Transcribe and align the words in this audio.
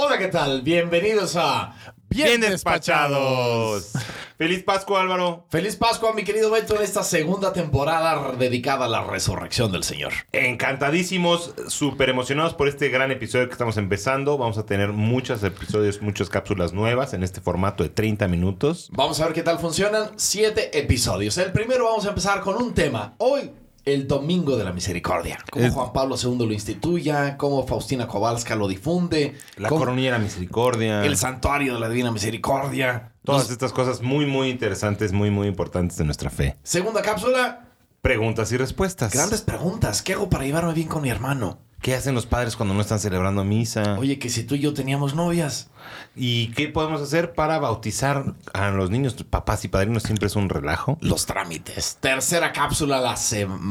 Hola, 0.00 0.16
¿qué 0.16 0.28
tal? 0.28 0.62
Bienvenidos 0.62 1.34
a 1.34 1.74
Bien 2.08 2.40
despachados. 2.40 3.90
Feliz 4.38 4.62
Pascua, 4.62 5.00
Álvaro. 5.00 5.44
Feliz 5.50 5.74
Pascua, 5.74 6.12
mi 6.12 6.22
querido 6.22 6.52
Beto, 6.52 6.76
en 6.76 6.82
esta 6.82 7.02
segunda 7.02 7.52
temporada 7.52 8.30
dedicada 8.38 8.84
a 8.84 8.88
la 8.88 9.02
resurrección 9.02 9.72
del 9.72 9.82
Señor. 9.82 10.12
Encantadísimos, 10.30 11.52
súper 11.66 12.10
emocionados 12.10 12.54
por 12.54 12.68
este 12.68 12.90
gran 12.90 13.10
episodio 13.10 13.48
que 13.48 13.54
estamos 13.54 13.76
empezando. 13.76 14.38
Vamos 14.38 14.56
a 14.56 14.64
tener 14.64 14.92
muchos 14.92 15.42
episodios, 15.42 16.00
muchas 16.00 16.28
cápsulas 16.30 16.72
nuevas 16.72 17.12
en 17.12 17.24
este 17.24 17.40
formato 17.40 17.82
de 17.82 17.88
30 17.88 18.28
minutos. 18.28 18.90
Vamos 18.92 19.20
a 19.20 19.24
ver 19.24 19.34
qué 19.34 19.42
tal 19.42 19.58
funcionan. 19.58 20.12
Siete 20.14 20.78
episodios. 20.78 21.36
El 21.38 21.50
primero 21.50 21.86
vamos 21.86 22.06
a 22.06 22.10
empezar 22.10 22.40
con 22.42 22.54
un 22.54 22.72
tema. 22.72 23.16
Hoy 23.18 23.50
el 23.94 24.06
Domingo 24.08 24.56
de 24.56 24.64
la 24.64 24.72
Misericordia. 24.72 25.38
Cómo 25.50 25.64
Es- 25.64 25.72
Juan 25.74 25.92
Pablo 25.92 26.16
II 26.22 26.36
lo 26.46 26.52
instituya, 26.52 27.36
cómo 27.36 27.66
Faustina 27.66 28.06
Kowalska 28.06 28.54
lo 28.56 28.68
difunde, 28.68 29.34
La 29.56 29.68
coronilla 29.68 30.12
de 30.12 30.18
la 30.18 30.24
misericordia. 30.24 31.04
el 31.04 31.16
santuario 31.16 31.74
de 31.74 31.80
la 31.80 31.88
Divina 31.88 32.10
Misericordia. 32.10 33.12
Todas 33.24 33.42
Nos- 33.44 33.50
estas 33.50 33.72
cosas 33.72 34.00
muy, 34.02 34.26
muy 34.26 34.48
interesantes, 34.50 35.12
muy, 35.12 35.30
muy 35.30 35.48
importantes 35.48 35.96
de 35.98 36.04
nuestra 36.04 36.30
fe. 36.30 36.56
Segunda 36.62 37.02
cápsula, 37.02 37.64
Preguntas 38.00 38.52
y 38.52 38.56
respuestas. 38.56 39.12
grandes 39.12 39.42
preguntas. 39.42 40.02
¿Qué 40.02 40.12
hago 40.14 40.30
para 40.30 40.44
llevarme 40.44 40.72
bien 40.72 40.88
con 40.88 41.02
mi 41.02 41.10
hermano? 41.10 41.58
¿Qué 41.80 41.94
hacen 41.94 42.14
los 42.14 42.26
padres 42.26 42.56
cuando 42.56 42.74
no 42.74 42.80
están 42.80 42.98
celebrando 42.98 43.44
misa? 43.44 43.96
Oye, 43.98 44.18
que 44.18 44.30
si 44.30 44.42
tú 44.42 44.56
y 44.56 44.60
yo 44.60 44.74
teníamos 44.74 45.14
novias. 45.14 45.70
¿Y 46.16 46.48
qué 46.48 46.68
podemos 46.68 47.00
hacer 47.00 47.32
para 47.32 47.58
bautizar 47.60 48.34
a 48.52 48.70
los 48.70 48.90
niños? 48.90 49.14
Papás 49.30 49.64
y 49.64 49.68
padrinos 49.68 50.02
siempre 50.02 50.26
es 50.26 50.36
un 50.36 50.48
relajo. 50.48 50.98
Los 51.00 51.26
trámites. 51.26 51.98
Tercera 52.00 52.52
cápsula, 52.52 53.00
la, 53.00 53.16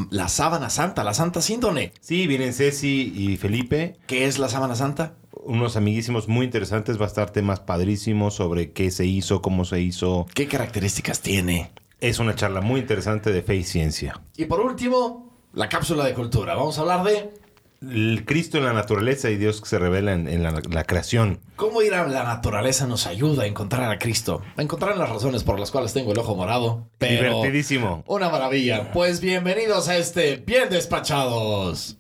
la 0.10 0.30
sábana 0.30 0.70
santa, 0.70 1.04
la 1.04 1.14
santa 1.14 1.42
síndone. 1.42 1.92
Sí, 2.00 2.28
vienen 2.28 2.54
Ceci 2.54 3.14
y 3.16 3.38
Felipe. 3.38 3.98
¿Qué 4.08 4.26
es 4.26 4.40
la 4.40 4.50
sábana 4.50 4.76
santa? 4.76 5.14
unos 5.48 5.78
amiguísimos 5.78 6.28
muy 6.28 6.46
interesantes. 6.46 7.00
Va 7.00 7.06
a 7.06 7.08
estar 7.08 7.30
temas 7.32 7.60
padrísimos 7.60 8.36
sobre 8.36 8.72
qué 8.72 8.92
se 8.92 9.06
hizo, 9.06 9.42
cómo 9.42 9.66
se 9.66 9.80
hizo. 9.82 10.26
¿Qué 10.34 10.48
características 10.48 11.22
tiene? 11.22 11.72
Es 12.00 12.20
una 12.20 12.36
charla 12.36 12.62
muy 12.62 12.82
interesante 12.82 13.32
de 13.32 13.42
fe 13.42 13.56
y 13.56 13.64
ciencia. 13.64 14.22
Y 14.36 14.46
por 14.46 14.60
último, 14.60 15.34
la 15.54 15.70
cápsula 15.70 16.06
de 16.06 16.14
cultura. 16.14 16.56
Vamos 16.56 16.78
a 16.78 16.82
hablar 16.82 17.04
de 17.04 17.34
El 17.82 18.24
Cristo 18.26 18.58
en 18.58 18.66
la 18.66 18.74
naturaleza 18.74 19.30
y 19.30 19.38
Dios 19.38 19.62
que 19.62 19.68
se 19.70 19.78
revela 19.78 20.14
en, 20.14 20.28
en 20.28 20.42
la, 20.44 20.62
la 20.72 20.84
creación. 20.84 21.40
cómo 21.56 21.82
ir 21.84 21.94
a 21.94 22.08
la 22.08 22.24
naturaleza 22.24 22.88
nos 22.88 23.06
ayuda 23.06 23.44
a 23.44 23.46
encontrar 23.46 23.92
a 23.92 24.00
Cristo. 24.00 24.42
A 24.56 24.62
encontrar 24.64 24.98
las 24.98 25.10
razones 25.10 25.44
por 25.44 25.60
las 25.60 25.70
cuales 25.72 25.94
tengo 25.94 26.12
el 26.12 26.18
ojo 26.20 26.36
morado. 26.36 26.88
Pero 26.98 27.28
Divertidísimo. 27.38 28.04
una 28.08 28.30
maravilla. 28.30 28.92
Pues 28.94 29.22
bienvenidos 29.22 29.90
a 29.90 29.98
este 29.98 30.38
Bien 30.38 30.70
Despachados. 30.70 31.98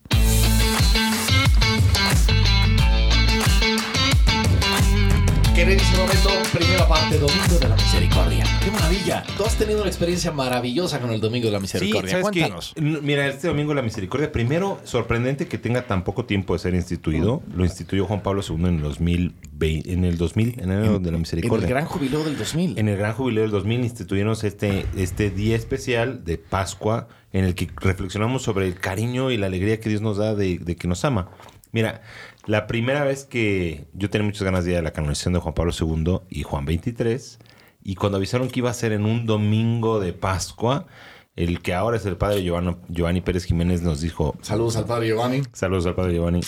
Queridísimo 5.58 6.06
Beto, 6.06 6.30
primera 6.56 6.88
parte, 6.88 7.18
Domingo 7.18 7.58
de 7.60 7.68
la 7.68 7.76
Misericordia. 7.76 8.44
¡Qué 8.64 8.70
maravilla! 8.70 9.24
Tú 9.36 9.44
has 9.44 9.56
tenido 9.56 9.80
una 9.80 9.88
experiencia 9.88 10.32
maravillosa 10.32 11.00
con 11.02 11.10
el 11.10 11.20
Domingo 11.20 11.48
de 11.48 11.54
la 11.54 11.60
Misericordia. 11.60 12.12
¿sabes 12.12 12.28
qué? 12.32 12.42
Cuéntanos. 12.42 12.76
Mira, 12.78 13.26
este 13.26 13.48
domingo 13.48 13.74
la 13.74 13.82
misericordia, 13.82 14.32
primero, 14.32 14.80
sorprendente 14.84 15.48
que 15.48 15.58
tenga 15.58 15.88
tan 15.88 16.04
poco 16.04 16.26
tiempo 16.26 16.54
de 16.54 16.60
ser 16.60 16.76
instituido. 16.76 17.42
Lo 17.56 17.66
instituyó 17.66 18.06
Juan 18.06 18.22
Pablo 18.22 18.44
II 18.48 18.56
en 18.68 18.76
el 18.76 18.82
2020, 18.82 19.94
en 19.94 20.06
el 20.06 20.18
2000, 20.20 20.60
en 20.60 20.72
enero 20.72 21.00
de 21.00 21.10
la 21.10 21.18
En 21.18 21.22
misericordia. 21.22 21.66
el 21.66 21.74
gran 21.74 21.86
jubileo 21.86 22.24
del 22.24 22.38
2000. 22.38 22.78
En 22.78 22.88
el 22.88 22.96
Gran 22.98 23.14
Jubileo 23.14 23.42
del 23.42 23.52
2000 23.52 23.80
instituimos 23.80 24.44
este, 24.44 24.86
este 24.96 25.32
día 25.32 25.56
especial 25.56 26.24
de 26.24 26.38
Pascua 26.38 27.08
en 27.34 27.46
el 27.46 27.56
que 27.56 27.68
reflexionamos 27.78 28.44
sobre 28.44 28.68
el 28.68 28.76
cariño 28.76 29.32
y 29.32 29.38
la 29.38 29.48
alegría 29.48 29.80
que 29.80 29.90
Dios 29.90 30.02
nos 30.02 30.18
da 30.18 30.36
de, 30.36 30.60
de 30.60 30.76
que 30.76 30.88
nos 30.88 31.04
ama. 31.04 31.32
Mira, 31.72 32.02
la 32.48 32.66
primera 32.66 33.04
vez 33.04 33.26
que 33.26 33.88
yo 33.94 34.10
tenía 34.10 34.26
muchas 34.26 34.44
ganas 34.44 34.66
de 34.66 34.72
ir 34.72 34.78
a 34.78 34.82
la 34.82 34.92
canonización 34.92 35.34
de 35.34 35.40
Juan 35.40 35.54
Pablo 35.54 35.74
II 35.80 36.22
y 36.30 36.44
Juan 36.44 36.66
XXIII, 36.66 37.38
y 37.84 37.96
cuando 37.96 38.18
avisaron 38.18 38.48
que 38.48 38.62
iba 38.62 38.70
a 38.70 38.74
ser 38.74 38.94
en 38.94 39.06
un 39.06 39.26
domingo 39.26 40.00
de 40.00 40.14
Pascua, 40.14 40.88
el 41.36 41.62
que 41.62 41.74
ahora 41.74 41.98
es 41.98 42.06
el 42.06 42.18
padre 42.18 42.44
Giovanni, 42.44 42.78
Giovanni 42.88 43.22
Pérez 43.22 43.44
Jiménez 43.44 43.82
nos 43.82 44.02
dijo, 44.02 44.36
Saludos 44.42 44.78
al 44.78 44.86
padre 44.86 45.08
Giovanni. 45.08 45.44
Saludos 45.54 45.86
al 45.86 45.96
padre 45.96 46.14
Giovanni. 46.14 46.42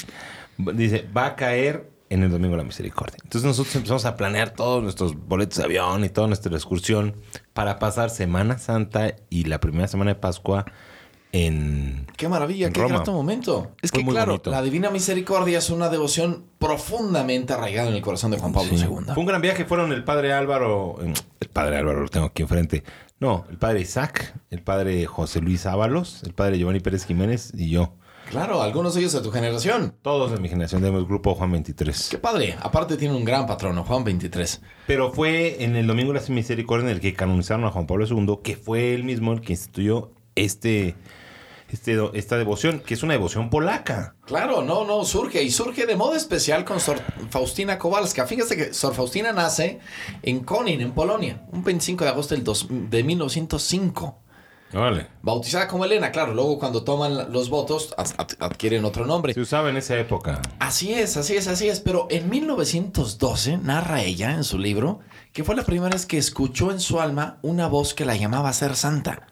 Dice, 0.57 1.07
va 1.15 1.27
a 1.27 1.35
caer 1.35 1.91
en 2.09 2.23
el 2.23 2.31
Domingo 2.31 2.53
de 2.53 2.57
la 2.57 2.63
Misericordia. 2.63 3.17
Entonces 3.23 3.45
nosotros 3.47 3.75
empezamos 3.75 4.05
a 4.05 4.15
planear 4.15 4.51
todos 4.51 4.81
nuestros 4.81 5.15
boletos 5.15 5.57
de 5.59 5.65
avión 5.65 6.03
y 6.03 6.09
toda 6.09 6.27
nuestra 6.27 6.53
excursión 6.55 7.15
para 7.53 7.77
pasar 7.77 8.09
Semana 8.09 8.57
Santa 8.57 9.15
y 9.29 9.43
la 9.43 9.59
primera 9.59 9.87
semana 9.87 10.13
de 10.13 10.19
Pascua 10.19 10.65
en... 11.31 12.07
Qué 12.17 12.27
maravilla, 12.27 12.67
En 12.67 12.73
qué 12.73 12.81
Roma. 12.81 12.95
grato 12.95 13.13
momento. 13.13 13.71
Es 13.81 13.91
Fue 13.91 14.03
que, 14.03 14.09
claro, 14.09 14.33
bonito. 14.33 14.51
la 14.51 14.61
Divina 14.61 14.89
Misericordia 14.89 15.59
es 15.59 15.69
una 15.69 15.89
devoción 15.89 16.45
profundamente 16.59 17.53
arraigada 17.53 17.89
en 17.89 17.95
el 17.95 18.01
corazón 18.01 18.31
de 18.31 18.37
Juan 18.39 18.51
Pablo 18.53 18.69
Sí. 18.77 18.83
II. 18.83 19.05
Fue 19.13 19.17
un 19.19 19.25
gran 19.25 19.41
viaje. 19.41 19.65
Fueron 19.65 19.91
el 19.91 20.03
padre 20.03 20.33
Álvaro... 20.33 20.97
El 21.39 21.49
padre 21.49 21.77
Álvaro 21.77 22.01
lo 22.01 22.09
tengo 22.09 22.27
aquí 22.27 22.41
enfrente. 22.43 22.83
No, 23.19 23.45
el 23.49 23.57
padre 23.57 23.81
Isaac, 23.81 24.33
el 24.49 24.61
padre 24.61 25.05
José 25.05 25.41
Luis 25.41 25.65
Ábalos, 25.65 26.23
el 26.23 26.33
padre 26.33 26.57
Giovanni 26.57 26.79
Pérez 26.79 27.05
Jiménez 27.05 27.51
y 27.55 27.69
yo. 27.69 27.93
Claro, 28.29 28.61
algunos 28.61 28.93
de 28.93 28.99
ellos 29.01 29.13
de 29.13 29.21
tu 29.21 29.31
generación. 29.31 29.95
Todos 30.03 30.31
de 30.31 30.39
mi 30.39 30.47
generación 30.49 30.81
del 30.83 31.03
grupo 31.05 31.33
Juan 31.35 31.51
23. 31.51 32.09
Qué 32.11 32.17
padre. 32.19 32.55
Aparte 32.61 32.95
tiene 32.95 33.15
un 33.15 33.25
gran 33.25 33.47
patrono, 33.47 33.83
Juan 33.83 34.03
23. 34.03 34.61
Pero 34.85 35.11
fue 35.11 35.63
en 35.63 35.75
el 35.75 35.87
Domingo 35.87 36.13
de 36.13 36.21
la 36.21 36.27
Misericordia 36.27 36.85
en 36.89 36.95
el 36.95 37.01
que 37.01 37.13
canonizaron 37.15 37.65
a 37.65 37.71
Juan 37.71 37.87
Pablo 37.87 38.05
II, 38.07 38.39
que 38.43 38.55
fue 38.55 38.93
él 38.93 39.03
mismo 39.03 39.33
el 39.33 39.41
que 39.41 39.53
instituyó 39.53 40.11
este, 40.35 40.95
este, 41.71 41.97
esta 42.13 42.37
devoción, 42.37 42.79
que 42.79 42.93
es 42.93 43.03
una 43.03 43.13
devoción 43.13 43.49
polaca. 43.49 44.15
Claro, 44.25 44.61
no, 44.61 44.85
no, 44.85 45.03
surge. 45.05 45.43
Y 45.43 45.51
surge 45.51 45.85
de 45.85 45.95
modo 45.95 46.15
especial 46.15 46.65
con 46.65 46.79
Sor 46.79 46.99
Faustina 47.29 47.77
Kowalska. 47.77 48.25
Fíjate 48.25 48.55
que 48.55 48.73
Sor 48.73 48.93
Faustina 48.95 49.31
nace 49.31 49.79
en 50.23 50.39
Konin, 50.41 50.81
en 50.81 50.91
Polonia, 50.93 51.43
un 51.51 51.63
25 51.63 52.03
de 52.03 52.09
agosto 52.09 52.35
del 52.35 52.43
dos- 52.43 52.67
de 52.69 53.03
1905. 53.03 54.19
Vale. 54.71 55.07
Bautizada 55.23 55.67
como 55.67 55.83
Elena, 55.83 56.11
claro. 56.11 56.35
Luego 56.35 56.59
cuando 56.59 56.83
toman 56.83 57.31
los 57.33 57.49
votos 57.49 57.91
ad- 57.97 58.13
ad- 58.17 58.33
adquieren 58.39 58.85
otro 58.85 59.03
nombre. 59.07 59.33
Se 59.33 59.41
usaba 59.41 59.69
en 59.71 59.77
esa 59.77 59.97
época. 59.97 60.43
Así 60.59 60.93
es, 60.93 61.17
así 61.17 61.35
es, 61.35 61.47
así 61.47 61.67
es. 61.69 61.79
Pero 61.79 62.05
en 62.11 62.29
1912 62.29 63.57
narra 63.57 64.03
ella 64.03 64.31
en 64.31 64.43
su 64.43 64.59
libro 64.59 64.99
que 65.33 65.43
fue 65.43 65.55
la 65.55 65.63
primera 65.63 65.89
vez 65.95 66.05
que 66.05 66.19
escuchó 66.19 66.69
en 66.71 66.79
su 66.79 67.01
alma 67.01 67.39
una 67.41 67.67
voz 67.67 67.95
que 67.95 68.05
la 68.05 68.15
llamaba 68.15 68.49
a 68.49 68.53
ser 68.53 68.75
santa. 68.75 69.25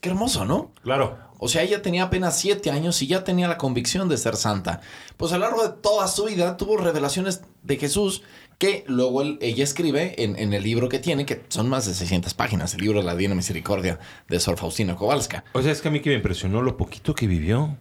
Qué 0.00 0.08
hermoso, 0.08 0.46
¿no? 0.46 0.72
Claro. 0.82 1.18
O 1.42 1.48
sea, 1.48 1.62
ella 1.62 1.80
tenía 1.82 2.04
apenas 2.04 2.38
siete 2.38 2.70
años 2.70 3.00
y 3.02 3.06
ya 3.06 3.24
tenía 3.24 3.48
la 3.48 3.56
convicción 3.58 4.08
de 4.08 4.16
ser 4.18 4.36
santa. 4.36 4.80
Pues 5.16 5.32
a 5.32 5.38
lo 5.38 5.46
largo 5.46 5.66
de 5.66 5.74
toda 5.80 6.06
su 6.06 6.26
vida 6.26 6.56
tuvo 6.58 6.76
revelaciones 6.76 7.40
de 7.62 7.76
Jesús 7.78 8.22
que 8.58 8.84
luego 8.86 9.22
él- 9.22 9.38
ella 9.40 9.64
escribe 9.64 10.22
en, 10.22 10.38
en 10.38 10.52
el 10.52 10.62
libro 10.62 10.90
que 10.90 10.98
tiene, 10.98 11.24
que 11.24 11.42
son 11.48 11.68
más 11.70 11.86
de 11.86 11.94
600 11.94 12.34
páginas, 12.34 12.74
el 12.74 12.82
libro 12.82 12.98
de 13.00 13.06
la 13.06 13.14
Divina 13.14 13.34
Misericordia 13.34 13.98
de 14.28 14.38
Sor 14.38 14.58
Faustina 14.58 14.94
Kowalska. 14.96 15.44
O 15.54 15.62
sea, 15.62 15.72
es 15.72 15.80
que 15.80 15.88
a 15.88 15.90
mí 15.90 16.00
que 16.00 16.10
me 16.10 16.16
impresionó 16.16 16.60
lo 16.60 16.76
poquito 16.76 17.14
que 17.14 17.26
vivió. 17.26 17.76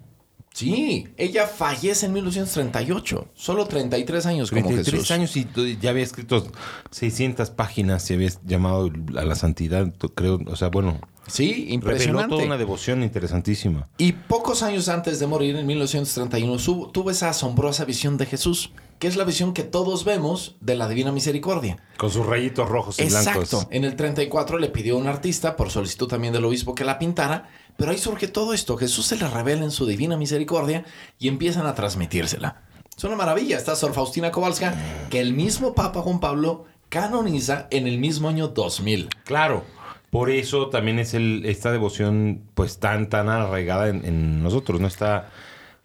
Sí, 0.53 1.08
ella 1.18 1.46
fallece 1.47 2.08
en 2.08 2.14
1938, 2.14 3.28
solo 3.36 3.66
33 3.68 4.26
años 4.26 4.50
como 4.50 4.64
33 4.64 4.94
Jesús. 4.94 5.12
años 5.12 5.36
y 5.38 5.47
ya 5.80 5.91
había 5.91 6.03
escrito 6.03 6.47
600 6.91 7.52
páginas 7.52 8.09
y 8.09 8.16
había 8.16 8.30
llamado 8.46 8.90
a 9.18 9.24
la 9.26 9.36
santidad, 9.36 9.94
creo. 10.16 10.40
O 10.47 10.56
sea, 10.56 10.70
bueno, 10.70 11.00
Sí, 11.29 11.51
reveló 11.53 11.73
impresionante. 11.73 12.29
toda 12.35 12.45
una 12.45 12.57
devoción 12.57 13.03
interesantísima. 13.03 13.88
Y 13.97 14.13
pocos 14.13 14.63
años 14.63 14.90
antes 14.90 15.19
de 15.19 15.28
morir, 15.28 15.56
en 15.56 15.66
1931, 15.67 16.59
su- 16.59 16.90
tuvo 16.91 17.12
esa 17.12 17.29
asombrosa 17.29 17.85
visión 17.85 18.17
de 18.17 18.25
Jesús, 18.25 18.72
que 19.00 19.07
es 19.07 19.16
la 19.16 19.23
visión 19.23 19.53
que 19.53 19.63
todos 19.63 20.03
vemos 20.03 20.57
de 20.59 20.75
la 20.75 20.88
Divina 20.90 21.12
Misericordia. 21.12 21.78
Con 21.97 22.09
sus 22.12 22.25
rayitos 22.25 22.67
rojos 22.67 23.00
y 23.00 23.03
Exacto. 23.03 23.40
blancos. 23.40 23.67
En 23.72 23.85
el 23.85 23.95
34 23.95 24.57
le 24.57 24.67
pidió 24.69 24.95
a 24.95 24.97
un 24.97 25.07
artista, 25.07 25.56
por 25.56 25.69
solicitud 25.69 26.07
también 26.07 26.34
del 26.34 26.44
obispo, 26.45 26.75
que 26.75 26.84
la 26.84 27.00
pintara, 27.00 27.50
pero 27.78 27.91
ahí 27.91 27.97
surge 27.97 28.28
todo 28.28 28.53
esto. 28.53 28.75
Jesús 28.75 29.06
se 29.06 29.16
le 29.16 29.28
revela 29.28 29.63
en 29.63 29.72
su 29.72 29.85
Divina 29.85 30.17
Misericordia 30.17 30.84
y 31.17 31.29
empiezan 31.29 31.66
a 31.66 31.75
transmitírsela. 31.75 32.63
Es 32.97 33.03
una 33.06 33.16
maravilla. 33.16 33.56
Está 33.56 33.78
Sor 33.78 33.94
Faustina 33.94 34.31
Kowalska, 34.31 34.75
que 35.09 35.22
el 35.22 35.34
mismo 35.34 35.73
Papa 35.73 36.02
Juan 36.02 36.20
Pablo 36.20 36.66
canoniza 36.90 37.67
en 37.72 37.87
el 37.87 37.99
mismo 37.99 38.28
año 38.28 38.49
2000. 38.49 39.08
Claro. 39.23 39.64
Por 40.11 40.29
eso 40.29 40.70
también 40.70 41.00
es 41.00 41.14
el, 41.14 41.44
esta 41.46 41.72
devoción 41.72 42.41
pues 42.56 42.79
tan, 42.79 43.09
tan 43.09 43.29
arraigada 43.29 43.90
en, 43.90 44.03
en 44.06 44.41
nosotros, 44.44 44.79
¿no? 44.82 44.88
Está 44.88 45.29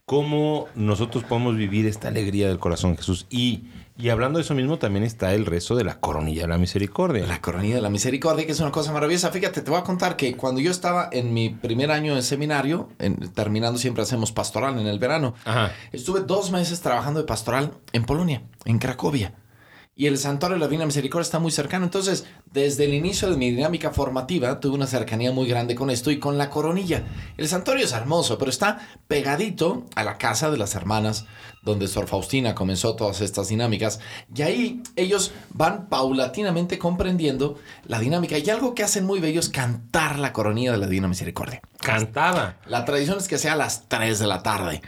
cómo 0.07 0.69
nosotros 0.75 1.25
podemos 1.25 1.57
vivir 1.57 1.87
esta 1.87 2.09
alegría 2.09 2.49
del 2.49 2.59
corazón 2.59 2.93
de 2.93 2.99
Jesús. 2.99 3.27
Y, 3.31 3.65
y 3.97 4.11
hablando 4.11 4.39
de 4.39 4.43
eso 4.45 4.55
mismo, 4.55 4.79
también 4.79 5.03
está 5.05 5.33
el 5.35 5.47
rezo 5.47 5.77
de 5.77 5.85
la 5.85 5.99
coronilla 6.01 6.43
de 6.43 6.49
la 6.49 6.59
misericordia. 6.59 7.27
La 7.27 7.41
coronilla 7.41 7.77
de 7.77 7.81
la 7.81 7.89
misericordia, 7.91 8.45
que 8.45 8.53
es 8.53 8.61
una 8.61 8.71
cosa 8.73 8.93
maravillosa. 8.93 9.31
Fíjate, 9.31 9.63
te 9.63 9.71
voy 9.71 9.81
a 9.81 9.85
contar 9.85 10.17
que 10.17 10.37
cuando 10.37 10.61
yo 10.61 10.71
estaba 10.71 11.09
en 11.13 11.33
mi 11.33 11.51
primer 11.51 11.91
año 11.91 12.15
de 12.15 12.23
seminario, 12.23 12.91
en- 12.99 13.17
terminando 13.33 13.79
siempre 13.79 14.03
hacemos 14.03 14.31
pastoral 14.33 14.79
en 14.79 14.87
el 14.87 14.99
verano, 14.99 15.35
Ajá. 15.47 15.73
estuve 15.93 16.21
dos 16.21 16.51
meses 16.51 16.81
trabajando 16.83 17.21
de 17.21 17.27
pastoral 17.27 17.73
en 17.93 18.05
Polonia, 18.05 18.43
en 18.67 18.79
Cracovia. 18.79 19.33
Y 19.97 20.07
el 20.07 20.19
santuario 20.19 20.57
de 20.57 20.61
la 20.61 20.67
Divina 20.67 20.87
Misericordia 20.87 21.23
está 21.23 21.39
muy 21.39 21.53
cercano. 21.53 21.85
Entonces, 21.85 22.27
desde 22.53 22.85
el 22.85 22.95
inicio 22.95 23.31
de 23.31 23.37
mi 23.37 23.53
dinámica 23.53 23.91
formativa, 23.93 24.59
tuve 24.59 24.75
una 24.75 24.89
cercanía 24.89 25.31
muy 25.31 25.47
grande 25.47 25.77
con 25.77 25.89
esto 25.89 26.11
y 26.11 26.19
con 26.19 26.37
la 26.37 26.51
coronilla. 26.51 27.05
El 27.37 27.47
santuario 27.47 27.85
es 27.85 27.93
hermoso, 27.93 28.37
pero 28.37 28.51
está 28.51 28.81
pegadito 29.07 29.87
a 29.95 30.03
la 30.03 30.19
casa 30.19 30.51
de 30.51 30.59
las 30.59 30.75
hermanas, 30.75 31.27
donde 31.63 31.87
Sor 31.87 32.09
Faustina 32.09 32.57
comenzó 32.57 32.97
todas 32.97 33.21
estas 33.21 33.49
dinámicas. 33.49 34.01
Y 34.35 34.43
ahí 34.43 34.83
ellos 34.97 35.31
van 35.51 35.89
paulatinamente 35.89 36.77
comprendiendo 36.77 37.57
la 37.87 38.01
dinámica. 38.01 38.37
Y 38.37 38.51
algo 38.51 38.75
que 38.75 38.83
hacen 38.83 39.07
muy 39.07 39.21
bello 39.21 39.39
es 39.39 39.49
cantar 39.49 40.19
la 40.19 40.33
coronilla 40.33 40.73
de 40.73 40.79
la 40.79 40.87
Divina 40.89 41.07
Misericordia. 41.07 41.63
Cantada. 41.79 42.59
La 42.67 42.85
tradición 42.85 43.19
es 43.19 43.29
que 43.29 43.39
sea 43.39 43.53
a 43.53 43.57
las 43.57 43.89
3 43.89 44.19
de 44.19 44.27
la 44.27 44.43
tarde. 44.43 44.83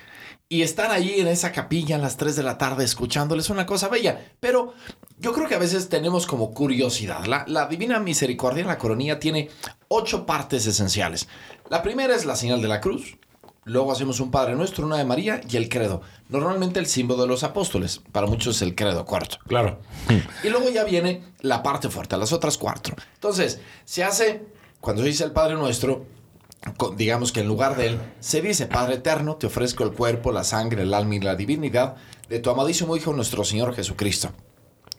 Y 0.48 0.62
estar 0.62 0.92
allí 0.92 1.20
en 1.20 1.26
esa 1.26 1.50
capilla 1.50 1.96
a 1.96 1.98
las 1.98 2.16
3 2.16 2.36
de 2.36 2.44
la 2.44 2.56
tarde 2.56 2.84
escuchándoles 2.84 3.46
es 3.46 3.50
una 3.50 3.66
cosa 3.66 3.88
bella. 3.88 4.30
Pero 4.38 4.74
yo 5.18 5.32
creo 5.32 5.48
que 5.48 5.56
a 5.56 5.58
veces 5.58 5.88
tenemos 5.88 6.24
como 6.24 6.54
curiosidad. 6.54 7.24
La, 7.24 7.44
la 7.48 7.66
Divina 7.66 7.98
Misericordia 7.98 8.60
en 8.60 8.68
la 8.68 8.78
coronilla 8.78 9.18
tiene 9.18 9.50
ocho 9.88 10.24
partes 10.24 10.64
esenciales. 10.66 11.26
La 11.68 11.82
primera 11.82 12.14
es 12.14 12.26
la 12.26 12.36
señal 12.36 12.62
de 12.62 12.68
la 12.68 12.80
cruz. 12.80 13.18
Luego 13.64 13.90
hacemos 13.90 14.20
un 14.20 14.30
Padre 14.30 14.54
Nuestro, 14.54 14.86
una 14.86 14.98
de 14.98 15.04
María 15.04 15.40
y 15.50 15.56
el 15.56 15.68
credo. 15.68 16.00
Normalmente 16.28 16.78
el 16.78 16.86
símbolo 16.86 17.22
de 17.22 17.28
los 17.28 17.42
apóstoles. 17.42 18.00
Para 18.12 18.28
muchos 18.28 18.54
es 18.54 18.62
el 18.62 18.76
credo 18.76 19.04
corto. 19.04 19.38
Claro. 19.48 19.80
Y 20.44 20.48
luego 20.48 20.70
ya 20.70 20.84
viene 20.84 21.24
la 21.40 21.64
parte 21.64 21.88
fuerte, 21.88 22.16
las 22.16 22.32
otras 22.32 22.56
cuatro. 22.56 22.94
Entonces, 23.14 23.58
se 23.84 24.04
hace, 24.04 24.46
cuando 24.80 25.02
se 25.02 25.08
dice 25.08 25.24
el 25.24 25.32
Padre 25.32 25.54
Nuestro, 25.56 26.06
con- 26.76 26.96
digamos 26.96 27.32
que 27.32 27.40
en 27.40 27.48
lugar 27.48 27.76
de 27.76 27.86
él, 27.88 27.98
se 28.20 28.40
dice, 28.42 28.66
Padre 28.66 28.94
Eterno, 28.96 29.36
te 29.36 29.46
ofrezco 29.46 29.84
el 29.84 29.92
cuerpo, 29.92 30.32
la 30.32 30.44
sangre, 30.44 30.82
el 30.82 30.94
alma 30.94 31.14
y 31.16 31.20
la 31.20 31.34
divinidad 31.36 31.96
de 32.28 32.38
tu 32.38 32.50
amadísimo 32.50 32.96
Hijo, 32.96 33.12
nuestro 33.12 33.44
Señor 33.44 33.74
Jesucristo, 33.74 34.30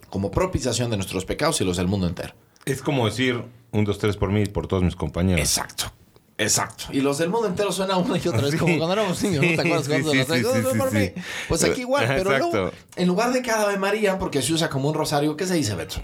como 0.09 0.31
propiciación 0.31 0.89
de 0.89 0.97
nuestros 0.97 1.25
pecados 1.25 1.59
y 1.61 1.65
los 1.65 1.77
del 1.77 1.87
mundo 1.87 2.07
entero. 2.07 2.33
Es 2.65 2.81
como 2.81 3.05
decir 3.05 3.43
un, 3.71 3.85
dos, 3.85 3.97
tres 3.97 4.17
por 4.17 4.31
mí 4.31 4.41
y 4.41 4.45
por 4.45 4.67
todos 4.67 4.83
mis 4.83 4.95
compañeros. 4.95 5.39
Exacto. 5.41 5.91
Exacto. 6.39 6.85
Y 6.91 7.01
los 7.01 7.17
del 7.17 7.29
mundo 7.29 7.47
entero 7.47 7.71
suena 7.71 7.97
una 7.97 8.15
y 8.17 8.27
otra 8.27 8.41
vez, 8.41 8.51
Sí. 8.51 8.57
como 8.59 8.77
cuando 8.77 8.93
éramos 8.93 9.21
niños, 9.23 9.43
¿no 9.43 9.47
te 9.55 9.61
acuerdas? 9.61 9.87
Cuando 9.87 10.11
sí, 10.11 10.17
los 10.19 10.27
sí, 10.27 10.41
dos, 10.43 10.53
sí, 10.55 10.61
"Dos 10.61 10.73
sí, 10.73 10.77
por 10.79 10.93
mí"? 10.93 11.11
Pues 11.47 11.63
aquí 11.63 11.81
igual, 11.81 12.05
pero 12.07 12.31
Exacto. 12.35 12.71
en 12.95 13.07
lugar 13.07 13.33
de 13.33 13.41
cada 13.41 13.63
Ave 13.63 13.77
María, 13.79 14.19
porque 14.19 14.43
se 14.43 14.53
usa 14.53 14.69
como 14.69 14.87
un 14.89 14.93
rosario, 14.93 15.35
¿qué 15.35 15.47
se 15.47 15.55
dice, 15.55 15.73
Beto? 15.73 15.95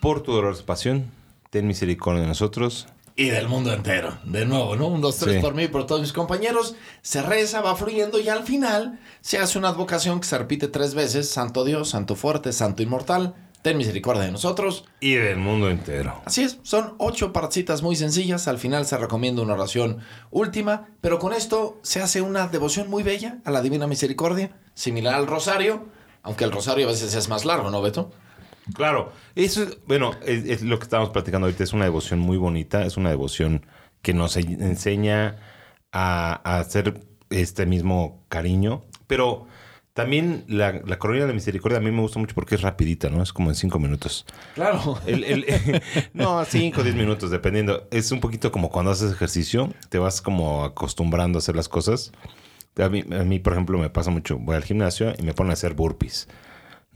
Por 0.00 0.22
tu 0.22 0.32
dolorosa 0.32 0.64
pasión, 0.64 1.10
ten 1.50 1.66
misericordia 1.66 2.22
de 2.22 2.28
nosotros. 2.28 2.86
Y 3.18 3.30
del 3.30 3.48
mundo 3.48 3.72
entero. 3.72 4.18
De 4.24 4.44
nuevo, 4.44 4.76
¿no? 4.76 4.88
Un, 4.88 5.00
dos, 5.00 5.16
tres 5.16 5.36
Sí. 5.36 5.40
por 5.40 5.54
mí 5.54 5.64
y 5.64 5.68
por 5.68 5.86
todos 5.86 6.02
mis 6.02 6.12
compañeros. 6.12 6.74
Se 7.00 7.22
reza, 7.22 7.62
va 7.62 7.74
fluyendo 7.74 8.20
y 8.20 8.28
al 8.28 8.44
final 8.44 9.00
se 9.22 9.38
hace 9.38 9.58
una 9.58 9.68
advocación 9.70 10.20
que 10.20 10.26
se 10.28 10.36
repite 10.36 10.68
tres 10.68 10.94
veces. 10.94 11.28
Santo 11.30 11.64
Dios, 11.64 11.88
Santo 11.88 12.14
Fuerte, 12.14 12.52
Santo 12.52 12.82
Inmortal, 12.82 13.34
ten 13.62 13.78
misericordia 13.78 14.24
de 14.24 14.32
nosotros. 14.32 14.84
Y 15.00 15.14
del 15.14 15.38
mundo 15.38 15.70
entero. 15.70 16.20
Así 16.26 16.42
es, 16.42 16.58
son 16.62 16.94
ocho 16.98 17.32
partitas 17.32 17.80
muy 17.82 17.96
sencillas. 17.96 18.48
Al 18.48 18.58
final 18.58 18.84
se 18.84 18.98
recomienda 18.98 19.40
una 19.40 19.54
oración 19.54 20.00
última, 20.30 20.88
pero 21.00 21.18
con 21.18 21.32
esto 21.32 21.80
se 21.82 22.02
hace 22.02 22.20
una 22.20 22.48
devoción 22.48 22.90
muy 22.90 23.02
bella 23.02 23.38
a 23.46 23.50
la 23.50 23.62
Divina 23.62 23.86
Misericordia, 23.86 24.54
similar 24.74 25.14
al 25.14 25.26
rosario, 25.26 25.86
aunque 26.22 26.44
el 26.44 26.52
rosario 26.52 26.86
a 26.86 26.90
veces 26.90 27.14
es 27.14 27.30
más 27.30 27.46
largo, 27.46 27.70
¿no, 27.70 27.80
Beto? 27.80 28.12
Claro, 28.74 29.12
eso 29.34 29.62
es, 29.62 29.78
bueno, 29.86 30.12
es, 30.24 30.44
es 30.44 30.62
lo 30.62 30.78
que 30.78 30.84
estamos 30.84 31.10
platicando 31.10 31.46
ahorita, 31.46 31.62
es 31.64 31.72
una 31.72 31.84
devoción 31.84 32.18
muy 32.18 32.36
bonita, 32.36 32.84
es 32.84 32.96
una 32.96 33.10
devoción 33.10 33.64
que 34.02 34.12
nos 34.12 34.36
en- 34.36 34.60
enseña 34.62 35.36
a, 35.92 36.40
a 36.44 36.58
hacer 36.58 37.00
este 37.30 37.64
mismo 37.66 38.24
cariño, 38.28 38.84
pero 39.06 39.46
también 39.94 40.44
la, 40.48 40.72
la 40.84 40.98
coronilla 40.98 41.24
de 41.24 41.28
la 41.28 41.34
misericordia 41.34 41.78
a 41.78 41.80
mí 41.80 41.90
me 41.90 42.02
gusta 42.02 42.18
mucho 42.18 42.34
porque 42.34 42.56
es 42.56 42.60
rapidita, 42.62 43.08
¿no? 43.08 43.22
Es 43.22 43.32
como 43.32 43.48
en 43.50 43.54
cinco 43.54 43.78
minutos. 43.78 44.26
Claro. 44.54 44.98
El- 45.06 45.24
el- 45.24 45.82
no, 46.12 46.44
cinco 46.44 46.80
o 46.80 46.84
diez 46.84 46.94
minutos, 46.96 47.30
dependiendo. 47.30 47.86
Es 47.90 48.10
un 48.12 48.20
poquito 48.20 48.52
como 48.52 48.68
cuando 48.68 48.90
haces 48.90 49.12
ejercicio, 49.12 49.72
te 49.88 49.98
vas 49.98 50.20
como 50.20 50.64
acostumbrando 50.64 51.38
a 51.38 51.40
hacer 51.40 51.56
las 51.56 51.68
cosas. 51.68 52.12
A 52.76 52.88
mí, 52.90 53.02
a 53.10 53.24
mí, 53.24 53.38
por 53.38 53.54
ejemplo, 53.54 53.78
me 53.78 53.88
pasa 53.88 54.10
mucho, 54.10 54.38
voy 54.38 54.56
al 54.56 54.64
gimnasio 54.64 55.14
y 55.18 55.22
me 55.22 55.32
ponen 55.32 55.50
a 55.50 55.54
hacer 55.54 55.72
burpees. 55.72 56.28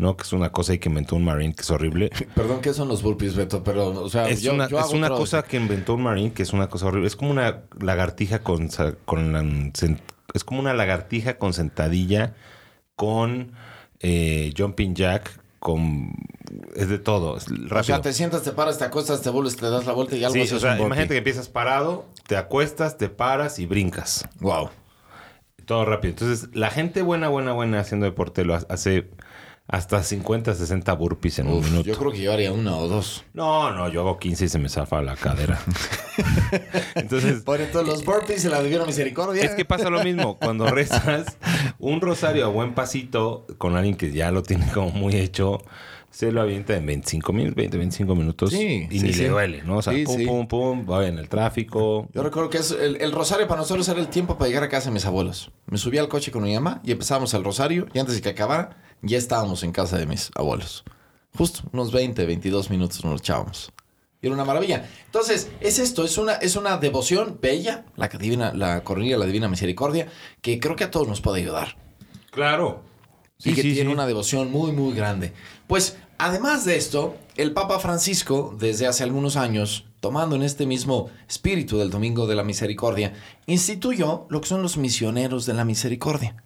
¿No? 0.00 0.16
Que 0.16 0.22
es 0.24 0.32
una 0.32 0.50
cosa 0.50 0.72
ahí 0.72 0.78
que 0.78 0.88
inventó 0.88 1.14
un 1.16 1.24
marine 1.24 1.54
que 1.54 1.62
es 1.62 1.70
horrible. 1.70 2.10
Perdón, 2.34 2.60
¿qué 2.60 2.72
son 2.74 2.88
los 2.88 3.02
burpees, 3.02 3.36
Beto? 3.36 3.62
Pero, 3.62 3.88
o 3.88 4.08
sea, 4.08 4.28
Es 4.28 4.42
yo, 4.42 4.54
una, 4.54 4.68
yo 4.68 4.78
es 4.78 4.84
hago 4.84 4.94
una 4.94 5.08
cosa 5.10 5.42
que 5.42 5.56
inventó 5.56 5.94
un 5.94 6.02
marine 6.02 6.32
que 6.32 6.42
es 6.42 6.52
una 6.52 6.68
cosa 6.68 6.86
horrible. 6.86 7.06
Es 7.06 7.16
como 7.16 7.30
una 7.30 7.62
lagartija 7.80 8.40
con, 8.40 8.68
con 9.04 9.32
la- 9.32 9.70
es 10.34 10.44
como 10.44 10.60
una 10.60 10.74
lagartija 10.74 11.38
con 11.38 11.52
sentadilla, 11.52 12.34
con 12.96 13.52
eh, 14.00 14.52
jumping 14.56 14.94
jack, 14.94 15.40
con 15.58 16.12
es 16.74 16.88
de 16.88 16.98
todo. 16.98 17.36
Es 17.36 17.48
O 17.48 17.54
rápido. 17.68 17.82
sea, 17.84 18.00
te 18.00 18.12
sientas, 18.12 18.42
te 18.42 18.52
paras, 18.52 18.78
te 18.78 18.84
acuestas, 18.84 19.22
te 19.22 19.30
vuelves, 19.30 19.56
te 19.56 19.68
das 19.68 19.86
la 19.86 19.92
vuelta 19.92 20.16
y 20.16 20.24
algo 20.24 20.34
Sí, 20.34 20.40
así 20.42 20.54
o 20.54 20.58
sea, 20.60 20.78
imagínate 20.78 21.14
que 21.14 21.18
empiezas 21.18 21.48
parado, 21.48 22.06
te 22.26 22.36
acuestas, 22.36 22.96
te 22.96 23.08
paras 23.08 23.58
y 23.58 23.66
brincas. 23.66 24.26
Wow. 24.40 24.70
Todo 25.66 25.84
rápido. 25.84 26.10
Entonces, 26.12 26.48
la 26.54 26.70
gente 26.70 27.02
buena, 27.02 27.28
buena, 27.28 27.52
buena 27.52 27.80
haciendo 27.80 28.06
deporte 28.06 28.44
lo 28.44 28.54
ha- 28.54 28.66
hace 28.68 29.10
hasta 29.72 30.02
50, 30.02 30.54
60 30.54 30.92
burpees 30.94 31.38
en 31.38 31.46
un 31.46 31.62
minuto. 31.62 31.82
yo 31.82 31.96
creo 31.96 32.10
que 32.10 32.20
yo 32.20 32.32
haría 32.32 32.52
una 32.52 32.76
o 32.76 32.88
dos. 32.88 33.24
No, 33.34 33.70
no, 33.72 33.88
yo 33.88 34.00
hago 34.00 34.18
15 34.18 34.46
y 34.46 34.48
se 34.48 34.58
me 34.58 34.68
zafa 34.68 35.00
la 35.00 35.14
cadera. 35.14 35.60
Entonces, 36.96 37.42
Por 37.42 37.60
entonces 37.60 37.88
los 37.88 38.04
burpees 38.04 38.42
se 38.42 38.48
la 38.50 38.62
debieron 38.62 38.86
misericordia. 38.86 39.44
es 39.44 39.52
que 39.52 39.64
pasa 39.64 39.88
lo 39.90 40.02
mismo. 40.02 40.36
Cuando 40.38 40.66
rezas 40.70 41.36
un 41.78 42.00
rosario 42.00 42.44
a 42.46 42.48
buen 42.48 42.74
pasito 42.74 43.46
con 43.58 43.76
alguien 43.76 43.96
que 43.96 44.10
ya 44.12 44.30
lo 44.32 44.42
tiene 44.42 44.66
como 44.72 44.90
muy 44.90 45.14
hecho, 45.16 45.62
se 46.10 46.32
lo 46.32 46.40
avienta 46.42 46.76
en 46.76 46.84
25 46.86 47.32
mil, 47.32 47.52
20, 47.52 47.76
25 47.78 48.14
minutos 48.14 48.50
Sí, 48.50 48.88
y 48.90 48.98
sí, 48.98 49.06
ni 49.06 49.12
sí. 49.12 49.22
le 49.22 49.28
duele, 49.28 49.62
¿no? 49.62 49.76
O 49.78 49.82
sea, 49.82 49.92
Sí, 49.92 50.04
pum, 50.04 50.16
sí. 50.16 50.26
pum, 50.26 50.46
pum, 50.48 50.86
va 50.90 51.06
en 51.06 51.18
el 51.18 51.28
tráfico. 51.28 52.08
Yo 52.12 52.22
recuerdo 52.22 52.50
que 52.50 52.58
es 52.58 52.72
el, 52.72 53.00
el 53.00 53.12
rosario 53.12 53.46
para 53.46 53.60
nosotros 53.60 53.88
era 53.88 54.00
el 54.00 54.08
tiempo 54.08 54.36
para 54.36 54.48
llegar 54.48 54.64
a 54.64 54.68
casa 54.68 54.90
de 54.90 54.94
mis 54.94 55.06
abuelos. 55.06 55.50
Me 55.66 55.78
subía 55.78 56.00
al 56.00 56.08
coche 56.08 56.30
con 56.32 56.42
mi 56.42 56.52
mamá 56.54 56.80
y 56.84 56.92
empezábamos 56.92 57.32
el 57.34 57.44
rosario 57.44 57.86
y 57.94 57.98
antes 57.98 58.16
de 58.16 58.22
que 58.22 58.28
acabara 58.30 58.76
ya 59.02 59.16
estábamos 59.18 59.62
en 59.62 59.72
casa 59.72 59.98
de 59.98 60.06
mis 60.06 60.30
abuelos. 60.34 60.84
Justo 61.36 61.62
unos 61.72 61.92
20, 61.92 62.26
22 62.26 62.70
minutos 62.70 63.04
nos 63.04 63.12
lo 63.12 63.18
echábamos. 63.18 63.72
Y 64.20 64.26
era 64.26 64.34
una 64.34 64.44
maravilla. 64.44 64.86
Entonces, 65.06 65.48
es 65.60 65.78
esto, 65.78 66.04
es 66.04 66.18
una, 66.18 66.34
es 66.34 66.56
una 66.56 66.76
devoción 66.76 67.38
bella, 67.40 67.86
la, 67.96 68.08
que 68.10 68.18
divina, 68.18 68.52
la 68.52 68.84
coronilla 68.84 69.16
la 69.16 69.24
Divina 69.24 69.48
Misericordia, 69.48 70.08
que 70.42 70.60
creo 70.60 70.76
que 70.76 70.84
a 70.84 70.90
todos 70.90 71.08
nos 71.08 71.20
puede 71.22 71.40
ayudar. 71.40 71.76
Claro. 72.30 72.82
y 73.42 73.54
que 73.54 73.62
sí, 73.62 73.72
tiene 73.72 73.88
sí. 73.88 73.94
una 73.94 74.06
devoción 74.06 74.50
muy, 74.50 74.72
muy 74.72 74.94
grande. 74.94 75.32
Pues, 75.70 75.96
además 76.18 76.64
de 76.64 76.76
esto, 76.76 77.14
el 77.36 77.52
Papa 77.52 77.78
Francisco, 77.78 78.56
desde 78.58 78.88
hace 78.88 79.04
algunos 79.04 79.36
años, 79.36 79.84
tomando 80.00 80.34
en 80.34 80.42
este 80.42 80.66
mismo 80.66 81.10
espíritu 81.28 81.78
del 81.78 81.90
Domingo 81.90 82.26
de 82.26 82.34
la 82.34 82.42
Misericordia, 82.42 83.12
instituyó 83.46 84.26
lo 84.30 84.40
que 84.40 84.48
son 84.48 84.62
los 84.62 84.76
misioneros 84.76 85.46
de 85.46 85.54
la 85.54 85.64
misericordia. 85.64 86.42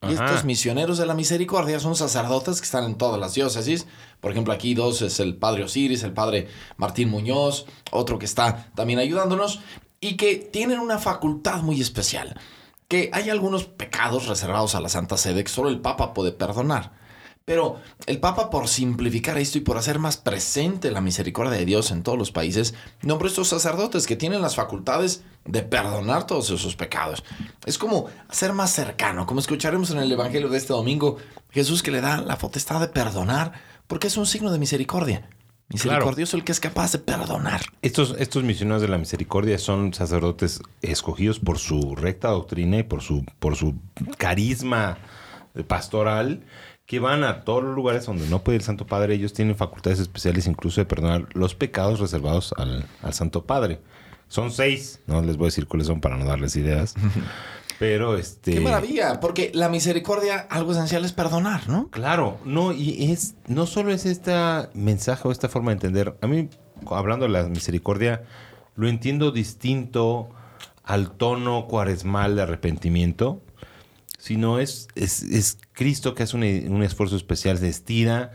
Y 0.00 0.14
Ajá. 0.14 0.26
estos 0.26 0.44
misioneros 0.44 0.98
de 0.98 1.06
la 1.06 1.14
misericordia 1.14 1.80
son 1.80 1.96
sacerdotes 1.96 2.60
que 2.60 2.64
están 2.66 2.84
en 2.84 2.94
todas 2.94 3.18
las 3.18 3.34
diócesis. 3.34 3.88
Por 4.20 4.30
ejemplo, 4.30 4.52
aquí 4.52 4.74
dos 4.74 5.02
es 5.02 5.18
el 5.18 5.34
padre 5.34 5.64
Osiris, 5.64 6.04
el 6.04 6.12
padre 6.12 6.46
Martín 6.76 7.10
Muñoz, 7.10 7.66
otro 7.90 8.20
que 8.20 8.26
está 8.26 8.70
también 8.76 9.00
ayudándonos, 9.00 9.58
y 9.98 10.16
que 10.16 10.36
tienen 10.36 10.78
una 10.78 10.98
facultad 10.98 11.62
muy 11.62 11.80
especial. 11.80 12.38
Que 12.86 13.10
hay 13.12 13.28
algunos 13.28 13.64
pecados 13.64 14.28
reservados 14.28 14.76
a 14.76 14.80
la 14.80 14.88
Santa 14.88 15.16
Sede 15.16 15.42
que 15.42 15.50
solo 15.50 15.68
el 15.68 15.80
Papa 15.80 16.14
puede 16.14 16.30
perdonar. 16.30 17.01
Pero 17.44 17.80
el 18.06 18.20
Papa, 18.20 18.50
por 18.50 18.68
simplificar 18.68 19.36
esto 19.36 19.58
y 19.58 19.62
por 19.62 19.76
hacer 19.76 19.98
más 19.98 20.16
presente 20.16 20.90
la 20.90 21.00
misericordia 21.00 21.52
de 21.52 21.64
Dios 21.64 21.90
en 21.90 22.02
todos 22.02 22.18
los 22.18 22.30
países, 22.30 22.74
nombró 23.02 23.26
estos 23.26 23.48
sacerdotes 23.48 24.06
que 24.06 24.16
tienen 24.16 24.42
las 24.42 24.54
facultades 24.54 25.24
de 25.44 25.62
perdonar 25.62 26.26
todos 26.26 26.50
esos 26.50 26.76
pecados. 26.76 27.24
Es 27.66 27.78
como 27.78 28.06
hacer 28.28 28.52
más 28.52 28.70
cercano, 28.70 29.26
como 29.26 29.40
escucharemos 29.40 29.90
en 29.90 29.98
el 29.98 30.12
Evangelio 30.12 30.48
de 30.48 30.58
este 30.58 30.72
domingo, 30.72 31.16
Jesús 31.50 31.82
que 31.82 31.90
le 31.90 32.00
da 32.00 32.20
la 32.20 32.38
potestad 32.38 32.80
de 32.80 32.88
perdonar, 32.88 33.52
porque 33.88 34.06
es 34.06 34.16
un 34.16 34.26
signo 34.26 34.52
de 34.52 34.58
misericordia. 34.58 35.28
Misericordioso 35.68 36.36
el 36.36 36.44
que 36.44 36.52
es 36.52 36.60
capaz 36.60 36.92
de 36.92 36.98
perdonar. 36.98 37.62
Estos, 37.80 38.14
estos 38.18 38.44
misioneros 38.44 38.82
de 38.82 38.88
la 38.88 38.98
misericordia 38.98 39.58
son 39.58 39.94
sacerdotes 39.94 40.60
escogidos 40.82 41.40
por 41.40 41.58
su 41.58 41.96
recta 41.96 42.28
doctrina 42.28 42.78
y 42.78 42.82
por 42.82 43.00
su, 43.00 43.24
por 43.38 43.56
su 43.56 43.76
carisma 44.18 44.98
pastoral 45.66 46.44
que 46.92 47.00
van 47.00 47.24
a 47.24 47.40
todos 47.40 47.64
los 47.64 47.74
lugares 47.74 48.04
donde 48.04 48.28
no 48.28 48.44
puede 48.44 48.56
ir 48.56 48.60
el 48.60 48.66
Santo 48.66 48.86
Padre. 48.86 49.14
Ellos 49.14 49.32
tienen 49.32 49.56
facultades 49.56 49.98
especiales 49.98 50.46
incluso 50.46 50.78
de 50.78 50.84
perdonar 50.84 51.26
los 51.32 51.54
pecados 51.54 52.00
reservados 52.00 52.52
al, 52.58 52.84
al 53.00 53.14
Santo 53.14 53.46
Padre. 53.46 53.80
Son 54.28 54.52
seis, 54.52 55.00
no 55.06 55.22
les 55.22 55.38
voy 55.38 55.46
a 55.46 55.48
decir 55.48 55.66
cuáles 55.66 55.86
son 55.86 56.02
para 56.02 56.18
no 56.18 56.26
darles 56.26 56.54
ideas. 56.54 56.94
Pero 57.78 58.18
este... 58.18 58.52
¡Qué 58.52 58.60
maravilla! 58.60 59.20
Porque 59.20 59.50
la 59.54 59.70
misericordia, 59.70 60.46
algo 60.50 60.72
esencial 60.72 61.06
es 61.06 61.14
perdonar, 61.14 61.66
¿no? 61.66 61.88
Claro, 61.88 62.38
no, 62.44 62.72
y 62.74 63.10
es, 63.10 63.36
no 63.46 63.64
solo 63.64 63.90
es 63.90 64.04
este 64.04 64.34
mensaje 64.74 65.26
o 65.26 65.32
esta 65.32 65.48
forma 65.48 65.70
de 65.70 65.76
entender. 65.76 66.18
A 66.20 66.26
mí, 66.26 66.50
hablando 66.90 67.24
de 67.24 67.32
la 67.32 67.44
misericordia, 67.44 68.24
lo 68.76 68.86
entiendo 68.86 69.30
distinto 69.30 70.28
al 70.84 71.12
tono 71.12 71.68
cuaresmal 71.68 72.36
de 72.36 72.42
arrepentimiento, 72.42 73.40
sino 74.22 74.60
es, 74.60 74.86
es, 74.94 75.24
es 75.24 75.58
Cristo 75.72 76.14
que 76.14 76.22
hace 76.22 76.36
un, 76.36 76.44
un 76.72 76.84
esfuerzo 76.84 77.16
especial, 77.16 77.58
se 77.58 77.68
estira 77.68 78.30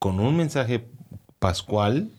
con 0.00 0.18
un 0.18 0.36
mensaje 0.36 0.88
pascual 1.38 2.10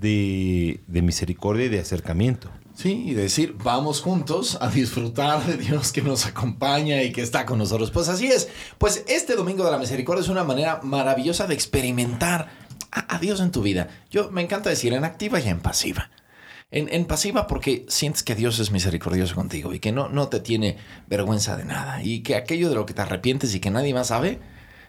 de, 0.00 0.80
de 0.88 1.02
misericordia 1.02 1.66
y 1.66 1.68
de 1.68 1.78
acercamiento. 1.78 2.50
Sí, 2.74 3.04
y 3.06 3.14
decir, 3.14 3.54
vamos 3.62 4.00
juntos 4.00 4.58
a 4.60 4.70
disfrutar 4.70 5.46
de 5.46 5.56
Dios 5.56 5.92
que 5.92 6.02
nos 6.02 6.26
acompaña 6.26 7.00
y 7.04 7.12
que 7.12 7.22
está 7.22 7.46
con 7.46 7.58
nosotros. 7.58 7.92
Pues 7.92 8.08
así 8.08 8.26
es. 8.26 8.48
Pues 8.78 9.04
este 9.06 9.36
Domingo 9.36 9.64
de 9.64 9.70
la 9.70 9.78
Misericordia 9.78 10.22
es 10.22 10.28
una 10.28 10.42
manera 10.42 10.80
maravillosa 10.82 11.46
de 11.46 11.54
experimentar 11.54 12.48
a, 12.90 13.18
Dios 13.20 13.38
en 13.38 13.52
tu 13.52 13.62
vida. 13.62 13.88
Yo 14.10 14.32
me 14.32 14.42
encanta 14.42 14.68
decir 14.68 14.94
en 14.94 15.04
activa 15.04 15.38
y 15.38 15.48
en 15.48 15.60
pasiva. 15.60 16.10
En, 16.72 16.88
en, 16.92 17.04
pasiva 17.04 17.48
porque 17.48 17.84
sientes 17.88 18.22
que 18.22 18.36
Dios 18.36 18.58
es 18.60 18.70
misericordioso 18.70 19.34
contigo 19.34 19.74
y 19.74 19.80
que 19.80 19.90
no, 19.90 20.08
no 20.08 20.28
te 20.28 20.38
tiene 20.38 20.78
vergüenza 21.08 21.56
de 21.56 21.64
nada 21.64 22.00
y 22.02 22.22
que 22.22 22.36
aquello 22.36 22.68
de 22.68 22.76
lo 22.76 22.86
que 22.86 22.94
te 22.94 23.02
arrepientes 23.02 23.54
y 23.54 23.60
que 23.60 23.70
nadie 23.70 23.92
más 23.92 24.08
sabe, 24.08 24.40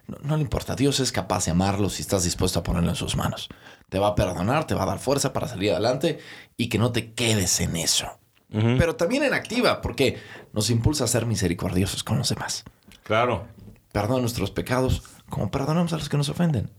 no, 0.08 0.18
no, 0.22 0.36
le 0.36 0.44
importa. 0.44 0.76
Dios 0.76 1.00
es 1.00 1.12
capaz 1.12 1.46
de 1.46 1.52
amarlo 1.52 1.90
si 1.90 2.02
estás 2.04 2.24
dispuesto 2.24 2.60
a 2.60 2.64
ponerlo 2.64 2.90
en 2.90 2.96
sus 2.96 3.16
manos. 3.16 3.50
Te 3.90 3.98
va 3.98 4.10
a 4.10 4.16
perdonar, 4.16 4.68
te 4.68 4.76
va 4.76 4.84
a 4.84 4.88
dar 4.88 5.00
fuerza 5.00 5.34
para 5.34 5.48
salir 5.48 5.72
adelante 5.72 6.20
y 6.56 6.70
que 6.70 6.78
no 6.78 6.92
te 6.92 7.14
quedes 7.14 7.60
en 7.62 7.76
eso. 7.76 8.20
Uh 8.52 8.60
-huh. 8.60 8.78
Pero 8.78 8.96
también 8.96 9.24
en 9.24 9.34
activa 9.34 9.82
porque 9.82 10.20
nos 10.54 10.70
impulsa 10.70 11.06
a 11.06 11.08
ser 11.08 11.26
misericordiosos 11.26 12.04
con 12.04 12.18
los 12.18 12.30
demás. 12.30 12.64
Claro. 13.04 13.48
Perdona 13.92 14.22
nuestros 14.22 14.52
pecados 14.52 15.04
como 15.30 15.50
perdonamos 15.50 15.94
a 15.94 15.98
los 15.98 16.10
que 16.10 16.18
nos 16.18 16.30
ofenden. 16.30 16.70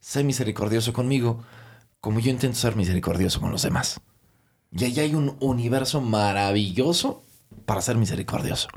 Sé 0.00 0.22
misericordioso 0.24 0.92
conmigo 0.92 1.42
como 2.00 2.20
yo 2.20 2.30
intento 2.30 2.58
ser 2.58 2.76
misericordioso 2.76 3.40
con 3.40 3.52
los 3.52 3.62
demás. 3.62 4.00
Y 4.72 4.84
ahí 4.84 5.00
hay 5.00 5.14
un 5.14 5.36
universo 5.40 6.00
maravilloso 6.00 7.22
para 7.66 7.82
ser 7.82 7.96
misericordioso. 7.96 8.68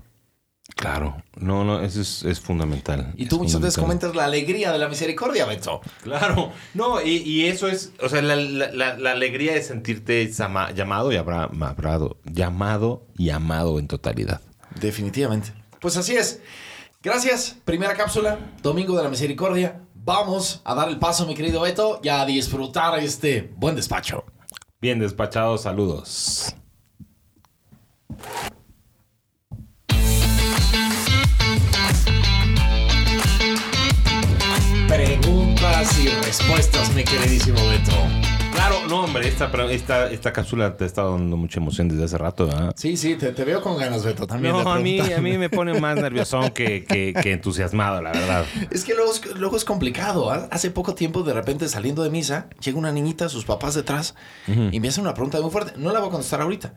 Claro, 0.76 1.22
no, 1.36 1.64
no, 1.64 1.82
eso 1.82 2.02
es, 2.02 2.24
es 2.24 2.40
fundamental. 2.40 3.14
Y 3.18 3.28
tú 3.28 3.36
es 3.36 3.42
muchas 3.44 3.62
veces 3.62 3.78
comentas 3.78 4.16
la 4.16 4.26
alegría 4.26 4.72
de 4.72 4.80
la 4.80 4.88
misericordia, 4.88 5.46
Beto. 5.46 5.82
Claro, 6.02 6.52
no, 6.74 7.02
y, 7.02 7.18
y 7.18 7.46
eso 7.46 7.68
es, 7.68 7.92
o 8.02 8.10
sea, 8.10 8.22
la, 8.22 8.36
la, 8.36 8.98
la 8.98 9.12
alegría 9.12 9.54
de 9.54 9.62
sentirte 9.62 10.32
llama, 10.32 10.72
llamado 10.72 11.12
y 11.12 11.18
abrado, 11.18 12.18
llamado 12.24 13.06
y 13.18 13.30
amado 13.30 13.78
en 13.78 13.88
totalidad. 13.88 14.42
Definitivamente. 14.80 15.54
Pues 15.80 15.98
así 15.98 16.16
es. 16.16 16.42
Gracias. 17.04 17.58
Primera 17.66 17.96
cápsula, 17.96 18.40
Domingo 18.62 18.96
de 18.96 19.04
la 19.04 19.10
Misericordia. 19.10 19.82
Vamos 19.96 20.62
a 20.64 20.74
dar 20.74 20.90
el 20.90 20.98
paso, 20.98 21.28
mi 21.28 21.36
querido 21.36 21.62
Beto, 21.62 22.00
y 22.04 22.10
a 22.10 22.26
disfrutar 22.26 22.98
este 23.00 23.54
buen 23.58 23.76
despacho. 23.76 24.26
Bien 24.84 25.00
despachado, 25.00 25.58
saludos. 25.58 26.54
Preguntas 34.90 36.00
y 36.00 36.10
respuestas, 36.26 36.94
mi 36.94 37.06
queridísimo 37.06 37.66
Beto. 37.70 38.23
Claro, 38.54 38.88
no, 38.88 39.04
hombre, 39.04 39.28
esta, 39.28 39.52
esta, 39.72 40.12
esta 40.12 40.32
cápsula 40.32 40.78
te 40.78 40.86
está 40.86 41.04
dando 41.04 41.38
mucha 41.38 41.60
emoción 41.60 41.90
desde 41.90 42.04
hace 42.04 42.18
rato, 42.18 42.48
¿verdad? 42.48 42.74
Sí, 42.76 42.98
sí, 42.98 43.16
te, 43.16 43.32
te 43.32 43.44
veo 43.44 43.62
con 43.62 43.78
ganas, 43.78 44.04
Beto, 44.04 44.28
también. 44.28 44.54
No, 44.54 44.72
a 44.72 44.80
mí, 44.80 45.00
a 45.00 45.20
mí 45.20 45.38
me 45.38 45.50
pone 45.50 45.80
más 45.80 45.96
nerviosón 46.02 46.52
que, 46.52 46.86
que, 46.86 47.14
que, 47.14 47.32
entusiasmado, 47.32 48.02
la 48.02 48.12
verdad. 48.12 48.46
Es 48.70 48.84
que 48.84 48.94
luego, 48.94 49.12
luego 49.36 49.58
es 49.58 49.66
complicado. 49.66 50.30
Hace 50.30 50.72
poco 50.72 50.96
tiempo, 50.96 51.24
de 51.24 51.34
repente, 51.34 51.68
saliendo 51.68 52.04
de 52.04 52.10
misa, 52.10 52.48
llega 52.64 52.78
una 52.78 52.92
niñita, 52.92 53.28
sus 53.30 53.46
papás 53.46 53.74
detrás, 53.74 54.16
uh 54.48 54.52
-huh. 54.52 54.70
y 54.72 54.80
me 54.80 54.88
hacen 54.88 55.04
una 55.04 55.14
pregunta 55.14 55.42
muy 55.42 55.52
fuerte. 55.52 55.74
No 55.78 55.92
la 55.92 56.00
voy 56.00 56.10
a 56.10 56.12
contestar 56.12 56.42
ahorita. 56.42 56.74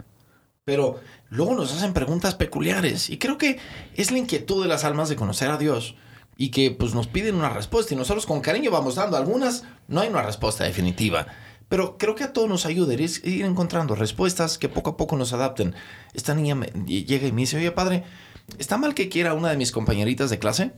Pero 0.65 0.99
luego 1.29 1.55
nos 1.55 1.73
hacen 1.73 1.93
preguntas 1.93 2.35
peculiares. 2.35 3.11
Y 3.11 3.19
creo 3.19 3.39
que 3.39 3.59
es 3.95 4.11
la 4.11 4.19
inquietud 4.19 4.63
de 4.63 4.69
las 4.69 4.85
almas 4.85 5.09
de 5.09 5.17
conocer 5.17 5.51
a 5.51 5.59
Dios 5.59 5.95
y 6.37 6.51
que 6.51 6.71
pues 6.71 6.95
nos 6.95 7.07
piden 7.07 7.37
una 7.37 7.51
respuesta 7.51 7.95
y 7.95 7.97
nosotros 7.97 8.27
con 8.27 8.41
cariño 8.41 8.71
vamos 8.71 8.97
dando 8.97 9.17
algunas, 9.17 9.65
no 9.89 10.01
hay 10.01 10.09
una 10.09 10.23
respuesta 10.23 10.65
definitiva. 10.65 11.27
Pero 11.69 11.99
creo 11.99 12.15
que 12.15 12.25
a 12.25 12.33
todos 12.33 12.49
nos 12.49 12.65
ayuda 12.67 12.95
ir, 12.95 13.01
ir 13.25 13.45
encontrando 13.45 13.95
respuestas 13.95 14.59
que 14.59 14.69
poco 14.69 14.91
a 14.91 14.97
poco 14.97 15.17
nos 15.17 15.33
adapten. 15.33 15.75
Esta 16.15 16.35
niña 16.35 16.55
me, 16.55 16.67
llega 16.67 17.27
y 17.27 17.33
me 17.33 17.43
dice, 17.43 17.57
oye 17.57 17.73
padre, 17.73 18.05
¿está 18.59 18.77
mal 18.77 18.95
que 18.95 19.09
quiera 19.09 19.35
una 19.35 19.51
de 19.51 19.57
mis 19.57 19.73
compañeritas 19.73 20.31
de 20.31 20.39
clase? 20.39 20.73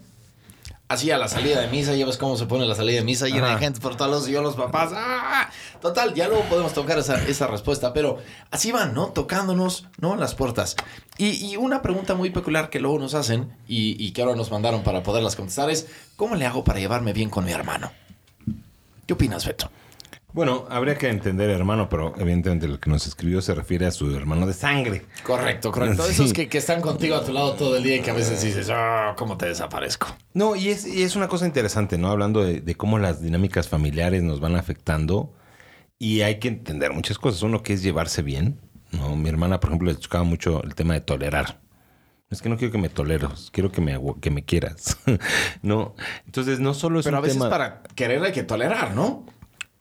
Así 0.88 1.10
a 1.10 1.18
la 1.18 1.28
salida 1.28 1.60
de 1.60 1.68
misa, 1.68 1.94
ya 1.94 2.06
ves 2.06 2.16
cómo 2.16 2.38
se 2.38 2.46
pone 2.46 2.64
la 2.64 2.74
salida 2.74 3.00
de 3.00 3.04
misa, 3.04 3.26
llena 3.26 3.50
de 3.50 3.58
gente 3.58 3.78
por 3.78 3.96
todos 3.96 4.10
lados 4.10 4.28
y 4.28 4.32
yo 4.32 4.40
los 4.40 4.56
papás. 4.56 4.90
¡ah! 4.94 5.50
Total, 5.82 6.14
ya 6.14 6.28
luego 6.28 6.44
podemos 6.44 6.72
tocar 6.72 6.98
esa, 6.98 7.22
esa 7.26 7.46
respuesta, 7.46 7.92
pero 7.92 8.16
así 8.50 8.72
van, 8.72 8.94
¿no? 8.94 9.08
Tocándonos, 9.08 9.86
¿no? 9.98 10.16
Las 10.16 10.34
puertas. 10.34 10.76
Y, 11.18 11.46
y 11.46 11.58
una 11.58 11.82
pregunta 11.82 12.14
muy 12.14 12.30
peculiar 12.30 12.70
que 12.70 12.80
luego 12.80 12.98
nos 12.98 13.12
hacen 13.12 13.54
y, 13.68 14.02
y, 14.02 14.12
que 14.12 14.22
ahora 14.22 14.34
nos 14.34 14.50
mandaron 14.50 14.82
para 14.82 15.02
poderlas 15.02 15.36
contestar 15.36 15.68
es, 15.68 15.88
¿cómo 16.16 16.36
le 16.36 16.46
hago 16.46 16.64
para 16.64 16.80
llevarme 16.80 17.12
bien 17.12 17.28
con 17.28 17.44
mi 17.44 17.52
hermano? 17.52 17.92
¿Qué 19.06 19.12
opinas, 19.12 19.44
Beto? 19.44 19.70
Bueno, 20.32 20.66
habría 20.68 20.96
que 20.96 21.08
entender, 21.08 21.48
hermano, 21.48 21.88
pero 21.88 22.14
evidentemente 22.18 22.68
lo 22.68 22.78
que 22.78 22.90
nos 22.90 23.06
escribió 23.06 23.40
se 23.40 23.54
refiere 23.54 23.86
a 23.86 23.90
su 23.90 24.14
hermano 24.14 24.46
de 24.46 24.52
sangre. 24.52 25.06
Correcto, 25.22 25.72
correcto. 25.72 26.04
Sí. 26.04 26.12
Esos 26.12 26.32
que, 26.32 26.48
que, 26.48 26.58
están 26.58 26.82
contigo 26.82 27.16
a 27.16 27.24
tu 27.24 27.32
lado 27.32 27.54
todo 27.54 27.76
el 27.76 27.82
día 27.82 27.96
y 27.96 28.00
que 28.00 28.10
a 28.10 28.14
veces 28.14 28.42
dices, 28.42 28.70
oh, 28.70 29.14
¿cómo 29.16 29.38
te 29.38 29.46
desaparezco? 29.46 30.08
No, 30.34 30.54
y 30.54 30.68
es, 30.68 30.86
y 30.86 31.02
es 31.02 31.16
una 31.16 31.28
cosa 31.28 31.46
interesante, 31.46 31.96
¿no? 31.96 32.08
Hablando 32.08 32.44
de, 32.44 32.60
de, 32.60 32.74
cómo 32.74 32.98
las 32.98 33.22
dinámicas 33.22 33.68
familiares 33.68 34.22
nos 34.22 34.38
van 34.38 34.54
afectando 34.54 35.32
y 35.98 36.20
hay 36.20 36.38
que 36.38 36.48
entender 36.48 36.92
muchas 36.92 37.18
cosas. 37.18 37.42
Uno 37.42 37.62
que 37.62 37.72
es 37.72 37.82
llevarse 37.82 38.22
bien, 38.22 38.60
¿no? 38.92 39.16
Mi 39.16 39.30
hermana, 39.30 39.60
por 39.60 39.70
ejemplo, 39.70 39.90
le 39.90 39.98
chocaba 39.98 40.24
mucho 40.24 40.62
el 40.62 40.74
tema 40.74 40.92
de 40.94 41.00
tolerar. 41.00 41.58
Es 42.30 42.42
que 42.42 42.50
no 42.50 42.58
quiero 42.58 42.70
que 42.70 42.78
me 42.78 42.90
toleros, 42.90 43.50
quiero 43.50 43.72
que 43.72 43.80
me, 43.80 43.98
que 44.20 44.30
me 44.30 44.44
quieras. 44.44 44.98
no, 45.62 45.94
entonces 46.26 46.60
no 46.60 46.74
solo 46.74 47.00
es 47.00 47.06
Pero 47.06 47.16
un 47.16 47.18
a 47.18 47.22
veces 47.22 47.38
tema... 47.38 47.48
para 47.48 47.82
querer 47.94 48.22
hay 48.22 48.32
que 48.32 48.42
tolerar, 48.42 48.94
¿no? 48.94 49.24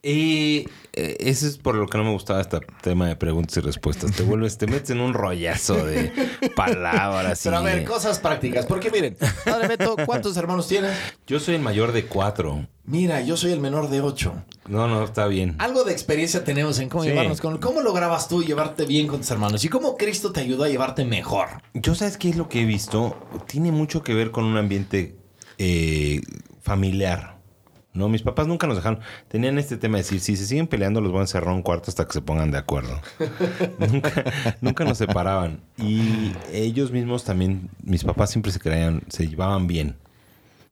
Y 0.03 0.67
eh, 0.93 1.17
eso 1.19 1.47
es 1.47 1.57
por 1.57 1.75
lo 1.75 1.87
que 1.87 1.97
no 1.97 2.03
me 2.03 2.11
gustaba 2.11 2.39
este 2.39 2.59
tema 2.81 3.07
de 3.07 3.15
preguntas 3.15 3.57
y 3.57 3.61
respuestas. 3.61 4.11
Te 4.15 4.23
vuelves, 4.23 4.57
te 4.57 4.67
metes 4.67 4.91
en 4.91 5.01
un 5.01 5.13
rollazo 5.13 5.75
de 5.85 6.11
palabras. 6.55 7.41
Pero 7.43 7.57
a 7.57 7.61
ver, 7.61 7.83
cosas 7.83 8.19
prácticas. 8.19 8.65
Porque 8.65 8.91
miren, 8.91 9.17
Padre 9.43 9.67
Beto, 9.69 9.95
¿cuántos 10.05 10.37
hermanos 10.37 10.67
tienes? 10.67 10.95
Yo 11.25 11.39
soy 11.39 11.55
el 11.55 11.61
mayor 11.61 11.91
de 11.91 12.05
cuatro. 12.05 12.67
Mira, 12.85 13.21
yo 13.21 13.35
soy 13.35 13.51
el 13.51 13.59
menor 13.59 13.89
de 13.89 13.99
ocho. 13.99 14.45
No, 14.67 14.87
no, 14.87 15.03
está 15.03 15.27
bien. 15.27 15.55
Algo 15.59 15.83
de 15.83 15.91
experiencia 15.91 16.45
tenemos 16.45 16.79
en 16.79 16.87
cómo 16.87 17.03
sí. 17.03 17.09
llevarnos 17.09 17.41
con... 17.41 17.57
¿Cómo 17.57 17.81
lograbas 17.81 18.29
tú 18.29 18.43
llevarte 18.43 18.85
bien 18.85 19.07
con 19.07 19.19
tus 19.19 19.31
hermanos? 19.31 19.65
¿Y 19.65 19.67
cómo 19.67 19.97
Cristo 19.97 20.31
te 20.31 20.39
ayudó 20.39 20.63
a 20.63 20.69
llevarte 20.69 21.03
mejor? 21.03 21.47
Yo, 21.73 21.95
¿sabes 21.95 22.17
qué 22.17 22.29
es 22.29 22.37
lo 22.37 22.47
que 22.47 22.61
he 22.61 22.65
visto? 22.65 23.17
Tiene 23.45 23.73
mucho 23.73 24.03
que 24.03 24.13
ver 24.13 24.31
con 24.31 24.45
un 24.45 24.55
ambiente 24.55 25.17
eh, 25.57 26.21
familiar. 26.61 27.36
No, 27.97 28.09
mis 28.09 28.21
papás 28.21 28.47
nunca 28.47 28.67
nos 28.67 28.77
dejaron. 28.77 28.99
Tenían 29.27 29.57
este 29.57 29.75
tema 29.75 29.97
de 29.97 30.03
decir, 30.03 30.19
si 30.19 30.35
se 30.35 30.45
siguen 30.45 30.67
peleando, 30.67 31.01
los 31.01 31.11
voy 31.11 31.19
a 31.19 31.23
encerrar 31.23 31.53
un 31.55 31.63
cuarto 31.63 31.89
hasta 31.89 32.05
que 32.05 32.13
se 32.13 32.21
pongan 32.21 32.51
de 32.51 32.59
acuerdo. 32.59 33.01
nunca, 33.79 34.33
nunca 34.61 34.85
nos 34.85 34.99
separaban. 34.99 35.61
Y 35.77 36.31
ellos 36.53 36.91
mismos 36.91 37.23
también, 37.23 37.71
mis 37.81 38.03
papás 38.03 38.29
siempre 38.29 38.51
se 38.51 38.59
creían, 38.59 39.01
se 39.09 39.27
llevaban 39.27 39.65
bien. 39.65 39.95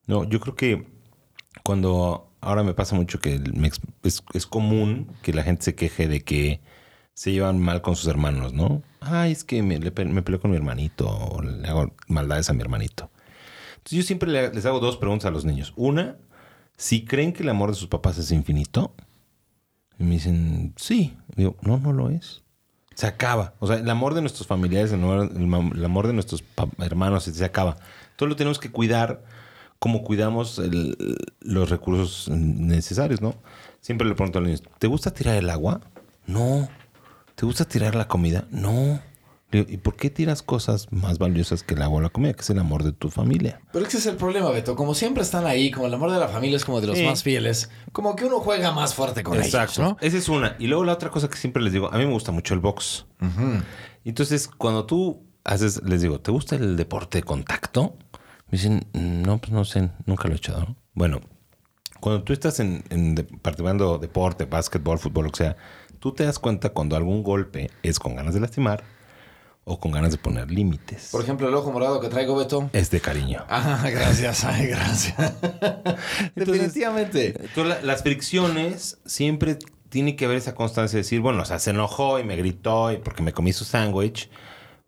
No, 0.06 0.24
yo 0.24 0.40
creo 0.40 0.56
que 0.56 0.88
cuando 1.64 2.30
ahora 2.42 2.62
me 2.62 2.76
pasa 2.76 2.96
mucho 2.96 3.20
que 3.20 3.40
me, 3.40 3.72
es, 4.04 4.24
es, 4.34 4.46
común 4.46 5.12
que 5.24 5.34
la 5.34 5.42
gente 5.42 5.64
se 5.64 5.74
queje 5.74 6.08
de 6.08 6.22
que 6.22 6.62
se 7.16 7.32
llevan 7.32 7.58
mal 7.60 7.82
con 7.82 7.96
sus 7.96 8.08
hermanos, 8.08 8.54
¿no? 8.54 8.84
Ay, 9.02 9.32
es 9.32 9.44
que 9.44 9.64
me, 9.64 9.80
me 9.80 10.22
peleo 10.22 10.40
con 10.40 10.52
mi 10.52 10.58
hermanito 10.58 11.10
o 11.10 11.42
le 11.42 11.68
hago 11.68 11.92
maldades 12.08 12.52
a 12.52 12.54
mi 12.54 12.62
hermanito. 12.62 13.10
Entonces 13.78 13.98
yo 13.98 14.04
siempre 14.04 14.30
les 14.32 14.66
hago 14.68 14.80
dos 14.80 14.98
preguntas 14.98 15.28
a 15.28 15.32
los 15.32 15.44
niños. 15.44 15.74
Una, 15.76 16.18
si 16.78 17.06
creen 17.06 17.34
que 17.34 17.44
el 17.44 17.50
amor 17.50 17.70
de 17.70 17.76
sus 17.76 17.88
papás 17.88 18.18
es 18.18 18.32
infinito, 18.32 18.94
me 19.98 20.12
dicen, 20.12 20.74
sí. 20.76 21.18
Digo, 21.36 21.56
no, 21.62 21.78
no 21.78 21.94
lo 21.94 22.10
es. 22.10 22.44
Se 22.96 23.08
acaba. 23.08 23.54
O 23.60 23.68
sea, 23.68 23.78
el 23.78 23.90
amor 23.90 24.14
de 24.14 24.22
nuestros 24.22 24.48
familiares, 24.48 24.92
el 24.92 25.04
amor, 25.04 26.08
de 26.08 26.14
nuestros 26.14 26.44
hermanos 26.80 27.24
se 27.26 27.46
acaba. 27.46 27.78
Todo 28.16 28.30
lo 28.30 28.36
tenemos 28.36 28.60
que 28.60 28.72
cuidar 28.72 29.24
como 29.80 30.04
cuidamos 30.04 30.62
los 31.42 31.70
recursos 31.70 32.30
necesarios, 32.30 33.22
¿no? 33.22 33.36
Siempre 33.82 34.08
le 34.08 34.16
pregunto 34.16 34.40
a 34.40 34.42
los 34.42 34.48
niños, 34.48 34.64
¿te 34.80 34.88
gusta 34.88 35.12
tirar 35.12 35.36
el 35.36 35.50
agua? 35.50 35.82
No. 36.26 36.68
¿Te 37.36 37.46
gusta 37.46 37.66
tirar 37.66 37.96
la 37.96 38.08
comida? 38.08 38.48
No. 38.50 39.00
¿Y 39.60 39.78
por 39.78 39.96
qué 39.96 40.10
tiras 40.10 40.42
cosas 40.42 40.92
más 40.92 41.20
valiosas 41.20 41.64
que 41.64 41.76
el 41.76 41.82
agua 41.82 42.00
o 42.00 42.02
la 42.02 42.10
comida? 42.10 42.34
Que 42.34 42.42
es 42.42 42.50
el 42.50 42.60
amor 42.60 42.84
de 42.84 42.92
tu 42.92 43.10
familia. 43.10 43.62
Pero 43.72 43.86
ese 43.86 43.98
es 43.98 44.06
el 44.08 44.16
problema, 44.16 44.50
Beto. 44.50 44.76
Como 44.76 44.94
siempre 44.96 45.24
están 45.24 45.46
ahí, 45.46 45.72
como 45.72 45.88
el 45.88 45.94
amor 45.94 46.12
de 46.12 46.20
la 46.20 46.28
familia 46.28 46.58
es 46.58 46.66
como 46.66 46.82
de 46.82 46.88
los 46.88 46.98
sí. 46.98 47.06
más 47.06 47.24
fieles, 47.24 47.70
como 47.92 48.16
que 48.16 48.26
uno 48.26 48.40
juega 48.40 48.72
más 48.72 48.94
fuerte 48.94 49.24
con 49.24 49.38
Exacto. 49.38 49.82
ellos, 49.82 49.92
¿no? 49.92 49.98
Esa 50.02 50.18
es 50.18 50.30
una. 50.30 50.56
Y 50.60 50.68
luego 50.68 50.84
la 50.84 50.94
otra 50.94 51.10
cosa 51.10 51.30
que 51.30 51.38
siempre 51.38 51.62
les 51.62 51.74
digo, 51.74 51.92
a 51.94 51.98
mí 51.98 52.06
me 52.06 52.12
gusta 52.14 52.32
mucho 52.32 52.54
el 52.54 52.60
box. 52.60 53.06
Uh 53.22 53.26
-huh. 53.26 53.64
Entonces, 54.04 54.48
cuando 54.48 54.86
tú 54.86 55.24
haces, 55.44 55.82
les 55.84 56.02
digo, 56.02 56.20
¿te 56.20 56.32
gusta 56.32 56.56
el 56.56 56.76
deporte 56.76 57.20
de 57.20 57.24
contacto? 57.24 57.98
Me 58.48 58.58
dicen, 58.58 58.86
no, 58.94 59.38
pues 59.38 59.52
no 59.52 59.66
sé, 59.66 59.90
nunca 60.06 60.28
lo 60.28 60.34
he 60.34 60.38
hecho. 60.38 60.60
¿no? 60.60 60.76
Bueno, 60.94 61.22
cuando 62.00 62.24
tú 62.24 62.34
estás 62.34 62.60
en, 62.60 62.84
en 62.90 63.16
de, 63.16 63.24
participando 63.24 63.98
deporte, 63.98 64.46
básquetbol, 64.46 65.00
fútbol, 65.00 65.28
o 65.28 65.36
sea, 65.36 65.56
tú 66.00 66.12
te 66.14 66.24
das 66.24 66.38
cuenta 66.40 66.70
cuando 66.70 66.96
algún 66.96 67.24
golpe 67.24 67.72
es 67.82 68.00
con 68.00 68.16
ganas 68.16 68.34
de 68.34 68.40
lastimar 68.42 68.84
o 69.68 69.80
con 69.80 69.92
ganas 69.92 70.12
de 70.12 70.18
poner 70.20 70.50
límites. 70.52 71.10
Por 71.12 71.22
ejemplo, 71.24 71.48
el 71.50 71.54
ojo 71.56 71.72
morado 71.72 72.00
que 72.00 72.08
traigo, 72.08 72.36
Beto. 72.36 72.70
Es 72.72 72.90
de 72.92 73.02
cariño. 73.02 73.44
Ah, 73.50 73.90
gracias, 73.92 74.44
ay, 74.46 74.68
gracias. 74.68 75.16
Definitivamente. 76.36 77.36
Entonces, 77.40 77.66
la- 77.68 77.82
las 77.82 78.04
fricciones 78.04 79.00
siempre 79.06 79.58
tiene 79.90 80.16
que 80.16 80.26
haber 80.26 80.38
esa 80.38 80.56
constancia 80.56 80.98
de 80.98 81.04
decir, 81.04 81.22
bueno, 81.22 81.42
o 81.44 81.46
sea, 81.46 81.60
se 81.60 81.72
enojó 81.72 82.20
y 82.20 82.24
me 82.24 82.36
gritó 82.36 82.92
y 82.92 82.98
porque 82.98 83.24
me 83.24 83.34
comí 83.34 83.54
su 83.54 83.64
sándwich 83.66 84.30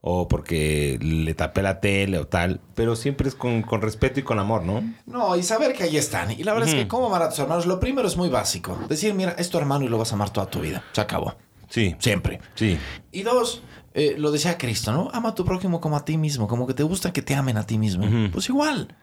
o 0.01 0.27
porque 0.27 1.00
le 1.01 1.34
tapé 1.34 1.62
la 1.62 1.79
tele 1.79 2.19
o 2.19 2.27
tal, 2.27 2.62
pero 2.75 2.96
siempre 2.96 3.27
es 3.27 3.36
con, 3.36 3.62
con 3.63 3.81
respeto 3.81 4.19
y 4.19 4.24
con 4.24 4.38
amor, 4.39 4.63
¿no? 4.63 4.84
No, 5.05 5.36
y 5.36 5.43
saber 5.43 5.74
que 5.74 5.84
ahí 5.84 5.98
están. 5.98 6.31
Y 6.31 6.43
la 6.43 6.53
verdad 6.53 6.69
es 6.69 6.75
que 6.75 6.88
cómo 6.88 7.07
amar 7.07 7.24
a 7.24 7.29
tus 7.29 7.39
hermanos, 7.39 7.65
lo 7.65 7.79
primero 7.79 8.07
es 8.07 8.15
muy 8.15 8.29
básico. 8.29 8.77
Decir, 8.88 9.13
mira, 9.13 9.31
es 9.38 9.50
tu 9.50 9.57
hermano 9.57 9.86
y 9.86 9.88
lo 9.89 9.98
vas 9.98 10.12
a 10.12 10.15
amar 10.15 10.29
toda 10.29 10.48
tu 10.50 10.60
vida. 10.62 10.84
Se 10.93 11.01
acabó. 11.01 11.36
Sí, 11.69 11.96
Siempre. 12.00 12.39
sí. 12.55 12.77
Y 13.12 13.24
dos, 13.24 13.62
eh, 13.99 14.13
lo 14.15 14.29
decía 14.29 14.59
Cristo, 14.59 14.91
¿no? 14.91 15.09
Ama 15.11 15.29
a 15.29 15.33
tu 15.33 15.43
prójimo 15.43 15.81
como 15.81 15.97
a 15.97 16.05
ti 16.05 16.19
mismo, 16.19 16.47
como 16.47 16.67
que 16.67 16.75
te 16.75 16.83
gusta 16.83 17.11
que 17.11 17.23
te 17.23 17.33
amen 17.33 17.57
a 17.57 17.65
ti 17.65 17.79
mismo. 17.79 18.05
Pues 18.31 18.47
igual. 18.47 18.95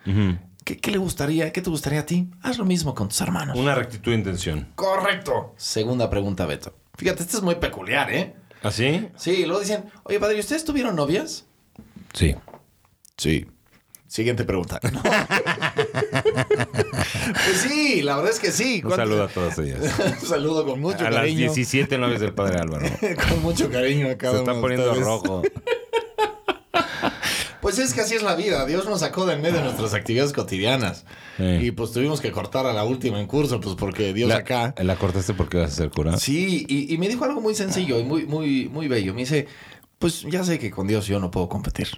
¿Qué, 0.65 0.79
qué 0.79 0.93
le 0.93 0.99
gustaría? 0.99 1.53
¿Qué 1.53 1.61
te 1.61 1.69
gustaría 1.69 1.99
a 2.01 2.07
ti? 2.07 2.31
Haz 2.43 2.59
lo 2.59 2.65
mismo 2.65 2.95
con 2.95 3.09
tus 3.09 3.21
hermanos. 3.21 3.59
Una 3.59 3.75
rectitud 3.75 4.13
de 4.13 4.19
intención. 4.19 4.69
Correcto. 4.77 5.53
Segunda 5.57 6.09
pregunta, 6.09 6.47
Beto. 6.47 6.77
Fíjate, 6.97 7.25
este 7.25 7.37
es 7.37 7.43
muy 7.43 7.57
peculiar, 7.57 8.09
¿eh? 8.13 8.37
¿Así? 8.63 9.09
Sí, 9.17 9.45
luego 9.45 9.61
dicen, 9.61 9.87
oye, 10.05 10.21
padre, 10.21 10.37
¿y 10.37 10.41
¿ustedes 10.41 10.65
tuvieron 10.65 10.95
novias? 10.95 11.45
Sí. 12.13 12.37
Sí. 13.17 13.47
Siguiente 14.07 14.45
pregunta. 14.45 14.79
No. 14.93 15.03
pues 16.33 17.57
sí, 17.69 18.03
la 18.03 18.17
verdad 18.17 18.33
es 18.33 18.41
que 18.41 18.51
sí. 18.53 18.77
Un 18.77 18.91
¿Cuánto- 18.91 18.97
saludo 18.97 19.23
a 19.25 19.29
todas 19.29 19.59
ellas. 19.59 19.81
Un 20.23 20.27
saludo 20.29 20.65
con 20.67 20.81
mucho 20.81 21.01
a 21.07 21.11
las 21.11 21.21
cariño. 21.21 21.39
17 21.53 21.99
novias 21.99 22.21
del 22.21 22.33
padre 22.35 22.59
Álvaro. 22.61 22.87
con 23.29 23.43
mucho 23.43 23.71
cariño 23.71 24.09
a 24.11 24.17
cada 24.17 24.35
Se 24.35 24.39
está 24.41 24.61
poniendo 24.61 24.87
ustedes. 24.87 25.07
rojo. 25.07 25.43
Pues 27.61 27.79
es 27.79 27.95
que 27.95 28.03
así 28.03 28.15
es 28.15 28.23
la 28.23 28.35
vida. 28.35 28.67
Dios 28.67 28.85
nos 28.85 29.01
sacó 29.01 29.25
de 29.25 29.33
en 29.35 29.41
medio 29.41 29.57
de 29.57 29.63
nuestras 29.65 29.95
actividades 29.95 30.35
cotidianas. 30.35 31.07
Sí. 31.39 31.45
Y 31.45 31.71
pues 31.71 31.93
tuvimos 31.93 32.21
que 32.21 32.31
cortar 32.31 32.67
a 32.67 32.75
la 32.75 32.85
última 32.85 33.19
en 33.19 33.27
curso, 33.27 33.59
pues 33.59 33.75
porque 33.75 34.13
Dios 34.13 34.29
La, 34.29 34.37
acá. 34.37 34.75
¿La 34.77 34.97
cortaste 34.97 35.33
porque 35.33 35.57
vas 35.57 35.73
a 35.73 35.75
ser 35.77 35.89
cura? 35.91 36.19
Sí, 36.19 36.67
y, 36.69 36.93
y 36.93 36.99
me 36.99 37.09
dijo 37.09 37.25
algo 37.25 37.41
muy 37.41 37.55
sencillo 37.55 37.99
y 37.99 38.05
muy, 38.05 38.27
muy, 38.27 38.69
muy 38.69 38.87
bello. 38.87 39.15
Me 39.15 39.21
dice, 39.21 39.47
pues 39.99 40.27
ya 40.29 40.45
sé 40.45 40.59
que 40.59 40.71
con 40.71 40.87
Dios 40.87 41.07
yo 41.07 41.19
no 41.21 41.31
puedo 41.31 41.49
competir. 41.49 41.89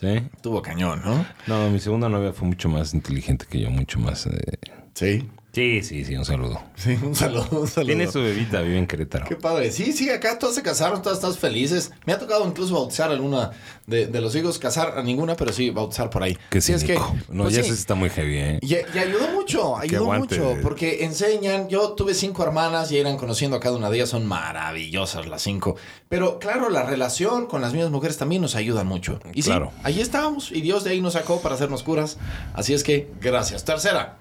¿Sí? 0.00 0.22
Tuvo 0.42 0.62
cañón, 0.62 1.02
¿no? 1.04 1.26
No, 1.48 1.68
mi 1.70 1.80
segunda 1.80 2.08
novia 2.08 2.32
fue 2.32 2.46
mucho 2.46 2.68
más 2.68 2.94
inteligente 2.94 3.46
que 3.50 3.60
yo, 3.60 3.70
mucho 3.70 3.98
más... 3.98 4.26
eh, 4.26 4.58
Sí. 4.94 5.28
Sí, 5.58 5.82
sí, 5.82 6.04
sí, 6.04 6.14
un 6.14 6.24
saludo. 6.24 6.62
Sí, 6.76 6.96
un 7.02 7.16
saludo, 7.16 7.48
un 7.50 7.66
saludo. 7.66 7.86
Tiene 7.88 8.08
su 8.08 8.22
bebita, 8.22 8.60
vive 8.60 8.78
en 8.78 8.86
Querétaro. 8.86 9.24
Qué 9.26 9.34
padre. 9.34 9.72
Sí, 9.72 9.92
sí, 9.92 10.08
acá 10.08 10.38
todos 10.38 10.54
se 10.54 10.62
casaron, 10.62 11.02
todas 11.02 11.18
estás 11.18 11.36
felices. 11.36 11.90
Me 12.06 12.12
ha 12.12 12.18
tocado 12.20 12.46
incluso 12.46 12.74
bautizar 12.74 13.10
a 13.10 13.14
alguna 13.14 13.50
de, 13.84 14.06
de 14.06 14.20
los 14.20 14.36
hijos, 14.36 14.60
casar 14.60 14.96
a 14.96 15.02
ninguna, 15.02 15.34
pero 15.34 15.52
sí 15.52 15.70
bautizar 15.70 16.10
por 16.10 16.22
ahí. 16.22 16.38
Qué 16.50 16.60
sí, 16.60 16.74
es 16.74 16.84
que. 16.84 16.94
No, 17.28 17.42
pues 17.42 17.56
ya 17.56 17.64
sí. 17.64 17.70
se 17.70 17.74
está 17.74 17.96
muy 17.96 18.08
heavy, 18.08 18.36
¿eh? 18.38 18.58
Y, 18.62 18.74
y 18.74 18.98
ayudó 19.00 19.26
mucho, 19.34 19.76
ayudó 19.76 20.12
mucho, 20.12 20.56
porque 20.62 21.04
enseñan, 21.04 21.68
yo 21.68 21.94
tuve 21.94 22.14
cinco 22.14 22.44
hermanas 22.44 22.92
y 22.92 22.98
eran 22.98 23.16
conociendo 23.16 23.56
a 23.56 23.60
cada 23.60 23.74
una 23.74 23.90
de 23.90 23.96
ellas, 23.96 24.10
son 24.10 24.26
maravillosas 24.26 25.26
las 25.26 25.42
cinco. 25.42 25.74
Pero 26.08 26.38
claro, 26.38 26.70
la 26.70 26.84
relación 26.84 27.46
con 27.46 27.62
las 27.62 27.72
mismas 27.72 27.90
mujeres 27.90 28.16
también 28.16 28.42
nos 28.42 28.54
ayuda 28.54 28.84
mucho. 28.84 29.18
Y 29.34 29.42
sí, 29.42 29.48
Claro. 29.50 29.72
ahí 29.82 30.00
estábamos 30.00 30.52
y 30.52 30.60
Dios 30.60 30.84
de 30.84 30.90
ahí 30.90 31.00
nos 31.00 31.14
sacó 31.14 31.40
para 31.42 31.56
hacernos 31.56 31.82
curas. 31.82 32.16
Así 32.54 32.74
es 32.74 32.84
que, 32.84 33.10
gracias. 33.20 33.64
Tercera. 33.64 34.18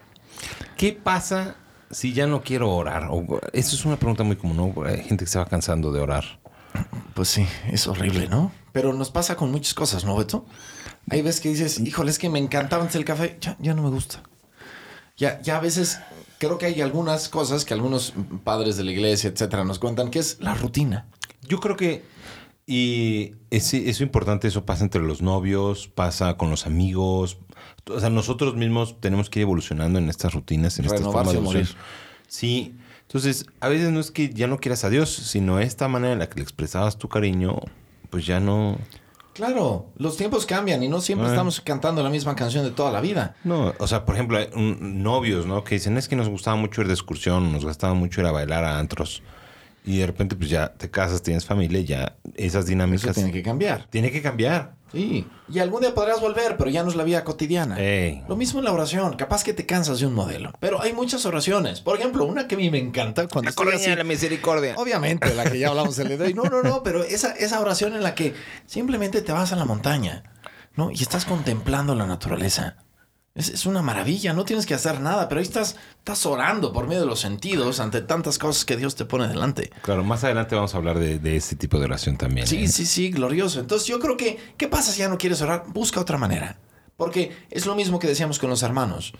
¿Qué 0.75 0.93
pasa 0.93 1.55
si 1.91 2.13
ya 2.13 2.27
no 2.27 2.41
quiero 2.41 2.71
orar? 2.75 3.07
O- 3.09 3.39
Eso 3.53 3.75
es 3.75 3.85
una 3.85 3.97
pregunta 3.97 4.23
muy 4.23 4.35
común, 4.35 4.57
¿no? 4.75 4.83
Hay 4.85 5.03
gente 5.03 5.25
que 5.25 5.31
se 5.31 5.39
va 5.39 5.45
cansando 5.45 5.91
de 5.91 5.99
orar. 6.01 6.39
Pues 7.15 7.29
sí, 7.29 7.47
es 7.71 7.87
horrible, 7.87 8.27
¿no? 8.27 8.51
Pero 8.71 8.93
nos 8.93 9.09
pasa 9.09 9.35
con 9.35 9.51
muchas 9.51 9.73
cosas, 9.73 10.05
¿no, 10.05 10.15
Beto? 10.15 10.45
Hay 11.09 11.21
veces 11.21 11.41
que 11.41 11.49
dices, 11.49 11.79
híjole, 11.79 12.11
es 12.11 12.19
que 12.19 12.29
me 12.29 12.39
encantaba 12.39 12.83
antes 12.83 12.95
el 12.97 13.05
café, 13.05 13.37
ya, 13.41 13.55
ya 13.59 13.73
no 13.73 13.81
me 13.83 13.89
gusta. 13.89 14.21
Ya, 15.15 15.41
ya 15.41 15.57
a 15.57 15.59
veces 15.59 15.99
creo 16.37 16.59
que 16.59 16.67
hay 16.67 16.81
algunas 16.81 17.29
cosas 17.29 17.65
que 17.65 17.73
algunos 17.73 18.13
padres 18.43 18.77
de 18.77 18.83
la 18.83 18.91
iglesia, 18.91 19.29
etcétera, 19.31 19.63
nos 19.63 19.79
cuentan, 19.79 20.11
que 20.11 20.19
es 20.19 20.37
la 20.41 20.53
rutina. 20.53 21.07
Yo 21.41 21.59
creo 21.59 21.75
que... 21.77 22.03
Y 22.69 23.33
es, 23.49 23.73
eso 23.73 24.03
importante, 24.03 24.49
eso 24.49 24.65
pasa 24.65 24.83
entre 24.83 25.01
los 25.01 25.21
novios, 25.21 25.87
pasa 25.87 26.35
con 26.35 26.49
los 26.49 26.65
amigos. 26.67 27.37
O 27.89 27.99
sea, 27.99 28.09
nosotros 28.09 28.55
mismos 28.55 28.99
tenemos 28.99 29.29
que 29.29 29.39
ir 29.39 29.43
evolucionando 29.43 29.99
en 29.99 30.09
estas 30.09 30.33
rutinas, 30.33 30.77
en 30.79 30.85
estas 30.85 30.99
Renovarse 30.99 31.33
formas 31.33 31.53
de 31.53 31.59
morir. 31.59 31.75
Sí. 32.27 32.75
Entonces, 33.03 33.45
a 33.61 33.69
veces 33.69 33.91
no 33.91 33.99
es 34.01 34.11
que 34.11 34.29
ya 34.33 34.47
no 34.47 34.57
quieras 34.57 34.83
a 34.83 34.89
Dios, 34.89 35.09
sino 35.13 35.59
esta 35.59 35.87
manera 35.87 36.13
en 36.13 36.19
la 36.19 36.27
que 36.29 36.35
le 36.35 36.41
expresabas 36.43 36.97
tu 36.97 37.07
cariño, 37.07 37.59
pues 38.09 38.25
ya 38.25 38.39
no... 38.39 38.77
Claro, 39.33 39.85
los 39.97 40.17
tiempos 40.17 40.45
cambian 40.47 40.81
y 40.81 40.89
no 40.89 40.99
siempre 40.99 41.27
Ah. 41.27 41.31
estamos 41.31 41.61
cantando 41.61 42.01
la 42.01 42.09
misma 42.09 42.35
canción 42.35 42.65
de 42.65 42.71
toda 42.71 42.91
la 42.91 43.01
vida. 43.01 43.35
No, 43.43 43.73
o 43.77 43.87
sea, 43.87 44.03
por 44.03 44.15
ejemplo, 44.15 44.39
novios, 44.55 45.45
¿no? 45.45 45.63
Que 45.63 45.75
dicen, 45.75 45.95
es 45.97 46.07
que 46.07 46.15
nos 46.15 46.27
gustaba 46.27 46.57
mucho 46.57 46.81
ir 46.81 46.87
de 46.87 46.93
excursión, 46.93 47.53
nos 47.53 47.63
gustaba 47.63 47.93
mucho 47.93 48.19
ir 48.21 48.27
a 48.27 48.31
bailar 48.31 48.63
a 48.63 48.79
antros. 48.79 49.21
Y 49.85 49.99
de 49.99 50.07
repente, 50.07 50.35
pues 50.35 50.49
ya 50.49 50.73
te 50.73 50.89
casas, 50.89 51.21
tienes 51.21 51.45
familia, 51.45 51.79
ya 51.81 52.15
esas 52.35 52.63
Eso 52.63 52.69
dinámicas... 52.69 53.13
tiene 53.15 53.31
que 53.31 53.43
cambiar. 53.43 53.85
Tiene 53.89 54.11
que 54.11 54.21
cambiar. 54.23 54.73
Sí. 54.91 55.27
Y 55.49 55.59
algún 55.59 55.81
día 55.81 55.93
podrás 55.93 56.21
volver, 56.21 56.55
pero 56.57 56.69
ya 56.69 56.81
no 56.83 56.89
es 56.89 56.95
la 56.95 57.03
vida 57.03 57.23
cotidiana. 57.23 57.77
Ey. 57.79 58.23
Lo 58.27 58.35
mismo 58.35 58.59
en 58.59 58.65
la 58.65 58.71
oración. 58.71 59.15
Capaz 59.17 59.43
que 59.43 59.53
te 59.53 59.65
cansas 59.65 59.99
de 59.99 60.05
un 60.05 60.13
modelo. 60.13 60.53
Pero 60.59 60.81
hay 60.81 60.93
muchas 60.93 61.25
oraciones. 61.25 61.81
Por 61.81 61.97
ejemplo, 61.97 62.23
una 62.25 62.47
que 62.47 62.55
a 62.55 62.57
mí 62.57 62.69
me 62.69 62.79
encanta 62.79 63.27
cuando 63.27 63.49
estoy 63.49 63.73
así- 63.73 64.03
misericordia. 64.03 64.75
Obviamente, 64.77 65.33
la 65.35 65.43
que 65.49 65.59
ya 65.59 65.69
hablamos 65.69 65.99
el 65.99 66.07
día 66.07 66.17
de 66.17 66.25
hoy. 66.25 66.33
No, 66.33 66.43
no, 66.45 66.63
no, 66.63 66.83
pero 66.83 67.03
esa, 67.03 67.31
esa 67.33 67.59
oración 67.59 67.95
en 67.95 68.03
la 68.03 68.15
que 68.15 68.33
simplemente 68.65 69.21
te 69.21 69.31
vas 69.33 69.51
a 69.51 69.55
la 69.57 69.65
montaña, 69.65 70.23
¿no? 70.75 70.89
Y 70.91 70.95
estás 71.01 71.25
contemplando 71.25 71.93
la 71.95 72.05
naturaleza. 72.07 72.77
Es, 73.37 73.49
es 73.49 73.65
una 73.65 73.81
maravilla, 73.81 74.33
no 74.33 74.43
tienes 74.43 74.65
que 74.65 74.73
hacer 74.73 74.99
nada, 74.99 75.29
pero 75.29 75.39
ahí 75.39 75.45
estás, 75.45 75.75
estás 75.99 76.25
orando 76.25 76.73
por 76.73 76.87
medio 76.87 77.01
de 77.01 77.07
los 77.07 77.19
sentidos 77.19 77.79
ante 77.79 78.01
tantas 78.01 78.37
cosas 78.37 78.65
que 78.65 78.75
Dios 78.75 78.95
te 78.95 79.05
pone 79.05 79.27
delante. 79.27 79.71
Claro, 79.83 80.03
más 80.03 80.23
adelante 80.23 80.55
vamos 80.55 80.73
a 80.73 80.77
hablar 80.77 80.97
de, 80.99 81.19
de 81.19 81.37
este 81.37 81.55
tipo 81.55 81.77
de 81.79 81.85
oración 81.85 82.17
también. 82.17 82.47
Sí, 82.47 82.63
¿eh? 82.63 82.67
sí, 82.67 82.85
sí, 82.85 83.11
glorioso. 83.11 83.59
Entonces 83.59 83.87
yo 83.87 83.99
creo 83.99 84.17
que, 84.17 84.37
¿qué 84.57 84.67
pasa 84.67 84.91
si 84.91 84.99
ya 84.99 85.07
no 85.07 85.17
quieres 85.17 85.41
orar? 85.41 85.63
Busca 85.67 85.99
otra 86.01 86.17
manera. 86.17 86.57
Porque 86.97 87.37
es 87.51 87.67
lo 87.67 87.75
mismo 87.75 87.99
que 87.99 88.07
decíamos 88.07 88.39
con 88.39 88.49
los 88.49 88.63
hermanos. 88.63 89.13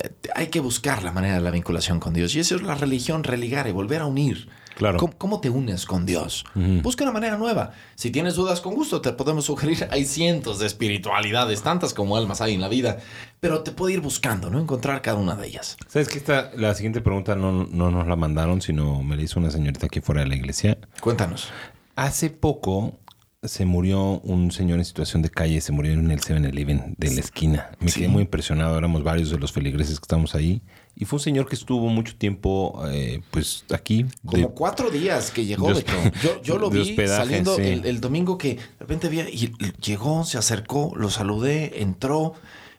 Eh, 0.00 0.10
Hay 0.36 0.46
que 0.46 0.60
buscar 0.60 1.02
la 1.02 1.10
manera 1.10 1.34
de 1.34 1.40
la 1.40 1.50
vinculación 1.50 1.98
con 1.98 2.14
Dios. 2.14 2.34
Y 2.36 2.40
eso 2.40 2.54
es 2.54 2.62
la 2.62 2.76
religión, 2.76 3.24
religar 3.24 3.66
y 3.66 3.72
volver 3.72 4.00
a 4.02 4.06
unir. 4.06 4.48
Claro. 4.76 4.98
¿Cómo, 4.98 5.14
cómo 5.16 5.40
te 5.40 5.48
unes 5.48 5.86
con 5.86 6.04
Dios? 6.04 6.44
Busca 6.82 7.02
una 7.02 7.12
manera 7.12 7.38
nueva. 7.38 7.72
Si 7.94 8.10
tienes 8.10 8.34
dudas, 8.34 8.60
con 8.60 8.74
gusto 8.74 9.00
te 9.00 9.10
podemos 9.14 9.46
sugerir. 9.46 9.88
Hay 9.90 10.04
cientos 10.04 10.58
de 10.58 10.66
espiritualidades, 10.66 11.62
tantas 11.62 11.94
como 11.94 12.14
almas 12.16 12.42
hay 12.42 12.52
en 12.54 12.60
la 12.60 12.68
vida. 12.68 12.98
Pero 13.40 13.62
te 13.62 13.72
puede 13.72 13.94
ir 13.94 14.00
buscando, 14.00 14.50
¿no? 14.50 14.60
Encontrar 14.60 15.00
cada 15.00 15.16
una 15.18 15.34
de 15.34 15.46
ellas. 15.48 15.78
¿Sabes 15.88 16.08
que 16.08 16.18
esta, 16.18 16.50
la 16.56 16.74
siguiente 16.74 17.00
pregunta 17.00 17.34
no, 17.36 17.52
no 17.64 17.90
nos 17.90 18.06
la 18.06 18.16
mandaron, 18.16 18.60
sino 18.60 19.02
me 19.02 19.16
la 19.16 19.22
hizo 19.22 19.40
una 19.40 19.50
señorita 19.50 19.86
aquí 19.86 20.00
fuera 20.00 20.20
de 20.20 20.26
la 20.28 20.36
iglesia? 20.36 20.76
Cuéntanos. 21.00 21.48
Hace 21.94 22.28
poco 22.28 23.00
se 23.42 23.64
murió 23.64 24.20
un 24.24 24.50
señor 24.50 24.78
en 24.78 24.84
situación 24.84 25.22
de 25.22 25.30
calle, 25.30 25.60
se 25.62 25.72
murió 25.72 25.92
en 25.92 26.10
el 26.10 26.20
7-Eleven 26.20 26.94
de 26.98 27.14
la 27.14 27.20
esquina. 27.20 27.70
Me 27.80 27.88
Sí. 27.90 28.00
quedé 28.00 28.08
muy 28.08 28.22
impresionado, 28.22 28.76
éramos 28.76 29.02
varios 29.04 29.30
de 29.30 29.38
los 29.38 29.52
feligreses 29.52 29.98
que 30.00 30.04
estamos 30.04 30.34
ahí. 30.34 30.60
Y 30.98 31.04
fue 31.04 31.18
un 31.18 31.20
señor 31.20 31.46
que 31.46 31.54
estuvo 31.54 31.88
mucho 31.88 32.16
tiempo, 32.16 32.82
eh, 32.90 33.20
pues, 33.30 33.64
aquí. 33.72 34.04
de- 34.22 34.42
Como 34.42 34.50
cuatro 34.54 34.90
días 34.90 35.30
que 35.30 35.44
llegó 35.44 35.68
de 35.68 35.74
Beto. 35.74 35.92
Yo, 36.22 36.42
yo 36.42 36.58
lo 36.58 36.70
vi 36.70 36.80
hospedaje, 36.80 37.22
saliendo 37.22 37.56
sí. 37.56 37.62
el, 37.62 37.84
el 37.84 38.00
domingo 38.00 38.38
que 38.38 38.54
de 38.54 38.60
repente 38.80 39.06
había 39.08 39.28
y 39.28 39.52
llegó, 39.82 40.24
se 40.24 40.38
acercó, 40.38 40.92
lo 40.96 41.10
saludé, 41.10 41.82
entró, 41.82 42.32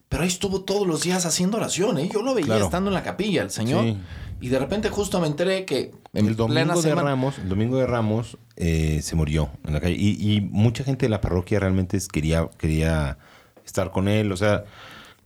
pero 0.10 0.24
ahí 0.24 0.30
estuvo 0.30 0.62
todos 0.64 0.88
los 0.88 1.04
días 1.04 1.26
haciendo 1.28 1.58
oración. 1.58 2.00
¿eh? 2.00 2.10
Yo 2.12 2.22
lo 2.24 2.34
veía 2.34 2.48
Claro. 2.48 2.66
estando 2.66 2.90
en 2.90 2.96
la 2.96 3.04
capilla, 3.04 3.44
el 3.44 3.52
Señor. 3.52 3.84
Sí. 3.84 3.98
Y 4.42 4.50
de 4.50 4.60
repente 4.60 4.90
justo 4.90 5.20
me 5.20 5.28
enteré 5.28 5.66
que 5.66 5.92
en 6.14 6.26
el 6.28 6.36
domingo 6.36 6.76
de 6.76 6.82
semana- 6.82 7.10
Ramos, 7.10 7.38
el 7.40 7.50
domingo 7.50 7.78
de 7.78 7.86
Ramos 7.88 8.38
eh, 8.56 9.00
se 9.04 9.16
murió 9.16 9.50
en 9.66 9.74
la 9.74 9.80
calle 9.82 9.96
y, 9.98 10.32
y 10.34 10.42
mucha 10.42 10.84
gente 10.84 11.06
de 11.06 11.10
la 11.10 11.22
parroquia 11.22 11.60
realmente 11.60 11.98
quería 12.12 12.48
quería 12.58 13.18
estar 13.66 13.92
con 13.92 14.08
él, 14.08 14.32
o 14.32 14.38
sea, 14.38 14.64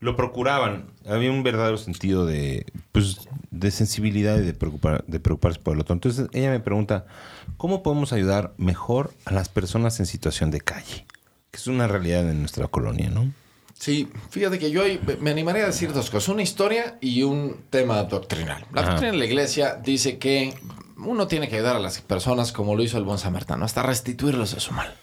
lo 0.01 0.15
procuraban. 0.15 0.87
Había 1.07 1.31
un 1.31 1.43
verdadero 1.43 1.77
sentido 1.77 2.25
de 2.25 2.65
pues 2.91 3.29
de 3.51 3.71
sensibilidad 3.71 4.37
y 4.37 4.41
de 4.41 4.53
preocupar 4.53 5.05
de 5.05 5.19
preocuparse 5.19 5.59
por 5.59 5.75
el 5.75 5.81
otro. 5.81 5.93
Entonces 5.93 6.27
ella 6.33 6.49
me 6.49 6.59
pregunta 6.59 7.05
cómo 7.55 7.83
podemos 7.83 8.11
ayudar 8.11 8.53
mejor 8.57 9.13
a 9.25 9.33
las 9.33 9.47
personas 9.47 9.99
en 9.99 10.07
situación 10.07 10.51
de 10.51 10.59
calle, 10.59 11.05
que 11.51 11.57
es 11.57 11.67
una 11.67 11.87
realidad 11.87 12.29
en 12.29 12.39
nuestra 12.39 12.67
colonia, 12.67 13.09
¿no? 13.09 13.31
Sí, 13.77 14.09
fíjate 14.29 14.59
que 14.59 14.69
yo 14.69 14.83
hoy 14.83 14.99
me 15.21 15.31
animaría 15.31 15.63
a 15.63 15.67
decir 15.67 15.93
dos 15.93 16.09
cosas, 16.09 16.29
una 16.29 16.43
historia 16.43 16.97
y 17.01 17.23
un 17.23 17.57
tema 17.69 18.03
doctrinal. 18.03 18.65
La 18.73 18.81
Ajá. 18.81 18.91
doctrina 18.91 19.11
de 19.13 19.17
la 19.17 19.25
iglesia 19.25 19.75
dice 19.75 20.17
que 20.17 20.53
uno 20.97 21.27
tiene 21.27 21.47
que 21.47 21.55
ayudar 21.55 21.75
a 21.75 21.79
las 21.79 22.01
personas 22.01 22.51
como 22.51 22.75
lo 22.75 22.83
hizo 22.83 22.97
el 22.97 23.03
buen 23.03 23.17
samaritano, 23.17 23.65
hasta 23.65 23.81
restituirlos 23.81 24.53
de 24.53 24.59
su 24.59 24.71
mal. 24.73 24.93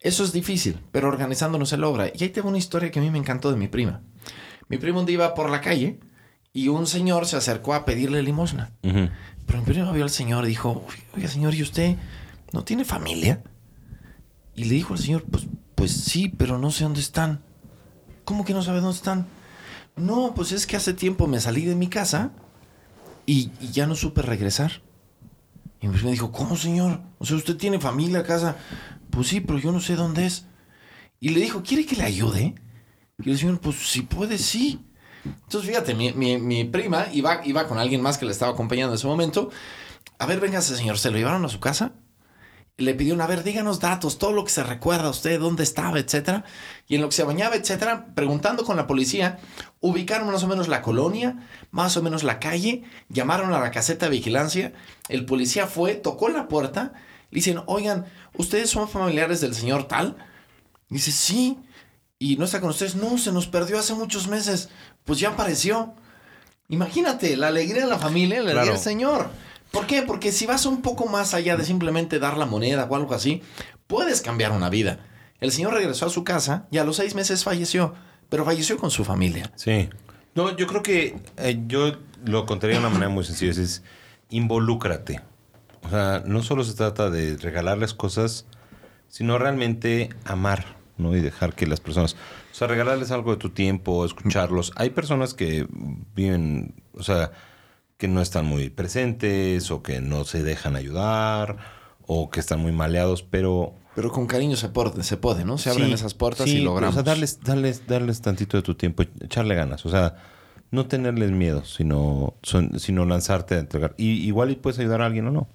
Eso 0.00 0.22
es 0.22 0.32
difícil, 0.32 0.78
pero 0.92 1.08
organizándonos 1.08 1.70
se 1.70 1.76
logra. 1.76 2.08
Y 2.14 2.22
ahí 2.22 2.30
tengo 2.30 2.48
una 2.48 2.58
historia 2.58 2.90
que 2.90 3.00
a 3.00 3.02
mí 3.02 3.10
me 3.10 3.18
encantó 3.18 3.50
de 3.50 3.56
mi 3.56 3.68
prima. 3.68 4.02
Mi 4.68 4.78
prima 4.78 5.00
un 5.00 5.06
día 5.06 5.14
iba 5.14 5.34
por 5.34 5.50
la 5.50 5.60
calle 5.60 5.98
y 6.52 6.68
un 6.68 6.86
señor 6.86 7.26
se 7.26 7.36
acercó 7.36 7.74
a 7.74 7.84
pedirle 7.84 8.22
limosna. 8.22 8.72
Pero 8.82 9.58
mi 9.58 9.64
prima 9.64 9.90
vio 9.92 10.04
al 10.04 10.10
señor 10.10 10.44
y 10.44 10.48
dijo, 10.48 10.84
oiga 11.16 11.28
señor, 11.28 11.54
¿y 11.54 11.62
usted 11.62 11.96
no 12.52 12.64
tiene 12.64 12.84
familia? 12.84 13.42
Y 14.54 14.64
le 14.64 14.74
dijo 14.74 14.94
al 14.94 15.00
señor, 15.00 15.24
pues, 15.24 15.46
pues 15.74 15.92
sí, 15.92 16.28
pero 16.28 16.58
no 16.58 16.70
sé 16.70 16.84
dónde 16.84 17.00
están. 17.00 17.42
¿Cómo 18.24 18.44
que 18.44 18.54
no 18.54 18.62
sabe 18.62 18.80
dónde 18.80 18.96
están? 18.96 19.26
No, 19.96 20.32
pues 20.34 20.52
es 20.52 20.66
que 20.66 20.76
hace 20.76 20.94
tiempo 20.94 21.26
me 21.26 21.40
salí 21.40 21.64
de 21.64 21.74
mi 21.74 21.88
casa 21.88 22.30
y, 23.26 23.50
y 23.60 23.72
ya 23.72 23.86
no 23.86 23.94
supe 23.94 24.22
regresar. 24.22 24.82
Y 25.80 25.88
me 25.88 26.10
dijo, 26.10 26.32
¿cómo 26.32 26.56
señor? 26.56 27.00
O 27.18 27.24
sea, 27.24 27.36
usted 27.36 27.56
tiene 27.56 27.78
familia, 27.78 28.24
casa. 28.24 28.56
Pues 29.18 29.30
sí, 29.30 29.40
pero 29.40 29.58
yo 29.58 29.72
no 29.72 29.80
sé 29.80 29.96
dónde 29.96 30.26
es. 30.26 30.44
Y 31.18 31.30
le 31.30 31.40
dijo, 31.40 31.64
¿quiere 31.64 31.84
que 31.84 31.96
le 31.96 32.04
ayude? 32.04 32.54
Y 33.20 33.30
el 33.32 33.36
señor, 33.36 33.58
pues 33.58 33.74
si 33.74 34.02
puede, 34.02 34.38
sí. 34.38 34.78
Entonces, 35.24 35.68
fíjate, 35.68 35.96
mi, 35.96 36.12
mi- 36.12 36.38
mi 36.38 36.62
prima 36.62 37.08
iba, 37.12 37.44
iba 37.44 37.66
con 37.66 37.78
alguien 37.78 38.00
más 38.00 38.16
que 38.16 38.26
le 38.26 38.30
estaba 38.30 38.52
acompañando 38.52 38.92
en 38.92 38.96
ese 38.96 39.08
momento. 39.08 39.50
A 40.20 40.26
ver, 40.26 40.38
véngase, 40.38 40.76
señor. 40.76 40.98
Se 41.00 41.10
lo 41.10 41.16
llevaron 41.18 41.44
a 41.44 41.48
su 41.48 41.58
casa. 41.58 41.94
Le 42.76 42.94
pidieron, 42.94 43.20
a 43.20 43.26
ver, 43.26 43.42
díganos 43.42 43.80
datos, 43.80 44.18
todo 44.18 44.30
lo 44.30 44.44
que 44.44 44.50
se 44.52 44.62
recuerda 44.62 45.06
a 45.08 45.10
usted, 45.10 45.40
dónde 45.40 45.64
estaba, 45.64 45.98
etcétera. 45.98 46.44
Y 46.86 46.94
en 46.94 47.00
lo 47.00 47.08
que 47.08 47.16
se 47.16 47.24
bañaba, 47.24 47.56
etcétera, 47.56 48.14
preguntando 48.14 48.64
con 48.64 48.76
la 48.76 48.86
policía, 48.86 49.40
ubicaron 49.80 50.30
más 50.30 50.44
o 50.44 50.46
menos 50.46 50.68
la 50.68 50.80
colonia, 50.80 51.44
más 51.72 51.96
o 51.96 52.04
menos 52.04 52.22
la 52.22 52.38
calle, 52.38 52.84
llamaron 53.08 53.52
a 53.52 53.58
la 53.58 53.72
caseta 53.72 54.06
de 54.06 54.12
vigilancia. 54.12 54.74
El 55.08 55.24
policía 55.26 55.66
fue, 55.66 55.96
tocó 55.96 56.28
la 56.28 56.46
puerta, 56.46 56.92
le 57.30 57.36
dicen, 57.36 57.60
oigan, 57.66 58.06
¿ustedes 58.36 58.70
son 58.70 58.88
familiares 58.88 59.40
del 59.40 59.54
señor 59.54 59.84
tal? 59.88 60.16
Dice, 60.88 61.12
sí. 61.12 61.58
¿Y 62.18 62.36
no 62.36 62.44
está 62.46 62.60
con 62.60 62.70
ustedes? 62.70 62.94
No, 62.96 63.16
se 63.18 63.30
nos 63.32 63.46
perdió 63.46 63.78
hace 63.78 63.94
muchos 63.94 64.26
meses. 64.28 64.70
Pues 65.04 65.20
ya 65.20 65.28
apareció. 65.30 65.94
Imagínate, 66.68 67.36
la 67.36 67.48
alegría 67.48 67.82
de 67.84 67.88
la 67.90 67.98
familia, 67.98 68.36
la 68.36 68.42
alegría 68.42 68.62
Claro. 68.62 68.72
del 68.72 68.82
Señor. 68.82 69.30
¿Por 69.70 69.86
qué? 69.86 70.02
Porque 70.02 70.32
si 70.32 70.46
vas 70.46 70.66
un 70.66 70.82
poco 70.82 71.06
más 71.06 71.34
allá 71.34 71.56
de 71.56 71.64
simplemente 71.64 72.18
dar 72.18 72.36
la 72.36 72.46
moneda 72.46 72.84
o 72.84 72.96
algo 72.96 73.14
así, 73.14 73.42
puedes 73.86 74.20
cambiar 74.22 74.52
una 74.52 74.68
vida. 74.70 74.98
El 75.40 75.52
Señor 75.52 75.74
regresó 75.74 76.06
a 76.06 76.10
su 76.10 76.24
casa 76.24 76.66
y 76.70 76.78
a 76.78 76.84
los 76.84 76.96
seis 76.96 77.14
meses 77.14 77.44
falleció, 77.44 77.94
pero 78.28 78.44
falleció 78.44 78.76
con 78.78 78.90
su 78.90 79.04
familia. 79.04 79.52
Sí. 79.56 79.88
No, 80.34 80.56
yo 80.56 80.66
creo 80.66 80.82
que 80.82 81.16
eh, 81.36 81.62
yo 81.66 81.92
lo 82.24 82.46
contaría 82.46 82.76
de 82.76 82.80
una 82.80 82.90
manera 82.90 83.10
muy 83.10 83.24
sencilla. 83.24 83.52
Es 83.52 83.82
involúcrate. 84.30 85.20
O 85.88 85.90
sea, 85.90 86.22
no 86.26 86.42
solo 86.42 86.64
se 86.64 86.74
trata 86.74 87.08
de 87.08 87.38
regalarles 87.38 87.94
cosas, 87.94 88.44
sino 89.08 89.38
realmente 89.38 90.10
amar, 90.26 90.76
¿no? 90.98 91.16
Y 91.16 91.20
dejar 91.20 91.54
que 91.54 91.66
las 91.66 91.80
personas... 91.80 92.14
O 92.52 92.54
sea, 92.54 92.68
regalarles 92.68 93.10
algo 93.10 93.30
de 93.30 93.38
tu 93.38 93.50
tiempo, 93.50 94.04
escucharlos. 94.04 94.72
Hay 94.76 94.90
personas 94.90 95.32
que 95.32 95.66
viven, 96.14 96.74
o 96.92 97.02
sea, 97.02 97.32
que 97.96 98.06
no 98.06 98.20
están 98.20 98.44
muy 98.44 98.68
presentes 98.68 99.70
o 99.70 99.82
que 99.82 100.02
no 100.02 100.24
se 100.24 100.42
dejan 100.42 100.76
ayudar 100.76 101.56
o 102.06 102.28
que 102.28 102.40
están 102.40 102.60
muy 102.60 102.72
maleados, 102.72 103.22
pero... 103.22 103.72
Pero 103.94 104.12
con 104.12 104.26
cariño 104.26 104.56
se, 104.56 104.68
puede, 104.68 105.02
se 105.02 105.16
puede, 105.16 105.46
¿no? 105.46 105.56
Se 105.56 105.70
abren 105.70 105.88
Sí, 105.88 105.94
esas 105.94 106.12
puertas 106.12 106.50
sí, 106.50 106.58
y 106.58 106.60
logramos. 106.60 106.96
O 106.96 106.98
sea, 106.98 107.02
darles, 107.02 107.40
darles, 107.40 107.86
darles 107.86 108.20
tantito 108.20 108.58
de 108.58 108.62
tu 108.62 108.74
tiempo, 108.74 109.04
echarle 109.20 109.54
ganas. 109.54 109.86
O 109.86 109.90
sea, 109.90 110.16
no 110.70 110.86
tenerles 110.86 111.30
miedo, 111.30 111.64
sino, 111.64 112.34
sino 112.76 113.06
lanzarte 113.06 113.54
a 113.54 113.58
entregar. 113.58 113.94
Y 113.96 114.26
igual 114.26 114.50
y 114.50 114.56
puedes 114.56 114.78
ayudar 114.78 115.00
a 115.00 115.06
alguien 115.06 115.26
o 115.28 115.30
no. 115.30 115.48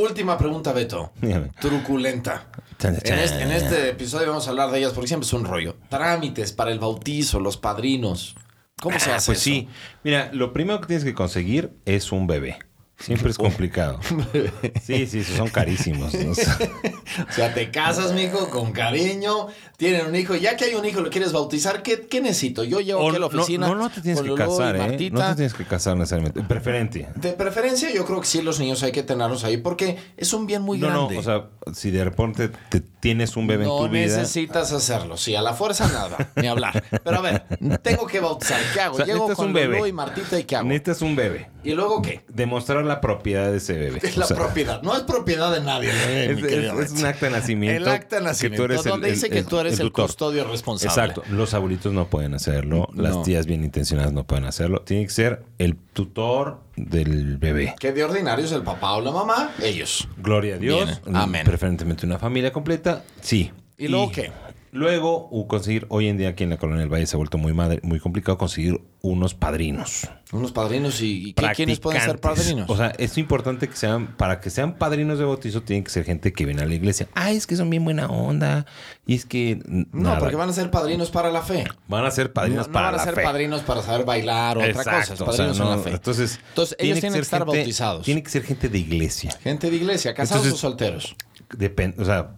Última 0.00 0.38
pregunta, 0.38 0.72
Beto. 0.72 1.10
Dígame. 1.20 1.48
Truculenta. 1.60 2.46
Chan, 2.78 2.98
En 3.02 3.18
este, 3.18 3.42
en 3.42 3.50
este 3.50 3.88
episodio 3.90 4.28
vamos 4.28 4.46
a 4.46 4.50
hablar 4.50 4.70
de 4.70 4.78
ellas 4.78 4.92
porque 4.92 5.08
siempre 5.08 5.26
es 5.26 5.32
un 5.32 5.44
rollo. 5.44 5.74
Trámites 5.88 6.52
para 6.52 6.70
el 6.70 6.78
bautizo, 6.78 7.40
los 7.40 7.56
padrinos. 7.56 8.36
¿Cómo 8.80 8.96
se 9.00 9.10
Ah, 9.10 9.16
hace 9.16 9.26
Pues 9.26 9.38
eso? 9.38 9.44
sí. 9.44 9.68
Mira, 10.04 10.30
lo 10.32 10.52
primero 10.52 10.80
que 10.80 10.86
tienes 10.86 11.04
que 11.04 11.14
conseguir 11.14 11.72
es 11.84 12.12
un 12.12 12.28
bebé. 12.28 12.58
Siempre 12.98 13.30
es 13.30 13.38
complicado. 13.38 14.00
Sí, 14.82 15.06
sí, 15.06 15.22
son 15.22 15.48
carísimos. 15.48 16.12
¿no? 16.14 16.32
O 17.28 17.32
sea, 17.32 17.52
te 17.54 17.70
casas, 17.70 18.12
mijo, 18.12 18.48
con 18.50 18.72
cariño, 18.72 19.48
tienen 19.76 20.06
un 20.06 20.14
hijo. 20.16 20.34
Ya 20.36 20.56
que 20.56 20.64
hay 20.66 20.74
un 20.74 20.84
hijo, 20.84 21.00
lo 21.00 21.10
quieres 21.10 21.32
bautizar, 21.32 21.82
¿qué, 21.82 22.06
qué 22.06 22.20
necesito? 22.20 22.64
Yo 22.64 22.80
llevo 22.80 23.00
o 23.00 23.08
aquí 23.08 23.16
a 23.16 23.20
la 23.20 23.28
no, 23.28 23.42
oficina. 23.42 23.66
no, 23.68 23.74
no 23.74 23.90
te 23.90 24.00
tienes 24.00 24.22
que 24.22 24.34
casar, 24.34 24.76
¿eh? 24.76 25.10
No 25.10 25.20
te 25.28 25.34
tienes 25.36 25.54
que 25.54 25.64
casar 25.64 25.96
necesariamente. 25.96 26.42
Preferente. 26.42 27.08
De 27.16 27.32
preferencia, 27.32 27.92
yo 27.92 28.04
creo 28.04 28.20
que 28.20 28.26
sí, 28.26 28.42
los 28.42 28.58
niños 28.60 28.82
hay 28.82 28.92
que 28.92 29.02
tenerlos 29.02 29.44
ahí 29.44 29.56
porque 29.58 29.98
es 30.16 30.32
un 30.32 30.46
bien 30.46 30.62
muy 30.62 30.78
No, 30.78 30.90
no, 30.90 31.08
grande. 31.08 31.18
o 31.18 31.22
sea, 31.22 31.46
si 31.74 31.90
de 31.90 32.04
repente 32.04 32.48
te 32.68 32.80
tienes 33.00 33.36
un 33.36 33.46
bebé 33.46 33.64
no 33.64 33.78
en 33.78 33.86
tu 33.86 33.92
vida. 33.92 34.16
necesitas 34.16 34.72
hacerlo. 34.72 35.16
Sí, 35.16 35.34
a 35.34 35.42
la 35.42 35.54
fuerza 35.54 35.86
nada, 35.88 36.30
ni 36.36 36.46
hablar. 36.48 36.82
Pero 37.04 37.18
a 37.18 37.20
ver, 37.20 37.42
tengo 37.82 38.06
que 38.06 38.20
bautizar. 38.20 38.60
¿Qué 38.74 38.80
hago? 38.80 38.94
O 38.94 38.96
sea, 38.96 39.06
Llego 39.06 39.32
con 39.34 39.46
un 39.46 39.52
bebé. 39.52 39.74
Lulú 39.76 39.86
y 39.86 39.92
Martita 39.92 40.38
y 40.38 40.44
¿qué 40.44 40.56
hago? 40.56 40.66
Necesitas 40.68 41.02
un 41.02 41.16
bebé. 41.16 41.48
¿Y 41.64 41.72
luego 41.74 42.00
qué? 42.02 42.24
Demostrar 42.28 42.84
la 42.84 43.00
propiedad 43.00 43.50
de 43.50 43.58
ese 43.58 43.74
bebé. 43.74 44.00
Es 44.02 44.16
la 44.16 44.24
O 44.24 44.28
sea, 44.28 44.36
propiedad. 44.36 44.82
No 44.82 44.94
es 44.96 45.02
propiedad 45.02 45.52
de 45.52 45.60
nadie. 45.60 45.90
eh, 45.92 46.36
Es, 46.78 46.92
un 46.92 47.04
acta 47.06 47.26
de 47.26 47.32
nacimiento. 47.32 47.82
El 47.82 47.88
acta 47.94 48.16
de 48.16 48.22
nacimiento, 48.22 48.62
Que 48.62 48.68
tú 48.68 48.72
eres 48.72 48.84
donde 48.84 49.08
el- 49.08 49.14
dice 49.14 49.30
que 49.30 49.42
tú 49.42 49.58
eres 49.58 49.80
el, 49.80 49.92
custodio 49.92 50.44
responsable. 50.44 50.88
Exacto. 51.12 51.22
Los 51.30 51.54
abuelitos 51.54 51.92
no 51.92 52.06
pueden 52.08 52.34
hacerlo. 52.34 52.88
Las 52.94 53.16
No. 53.16 53.22
tías 53.22 53.46
bien 53.46 53.64
intencionadas 53.64 54.12
no 54.12 54.24
pueden 54.24 54.44
hacerlo. 54.44 54.82
Tiene 54.82 55.04
que 55.04 55.10
ser 55.10 55.42
el 55.58 55.76
tutor 55.76 56.60
del 56.86 57.38
bebé. 57.38 57.74
Que 57.78 57.92
de 57.92 58.04
ordinario 58.04 58.44
es 58.44 58.52
el 58.52 58.62
papá 58.62 58.92
o 58.92 59.00
la 59.00 59.10
mamá, 59.10 59.52
ellos. 59.62 60.08
Gloria 60.16 60.54
a 60.54 60.58
Dios. 60.58 61.00
Bien. 61.04 61.16
Amén. 61.16 61.44
Preferentemente 61.44 62.06
una 62.06 62.18
familia 62.18 62.52
completa. 62.52 63.04
Sí. 63.20 63.50
¿Y 63.76 63.88
luego 63.88 64.10
qué? 64.10 64.32
Luego, 64.78 65.28
conseguir, 65.48 65.86
hoy 65.88 66.06
en 66.08 66.16
día 66.18 66.28
aquí 66.28 66.44
en 66.44 66.50
la 66.50 66.56
Colonia 66.56 66.82
del 66.82 66.92
Valle 66.92 67.06
se 67.06 67.16
ha 67.16 67.18
vuelto 67.18 67.36
muy, 67.36 67.52
madre- 67.52 67.80
muy 67.82 67.98
complicado 67.98 68.38
conseguir 68.38 68.80
unos 69.00 69.34
padrinos. 69.34 70.08
Unos 70.32 70.52
padrinos 70.52 71.00
y, 71.00 71.30
y 71.30 71.32
¿qué- 71.32 71.50
¿quiénes 71.56 71.80
pueden 71.80 72.00
ser 72.00 72.20
padrinos? 72.20 72.70
O 72.70 72.76
sea, 72.76 72.88
es 72.98 73.18
importante 73.18 73.66
que 73.68 73.74
sean, 73.76 74.16
para 74.16 74.40
que 74.40 74.50
sean 74.50 74.76
padrinos 74.76 75.18
de 75.18 75.24
bautizo, 75.24 75.62
tienen 75.62 75.82
que 75.82 75.90
ser 75.90 76.04
gente 76.04 76.32
que 76.32 76.44
viene 76.44 76.62
a 76.62 76.66
la 76.66 76.74
iglesia. 76.74 77.08
Ay, 77.14 77.36
es 77.36 77.46
que 77.48 77.56
son 77.56 77.70
bien 77.70 77.82
buena 77.84 78.06
onda. 78.06 78.66
Y 79.04 79.14
es 79.16 79.24
que. 79.24 79.60
no, 79.66 80.16
porque 80.18 80.36
van 80.36 80.50
a 80.50 80.52
ser 80.52 80.70
padrinos 80.70 81.10
para 81.10 81.30
la 81.32 81.42
fe. 81.42 81.64
Van 81.88 82.04
a 82.04 82.10
ser 82.12 82.32
padrinos 82.32 82.68
no, 82.68 82.72
no 82.72 82.72
para 82.74 82.86
van 82.86 82.94
a 82.94 82.98
la 82.98 83.04
ser 83.04 83.14
fe. 83.16 83.22
padrinos 83.22 83.62
para 83.62 83.82
saber 83.82 84.06
bailar 84.06 84.58
o 84.58 84.60
otra 84.60 84.84
cosa. 84.84 85.12
O 85.14 85.16
sea, 85.16 85.26
padrinos 85.26 85.58
en 85.58 85.64
no, 85.64 85.70
la 85.76 85.78
fe. 85.82 85.90
Entonces, 85.90 86.38
Entonces, 86.50 86.76
ellos 86.78 87.00
tienen 87.00 87.14
que 87.18 87.22
estar 87.22 87.40
gente- 87.40 87.56
bautizados. 87.58 88.04
Tiene 88.04 88.22
que 88.22 88.30
ser 88.30 88.44
gente 88.44 88.68
de 88.68 88.78
iglesia. 88.78 89.30
Gente 89.42 89.70
de 89.70 89.76
iglesia, 89.76 90.14
casados 90.14 90.44
Entonces- 90.44 90.64
o 90.64 90.68
solteros. 90.68 91.16
Depende, 91.56 92.00
o 92.00 92.04
sea, 92.04 92.30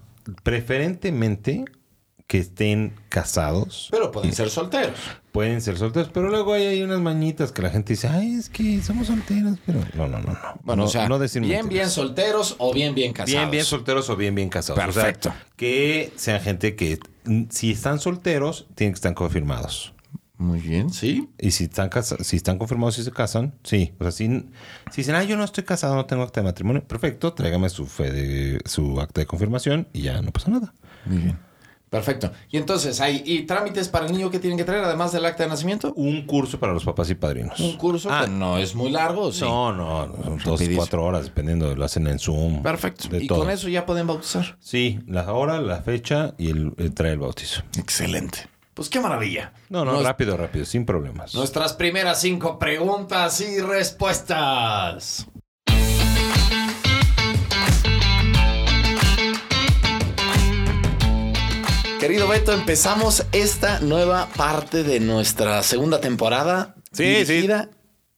preferentemente 0.42 1.64
que 2.30 2.38
estén 2.38 2.92
casados. 3.08 3.88
Pero 3.90 4.12
pueden 4.12 4.32
ser 4.32 4.50
solteros. 4.50 4.96
Pueden 5.32 5.60
ser 5.60 5.76
solteros, 5.76 6.10
pero 6.14 6.28
luego 6.28 6.52
hay, 6.52 6.64
hay 6.64 6.82
unas 6.84 7.00
mañitas 7.00 7.50
que 7.50 7.60
la 7.60 7.70
gente 7.70 7.94
dice, 7.94 8.06
ay, 8.06 8.34
es 8.34 8.48
que 8.48 8.80
somos 8.82 9.08
solteros, 9.08 9.58
pero 9.66 9.80
no, 9.96 10.06
no, 10.06 10.20
no, 10.20 10.32
no. 10.34 10.38
Bueno, 10.62 10.82
no, 10.82 10.88
o 10.88 10.88
sea, 10.88 11.08
no 11.08 11.18
bien, 11.18 11.28
mentiras. 11.42 11.68
bien 11.68 11.90
solteros 11.90 12.54
o 12.58 12.72
bien, 12.72 12.94
bien 12.94 13.12
casados. 13.12 13.32
Bien, 13.32 13.50
bien 13.50 13.64
solteros 13.64 14.08
o 14.10 14.14
bien, 14.16 14.36
bien 14.36 14.48
casados. 14.48 14.78
O 14.78 14.92
sea, 14.92 15.02
Perfecto. 15.02 15.34
que 15.56 16.12
sean 16.14 16.40
gente 16.40 16.76
que, 16.76 17.00
si 17.48 17.72
están 17.72 17.98
solteros, 17.98 18.68
tienen 18.76 18.92
que 18.92 18.98
estar 18.98 19.12
confirmados. 19.14 19.92
Muy 20.38 20.60
bien, 20.60 20.90
sí. 20.90 21.28
Y 21.36 21.50
si 21.50 21.64
están, 21.64 21.88
casa- 21.88 22.22
si 22.22 22.36
están 22.36 22.58
confirmados 22.58 22.96
y 23.00 23.02
se 23.02 23.10
casan, 23.10 23.54
sí. 23.64 23.92
O 23.98 24.04
sea, 24.04 24.12
si, 24.12 24.26
si 24.92 24.98
dicen, 24.98 25.16
ah, 25.16 25.24
yo 25.24 25.36
no 25.36 25.42
estoy 25.42 25.64
casado, 25.64 25.96
no 25.96 26.06
tengo 26.06 26.22
acta 26.22 26.42
de 26.42 26.44
matrimonio, 26.44 26.84
perfecto, 26.86 27.32
tráigame 27.32 27.68
su 27.70 27.86
fe 27.86 28.12
de, 28.12 28.60
su 28.66 29.00
acta 29.00 29.20
de 29.20 29.26
confirmación 29.26 29.88
y 29.92 30.02
ya 30.02 30.22
no 30.22 30.30
pasa 30.30 30.48
nada. 30.52 30.72
Muy 31.06 31.18
bien. 31.18 31.49
Perfecto. 31.90 32.30
Y 32.50 32.56
entonces, 32.56 33.00
¿hay 33.00 33.20
y 33.26 33.42
trámites 33.42 33.88
para 33.88 34.06
el 34.06 34.12
niño 34.12 34.30
que 34.30 34.38
tienen 34.38 34.56
que 34.56 34.62
traer, 34.64 34.84
además 34.84 35.10
del 35.10 35.24
acta 35.26 35.42
de 35.42 35.48
nacimiento? 35.48 35.92
Un 35.96 36.24
curso 36.24 36.60
para 36.60 36.72
los 36.72 36.84
papás 36.84 37.10
y 37.10 37.16
padrinos. 37.16 37.58
Un 37.58 37.76
curso 37.76 38.08
Ah, 38.12 38.22
que 38.26 38.30
no 38.30 38.58
es 38.58 38.76
muy 38.76 38.90
largo, 38.92 39.32
sí. 39.32 39.40
No, 39.42 39.72
no, 39.72 40.06
son 40.24 40.38
dos, 40.44 40.60
cuatro 40.76 41.04
horas, 41.04 41.24
dependiendo, 41.24 41.74
lo 41.74 41.84
hacen 41.84 42.06
en 42.06 42.20
Zoom. 42.20 42.62
Perfecto. 42.62 43.08
y 43.16 43.26
todo. 43.26 43.40
con 43.40 43.50
eso 43.50 43.68
ya 43.68 43.86
pueden 43.86 44.06
bautizar. 44.06 44.56
Sí, 44.60 45.00
la 45.08 45.32
hora, 45.32 45.60
la 45.60 45.82
fecha 45.82 46.34
y 46.38 46.50
el, 46.50 46.72
el 46.78 46.94
trae 46.94 47.12
el 47.12 47.18
bautizo. 47.18 47.62
Excelente. 47.76 48.48
Pues 48.72 48.88
qué 48.88 49.00
maravilla. 49.00 49.52
No, 49.68 49.84
no, 49.84 49.92
Nos- 49.94 50.04
rápido, 50.04 50.36
rápido, 50.36 50.64
sin 50.64 50.86
problemas. 50.86 51.34
Nuestras 51.34 51.72
primeras 51.72 52.20
cinco 52.20 52.56
preguntas 52.60 53.40
y 53.40 53.60
respuestas. 53.60 55.26
Querido 62.00 62.26
Beto, 62.28 62.52
empezamos 62.52 63.24
esta 63.32 63.80
nueva 63.80 64.28
parte 64.36 64.82
de 64.82 65.00
nuestra 65.00 65.62
segunda 65.62 66.00
temporada. 66.00 66.74
Sí, 66.92 67.04
dirigida- 67.04 67.68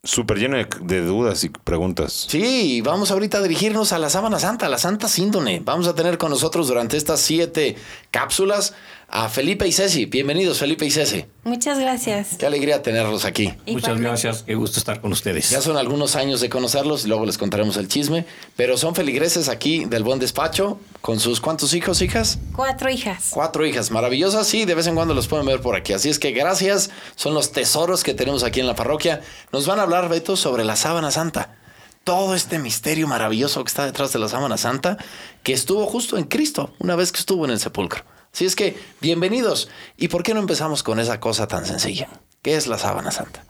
Súper 0.04 0.38
lleno 0.38 0.56
de, 0.56 0.66
de 0.80 1.00
dudas 1.00 1.44
y 1.44 1.48
preguntas. 1.48 2.26
Sí, 2.28 2.80
vamos 2.80 3.12
ahorita 3.12 3.38
a 3.38 3.42
dirigirnos 3.42 3.92
a 3.92 3.98
la 3.98 4.10
Sábana 4.10 4.40
Santa, 4.40 4.66
a 4.66 4.68
la 4.68 4.78
Santa 4.78 5.06
Síndone. 5.08 5.60
Vamos 5.64 5.86
a 5.86 5.94
tener 5.94 6.18
con 6.18 6.30
nosotros 6.30 6.66
durante 6.66 6.96
estas 6.96 7.20
siete 7.20 7.76
cápsulas 8.10 8.74
a 9.14 9.28
Felipe 9.28 9.68
y 9.68 9.72
Ceci. 9.72 10.06
Bienvenidos, 10.06 10.58
Felipe 10.58 10.86
y 10.86 10.90
Ceci. 10.90 11.26
Muchas 11.44 11.78
gracias. 11.78 12.36
Qué 12.38 12.46
alegría 12.46 12.82
tenerlos 12.82 13.26
aquí. 13.26 13.52
Muchas 13.66 14.00
gracias, 14.00 14.42
qué 14.44 14.54
gusto 14.54 14.78
estar 14.78 15.02
con 15.02 15.12
ustedes. 15.12 15.50
Ya 15.50 15.60
son 15.60 15.76
algunos 15.76 16.16
años 16.16 16.40
de 16.40 16.48
conocerlos 16.48 17.04
y 17.04 17.08
luego 17.08 17.26
les 17.26 17.36
contaremos 17.36 17.76
el 17.76 17.88
chisme, 17.88 18.24
pero 18.56 18.78
son 18.78 18.94
feligreses 18.94 19.50
aquí 19.50 19.84
del 19.84 20.02
buen 20.02 20.18
despacho 20.18 20.80
con 21.02 21.20
sus 21.20 21.42
cuántos 21.42 21.74
hijos, 21.74 22.00
hijas? 22.00 22.38
Cuatro 22.56 22.88
hijas. 22.88 23.28
Cuatro 23.32 23.66
hijas 23.66 23.90
maravillosas, 23.90 24.46
sí, 24.46 24.64
de 24.64 24.74
vez 24.74 24.86
en 24.86 24.94
cuando 24.94 25.12
los 25.12 25.28
pueden 25.28 25.44
ver 25.44 25.60
por 25.60 25.76
aquí. 25.76 25.92
Así 25.92 26.08
es 26.08 26.18
que 26.18 26.30
gracias, 26.30 26.88
son 27.14 27.34
los 27.34 27.52
tesoros 27.52 28.04
que 28.04 28.14
tenemos 28.14 28.44
aquí 28.44 28.60
en 28.60 28.66
la 28.66 28.74
parroquia. 28.74 29.20
Nos 29.52 29.66
van 29.66 29.78
a 29.78 29.82
hablar, 29.82 30.08
Beto, 30.08 30.38
sobre 30.38 30.64
la 30.64 30.74
sábana 30.76 31.10
santa. 31.10 31.56
todo 32.04 32.34
este 32.34 32.58
misterio 32.58 33.06
maravilloso 33.06 33.62
que 33.62 33.68
está 33.68 33.84
detrás 33.84 34.12
de 34.12 34.18
la 34.18 34.28
sábana 34.28 34.56
santa, 34.56 34.96
que 35.42 35.52
estuvo 35.52 35.86
justo 35.86 36.16
en 36.16 36.24
Cristo 36.24 36.74
una 36.78 36.96
vez 36.96 37.12
que 37.12 37.20
estuvo 37.20 37.44
en 37.44 37.50
el 37.50 37.60
sepulcro. 37.60 38.04
Así 38.32 38.46
es 38.46 38.56
que, 38.56 38.78
bienvenidos. 39.00 39.68
¿Y 39.98 40.08
por 40.08 40.22
qué 40.22 40.32
no 40.32 40.40
empezamos 40.40 40.82
con 40.82 40.98
esa 40.98 41.20
cosa 41.20 41.46
tan 41.48 41.66
sencilla? 41.66 42.08
¿Qué 42.40 42.56
es 42.56 42.66
la 42.66 42.78
sábana 42.78 43.10
santa? 43.10 43.44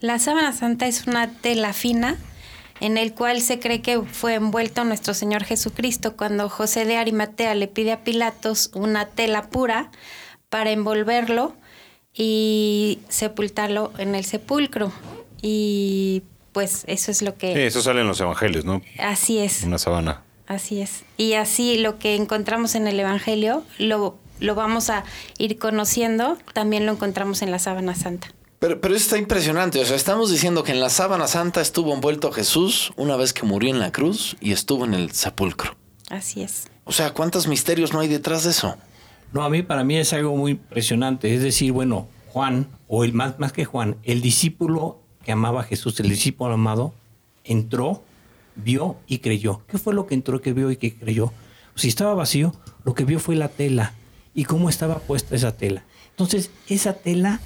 La 0.00 0.18
sábana 0.18 0.52
santa 0.54 0.86
es 0.86 1.06
una 1.06 1.30
tela 1.30 1.74
fina 1.74 2.16
en 2.80 2.96
el 2.96 3.12
cual 3.14 3.42
se 3.42 3.58
cree 3.58 3.82
que 3.82 4.00
fue 4.02 4.34
envuelto 4.34 4.84
nuestro 4.84 5.12
Señor 5.12 5.44
Jesucristo 5.44 6.16
cuando 6.16 6.48
José 6.48 6.86
de 6.86 6.96
Arimatea 6.96 7.54
le 7.54 7.68
pide 7.68 7.92
a 7.92 8.04
Pilatos 8.04 8.70
una 8.74 9.06
tela 9.06 9.50
pura 9.50 9.90
para 10.48 10.70
envolverlo 10.70 11.54
y 12.14 13.00
sepultarlo 13.10 13.92
en 13.98 14.14
el 14.14 14.24
sepulcro. 14.24 14.92
Y 15.42 16.22
pues 16.52 16.84
eso 16.86 17.10
es 17.10 17.20
lo 17.20 17.32
Sí, 17.32 17.36
que... 17.38 17.66
eso 17.66 17.82
sale 17.82 18.00
en 18.00 18.06
los 18.06 18.18
evangelios, 18.20 18.64
¿no? 18.64 18.80
Así 18.98 19.38
es. 19.38 19.62
Una 19.62 19.76
sabana. 19.78 20.22
Así 20.46 20.80
es. 20.80 21.04
Y 21.16 21.34
así 21.34 21.78
lo 21.78 21.98
que 21.98 22.14
encontramos 22.14 22.74
en 22.74 22.86
el 22.86 22.98
Evangelio 22.98 23.64
lo, 23.78 24.16
lo 24.40 24.54
vamos 24.54 24.90
a 24.90 25.04
ir 25.38 25.58
conociendo, 25.58 26.38
también 26.52 26.86
lo 26.86 26.92
encontramos 26.92 27.42
en 27.42 27.50
la 27.50 27.58
sábana 27.58 27.94
santa. 27.94 28.28
Pero, 28.58 28.80
pero 28.80 28.94
eso 28.94 29.04
está 29.04 29.18
impresionante. 29.18 29.80
O 29.80 29.84
sea, 29.84 29.96
estamos 29.96 30.30
diciendo 30.30 30.62
que 30.62 30.72
en 30.72 30.80
la 30.80 30.88
sábana 30.88 31.28
santa 31.28 31.60
estuvo 31.60 31.92
envuelto 31.92 32.32
Jesús 32.32 32.92
una 32.96 33.16
vez 33.16 33.32
que 33.32 33.44
murió 33.44 33.70
en 33.70 33.80
la 33.80 33.92
cruz 33.92 34.36
y 34.40 34.52
estuvo 34.52 34.84
en 34.84 34.94
el 34.94 35.12
sepulcro. 35.12 35.76
Así 36.08 36.42
es. 36.42 36.68
O 36.84 36.92
sea, 36.92 37.12
¿cuántos 37.12 37.48
misterios 37.48 37.92
no 37.92 38.00
hay 38.00 38.08
detrás 38.08 38.44
de 38.44 38.50
eso? 38.50 38.76
No, 39.32 39.42
a 39.42 39.50
mí 39.50 39.62
para 39.62 39.84
mí 39.84 39.96
es 39.96 40.12
algo 40.12 40.36
muy 40.36 40.52
impresionante. 40.52 41.34
Es 41.34 41.42
decir, 41.42 41.72
bueno, 41.72 42.08
Juan, 42.28 42.68
o 42.88 43.04
el 43.04 43.12
más, 43.12 43.38
más 43.38 43.52
que 43.52 43.64
Juan, 43.64 43.96
el 44.04 44.22
discípulo 44.22 45.00
que 45.24 45.32
amaba 45.32 45.60
a 45.60 45.64
Jesús, 45.64 45.98
el 46.00 46.08
discípulo 46.08 46.54
amado, 46.54 46.94
entró, 47.44 48.04
vio 48.56 48.96
y 49.06 49.18
creyó. 49.18 49.62
¿Qué 49.68 49.78
fue 49.78 49.94
lo 49.94 50.06
que 50.06 50.14
entró, 50.14 50.40
que 50.40 50.52
vio 50.52 50.70
y 50.70 50.76
que 50.76 50.94
creyó? 50.94 51.32
Si 51.74 51.88
estaba 51.88 52.14
vacío, 52.14 52.54
lo 52.84 52.94
que 52.94 53.04
vio 53.04 53.20
fue 53.20 53.36
la 53.36 53.48
tela 53.48 53.92
y 54.34 54.44
cómo 54.44 54.68
estaba 54.68 54.98
puesta 54.98 55.36
esa 55.36 55.56
tela. 55.56 55.84
Entonces, 56.10 56.50
esa 56.68 56.94
tela 56.94 57.40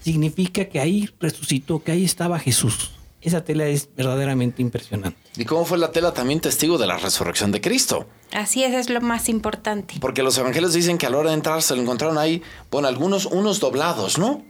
significa 0.00 0.66
que 0.66 0.80
ahí 0.80 1.10
resucitó, 1.20 1.82
que 1.82 1.92
ahí 1.92 2.04
estaba 2.04 2.38
Jesús. 2.38 2.92
Esa 3.20 3.42
tela 3.44 3.66
es 3.66 3.88
verdaderamente 3.96 4.62
impresionante. 4.62 5.18
¿Y 5.36 5.44
cómo 5.44 5.64
fue 5.64 5.78
la 5.78 5.90
tela 5.90 6.14
también 6.14 6.40
testigo 6.40 6.78
de 6.78 6.86
la 6.86 6.96
resurrección 6.96 7.50
de 7.50 7.60
Cristo? 7.60 8.06
Así 8.32 8.62
es, 8.62 8.72
es 8.72 8.88
lo 8.88 9.00
más 9.00 9.28
importante. 9.28 9.96
Porque 10.00 10.22
los 10.22 10.38
evangelios 10.38 10.72
dicen 10.74 10.96
que 10.96 11.06
a 11.06 11.10
la 11.10 11.18
hora 11.18 11.30
de 11.30 11.36
entrar 11.36 11.60
se 11.60 11.74
lo 11.74 11.82
encontraron 11.82 12.18
ahí, 12.18 12.42
bueno, 12.70 12.86
algunos, 12.86 13.26
unos 13.26 13.58
doblados, 13.58 14.16
¿no? 14.16 14.44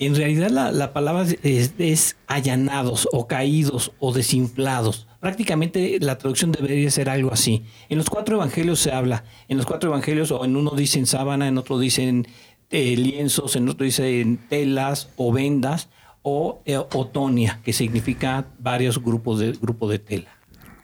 En 0.00 0.16
realidad 0.16 0.50
la, 0.50 0.72
la 0.72 0.92
palabra 0.92 1.26
es, 1.42 1.72
es 1.78 2.16
allanados 2.26 3.08
o 3.12 3.26
caídos 3.26 3.92
o 4.00 4.12
desinflados. 4.12 5.06
Prácticamente 5.20 5.98
la 6.00 6.16
traducción 6.18 6.50
debería 6.50 6.90
ser 6.90 7.10
algo 7.10 7.32
así. 7.32 7.62
En 7.88 7.98
los 7.98 8.08
cuatro 8.08 8.36
evangelios 8.36 8.80
se 8.80 8.90
habla. 8.92 9.24
En 9.48 9.58
los 9.58 9.66
cuatro 9.66 9.90
evangelios 9.90 10.30
o 10.30 10.44
en 10.44 10.56
uno 10.56 10.70
dicen 10.70 11.06
sábana, 11.06 11.46
en 11.46 11.58
otro 11.58 11.78
dicen 11.78 12.26
eh, 12.70 12.96
lienzos, 12.96 13.54
en 13.56 13.68
otro 13.68 13.84
dicen 13.84 14.38
telas 14.48 15.10
o 15.16 15.30
vendas 15.32 15.88
o 16.22 16.62
eh, 16.64 16.76
otonia, 16.78 17.60
que 17.64 17.72
significa 17.72 18.46
varios 18.58 19.02
grupos 19.02 19.40
de, 19.40 19.52
grupo 19.52 19.88
de 19.88 19.98
tela. 19.98 20.30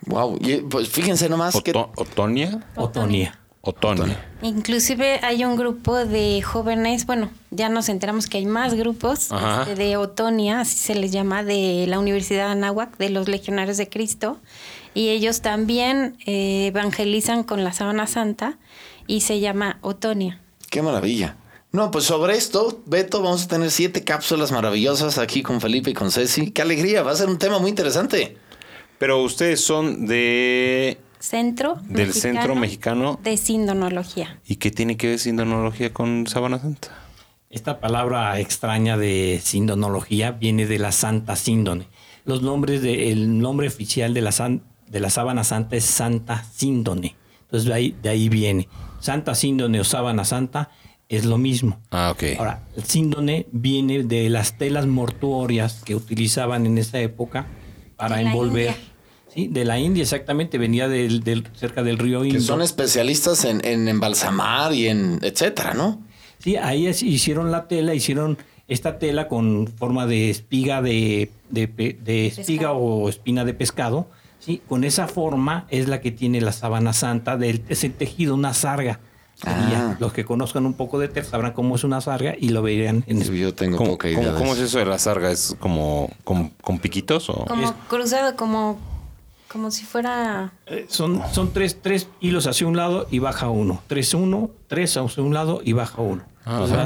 Wow. 0.05 0.37
Y, 0.41 0.57
pues 0.57 0.87
fíjense 0.89 1.27
nomás 1.29 1.59
que... 1.61 1.71
Oto- 1.71 1.91
¿Otonia? 2.75 3.39
Otonia. 3.61 4.03
Otonia. 4.03 4.25
Inclusive 4.41 5.19
hay 5.23 5.43
un 5.43 5.55
grupo 5.55 5.95
de 6.05 6.41
jóvenes, 6.41 7.05
bueno, 7.05 7.29
ya 7.51 7.69
nos 7.69 7.89
enteramos 7.89 8.27
que 8.27 8.37
hay 8.37 8.45
más 8.45 8.73
grupos 8.75 9.29
este, 9.31 9.75
de 9.75 9.97
Otonia, 9.97 10.61
así 10.61 10.77
se 10.77 10.95
les 10.95 11.11
llama, 11.11 11.43
de 11.43 11.85
la 11.87 11.99
Universidad 11.99 12.45
de 12.45 12.51
Anáhuac, 12.51 12.97
de 12.97 13.09
los 13.09 13.27
Legionarios 13.27 13.77
de 13.77 13.89
Cristo, 13.89 14.37
y 14.93 15.09
ellos 15.09 15.41
también 15.41 16.17
eh, 16.25 16.67
evangelizan 16.67 17.43
con 17.43 17.63
la 17.63 17.73
sábana 17.73 18.07
santa 18.07 18.57
y 19.07 19.21
se 19.21 19.39
llama 19.39 19.79
Otonia. 19.81 20.39
Qué 20.69 20.81
maravilla. 20.81 21.37
No, 21.71 21.91
pues 21.91 22.05
sobre 22.05 22.35
esto, 22.35 22.81
Beto, 22.85 23.21
vamos 23.21 23.43
a 23.43 23.47
tener 23.47 23.69
siete 23.71 24.03
cápsulas 24.03 24.51
maravillosas 24.51 25.17
aquí 25.17 25.43
con 25.43 25.61
Felipe 25.61 25.91
y 25.91 25.93
con 25.93 26.11
Ceci. 26.11 26.51
Qué 26.51 26.61
alegría, 26.61 27.03
va 27.03 27.11
a 27.11 27.15
ser 27.15 27.27
un 27.27 27.37
tema 27.37 27.59
muy 27.59 27.69
interesante. 27.69 28.37
Pero 28.97 29.21
ustedes 29.21 29.61
son 29.61 30.07
de... 30.07 30.97
Centro 31.19 31.75
Del 31.87 32.13
Centro 32.13 32.55
Mexicano. 32.55 33.19
de 33.23 33.37
Sindonología. 33.37 34.39
¿Y 34.45 34.57
qué 34.57 34.71
tiene 34.71 34.97
que 34.97 35.07
ver 35.07 35.19
sindonología 35.19 35.93
con 35.93 36.27
Sábana 36.27 36.59
Santa? 36.59 36.89
Esta 37.49 37.79
palabra 37.79 38.39
extraña 38.39 38.97
de 38.97 39.39
sindonología 39.43 40.31
viene 40.31 40.65
de 40.67 40.79
la 40.79 40.91
Santa 40.91 41.35
Síndone. 41.35 41.87
Los 42.25 42.41
nombres 42.41 42.81
de, 42.81 43.11
el 43.11 43.39
nombre 43.39 43.67
oficial 43.67 44.13
de 44.13 44.21
la, 44.21 44.31
san- 44.31 44.61
de 44.89 44.99
la 44.99 45.09
sábana 45.09 45.43
santa 45.43 45.75
es 45.77 45.85
Santa 45.85 46.43
Síndone. 46.53 47.15
Entonces 47.43 47.67
de 47.67 47.73
ahí, 47.73 47.95
de 48.01 48.09
ahí 48.09 48.27
viene. 48.29 48.67
Santa 48.99 49.33
Síndone 49.33 49.79
o 49.79 49.83
sábana 49.85 50.25
santa 50.25 50.69
es 51.07 51.23
lo 51.23 51.37
mismo. 51.37 51.79
Ah, 51.91 52.11
ok. 52.13 52.23
Ahora, 52.37 52.63
el 52.75 52.83
síndone 52.83 53.47
viene 53.53 54.03
de 54.03 54.29
las 54.29 54.57
telas 54.57 54.85
mortuorias 54.87 55.81
que 55.85 55.95
utilizaban 55.95 56.65
en 56.65 56.77
esa 56.77 56.99
época 56.99 57.47
para 57.95 58.21
envolver. 58.21 58.71
India. 58.71 58.83
Sí, 59.37 59.47
de 59.49 59.65
la 59.65 59.77
India 59.77 60.01
exactamente, 60.01 60.57
venía 60.57 60.87
del, 60.87 61.23
del- 61.23 61.47
cerca 61.55 61.83
del 61.83 61.99
río 61.99 62.23
Que 62.23 62.29
Indo. 62.29 62.41
son 62.41 62.63
especialistas 62.63 63.45
en, 63.45 63.63
en 63.63 63.87
embalsamar 63.87 64.73
y 64.73 64.87
en 64.87 65.19
etcétera, 65.21 65.75
¿no? 65.75 66.01
Sí, 66.39 66.55
ahí 66.55 66.87
es- 66.87 67.03
hicieron 67.03 67.51
la 67.51 67.67
tela, 67.67 67.93
hicieron 67.93 68.39
esta 68.67 68.97
tela 68.97 69.27
con 69.27 69.67
forma 69.67 70.07
de 70.07 70.31
espiga 70.31 70.81
de, 70.81 71.29
de 71.51 72.25
espiga 72.27 72.69
Pescado. 72.69 72.77
o 72.79 73.09
espina 73.09 73.45
de 73.45 73.53
pescado. 73.53 74.07
Sí, 74.39 74.59
con 74.67 74.83
esa 74.83 75.07
forma 75.07 75.67
es 75.69 75.87
la 75.87 76.01
que 76.01 76.09
tiene 76.09 76.41
la 76.41 76.51
sábana 76.51 76.91
santa 76.93 77.37
del 77.37 77.61
es 77.69 77.83
el 77.83 77.93
tejido, 77.93 78.33
una 78.33 78.55
sarga. 78.55 78.99
Ah. 79.45 79.95
Los 79.99 80.13
que 80.13 80.25
conozcan 80.25 80.65
un 80.65 80.73
poco 80.73 80.97
de 80.97 81.09
tela 81.09 81.27
sabrán 81.27 81.53
cómo 81.53 81.75
es 81.75 81.83
una 81.83 82.01
sarga 82.01 82.33
y 82.39 82.49
lo 82.49 82.63
verían 82.63 83.03
en 83.05 83.21
Yo 83.21 83.53
tengo 83.53 83.77
¿Cómo, 83.77 83.91
poca 83.91 84.07
cómo- 84.09 84.21
idea. 84.23 84.33
de 84.33 84.39
cómo 84.39 84.53
es 84.53 84.57
eso. 84.57 84.65
eso 84.65 84.79
de 84.79 84.85
la 84.85 84.97
sarga? 84.97 85.29
¿Es 85.31 85.55
como 85.59 86.09
con, 86.23 86.49
con 86.61 86.79
piquitos 86.79 87.29
o...? 87.29 87.45
Como 87.45 87.71
cruzado, 87.87 88.35
como, 88.35 88.79
como 89.47 89.71
si 89.71 89.85
fuera... 89.85 90.53
Eh, 90.65 90.85
Son, 90.89 91.21
son 91.33 91.53
tres, 91.53 91.79
tres 91.81 92.07
hilos 92.19 92.47
hacia 92.47 92.67
un 92.67 92.75
lado 92.77 93.07
y 93.11 93.19
baja 93.19 93.49
uno. 93.49 93.81
Tres 93.87 94.13
uno, 94.13 94.51
tres 94.67 94.97
hacia 94.97 95.23
un 95.23 95.33
lado 95.33 95.61
y 95.63 95.73
baja 95.73 96.01
uno. 96.01 96.23
Ah, 96.45 96.59
Pues 96.59 96.71
o, 96.71 96.73
sea, 96.73 96.83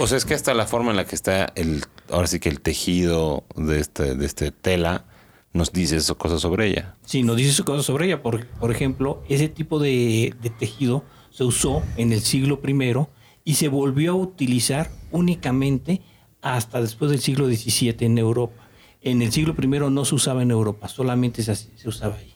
o 0.00 0.06
sea, 0.06 0.16
es 0.18 0.24
que 0.24 0.34
hasta 0.34 0.54
la 0.54 0.66
forma 0.66 0.90
en 0.90 0.96
la 0.96 1.04
que 1.04 1.16
está 1.16 1.52
el, 1.56 1.84
ahora 2.10 2.28
sí 2.28 2.38
que 2.38 2.48
el 2.48 2.60
tejido 2.60 3.44
de 3.56 3.80
este, 3.80 4.14
de 4.14 4.26
este 4.26 4.52
tela 4.52 5.04
nos 5.52 5.72
dice 5.72 5.96
eso, 5.96 6.16
cosas 6.18 6.40
sobre 6.40 6.68
ella. 6.68 6.94
Sí, 7.04 7.22
nos 7.22 7.36
dice 7.36 7.62
cosas 7.64 7.84
sobre 7.86 8.06
ella. 8.06 8.22
Por, 8.22 8.46
por 8.46 8.70
ejemplo, 8.70 9.22
ese 9.28 9.48
tipo 9.48 9.78
de, 9.78 10.34
de 10.40 10.50
tejido 10.50 11.02
se 11.30 11.44
usó 11.44 11.82
en 11.96 12.12
el 12.12 12.20
siglo 12.20 12.60
I 12.64 13.06
y 13.44 13.54
se 13.54 13.68
volvió 13.68 14.12
a 14.12 14.16
utilizar 14.16 14.90
únicamente 15.10 16.02
hasta 16.42 16.80
después 16.80 17.10
del 17.10 17.20
siglo 17.20 17.46
XVII 17.46 17.96
en 18.00 18.18
Europa. 18.18 18.65
En 19.06 19.22
el 19.22 19.30
siglo 19.30 19.54
I 19.56 19.68
no 19.68 20.04
se 20.04 20.16
usaba 20.16 20.42
en 20.42 20.50
Europa, 20.50 20.88
solamente 20.88 21.40
se, 21.40 21.54
se 21.54 21.88
usaba 21.88 22.16
ahí. 22.16 22.34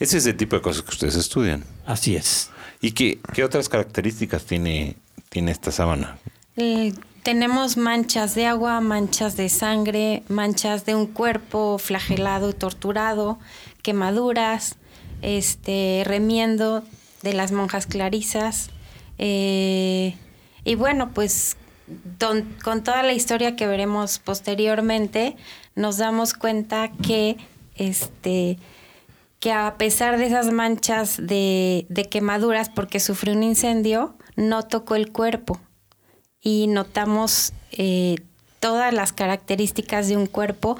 Ese 0.00 0.18
es 0.18 0.26
el 0.26 0.36
tipo 0.36 0.56
de 0.56 0.62
cosas 0.62 0.82
que 0.82 0.90
ustedes 0.90 1.14
estudian. 1.14 1.62
Así 1.86 2.16
es. 2.16 2.50
¿Y 2.80 2.90
qué, 2.90 3.20
qué 3.32 3.44
otras 3.44 3.68
características 3.68 4.44
tiene, 4.44 4.96
tiene 5.28 5.52
esta 5.52 5.70
sábana? 5.70 6.18
Eh, 6.56 6.94
tenemos 7.22 7.76
manchas 7.76 8.34
de 8.34 8.46
agua, 8.46 8.80
manchas 8.80 9.36
de 9.36 9.48
sangre, 9.48 10.24
manchas 10.28 10.84
de 10.84 10.96
un 10.96 11.06
cuerpo 11.06 11.78
flagelado 11.78 12.50
y 12.50 12.54
torturado, 12.54 13.38
quemaduras, 13.82 14.78
este 15.22 16.02
remiendo 16.04 16.82
de 17.22 17.34
las 17.34 17.52
monjas 17.52 17.86
clarisas. 17.86 18.70
eh, 19.16 20.16
y 20.64 20.74
bueno, 20.74 21.12
pues 21.14 21.56
con 22.62 22.84
toda 22.84 23.02
la 23.02 23.12
historia 23.12 23.56
que 23.56 23.66
veremos 23.66 24.18
posteriormente, 24.18 25.36
nos 25.74 25.98
damos 25.98 26.34
cuenta 26.34 26.90
que 26.92 27.36
este 27.74 28.58
que 29.40 29.52
a 29.52 29.76
pesar 29.78 30.18
de 30.18 30.26
esas 30.26 30.52
manchas 30.52 31.16
de, 31.18 31.86
quemaduras 32.10 32.68
porque 32.68 33.00
sufrió 33.00 33.32
un 33.32 33.42
incendio, 33.42 34.14
no 34.36 34.64
tocó 34.64 34.96
el 34.96 35.10
cuerpo. 35.10 35.58
Y 36.42 36.66
notamos 36.66 37.54
eh, 37.72 38.16
todas 38.60 38.92
las 38.92 39.14
características 39.14 40.08
de 40.08 40.18
un 40.18 40.26
cuerpo 40.26 40.78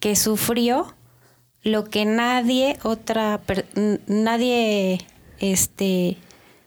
que 0.00 0.16
sufrió 0.16 0.94
lo 1.62 1.84
que 1.84 2.04
nadie 2.04 2.78
otra 2.82 3.40
nadie 4.06 4.98
este 5.38 6.18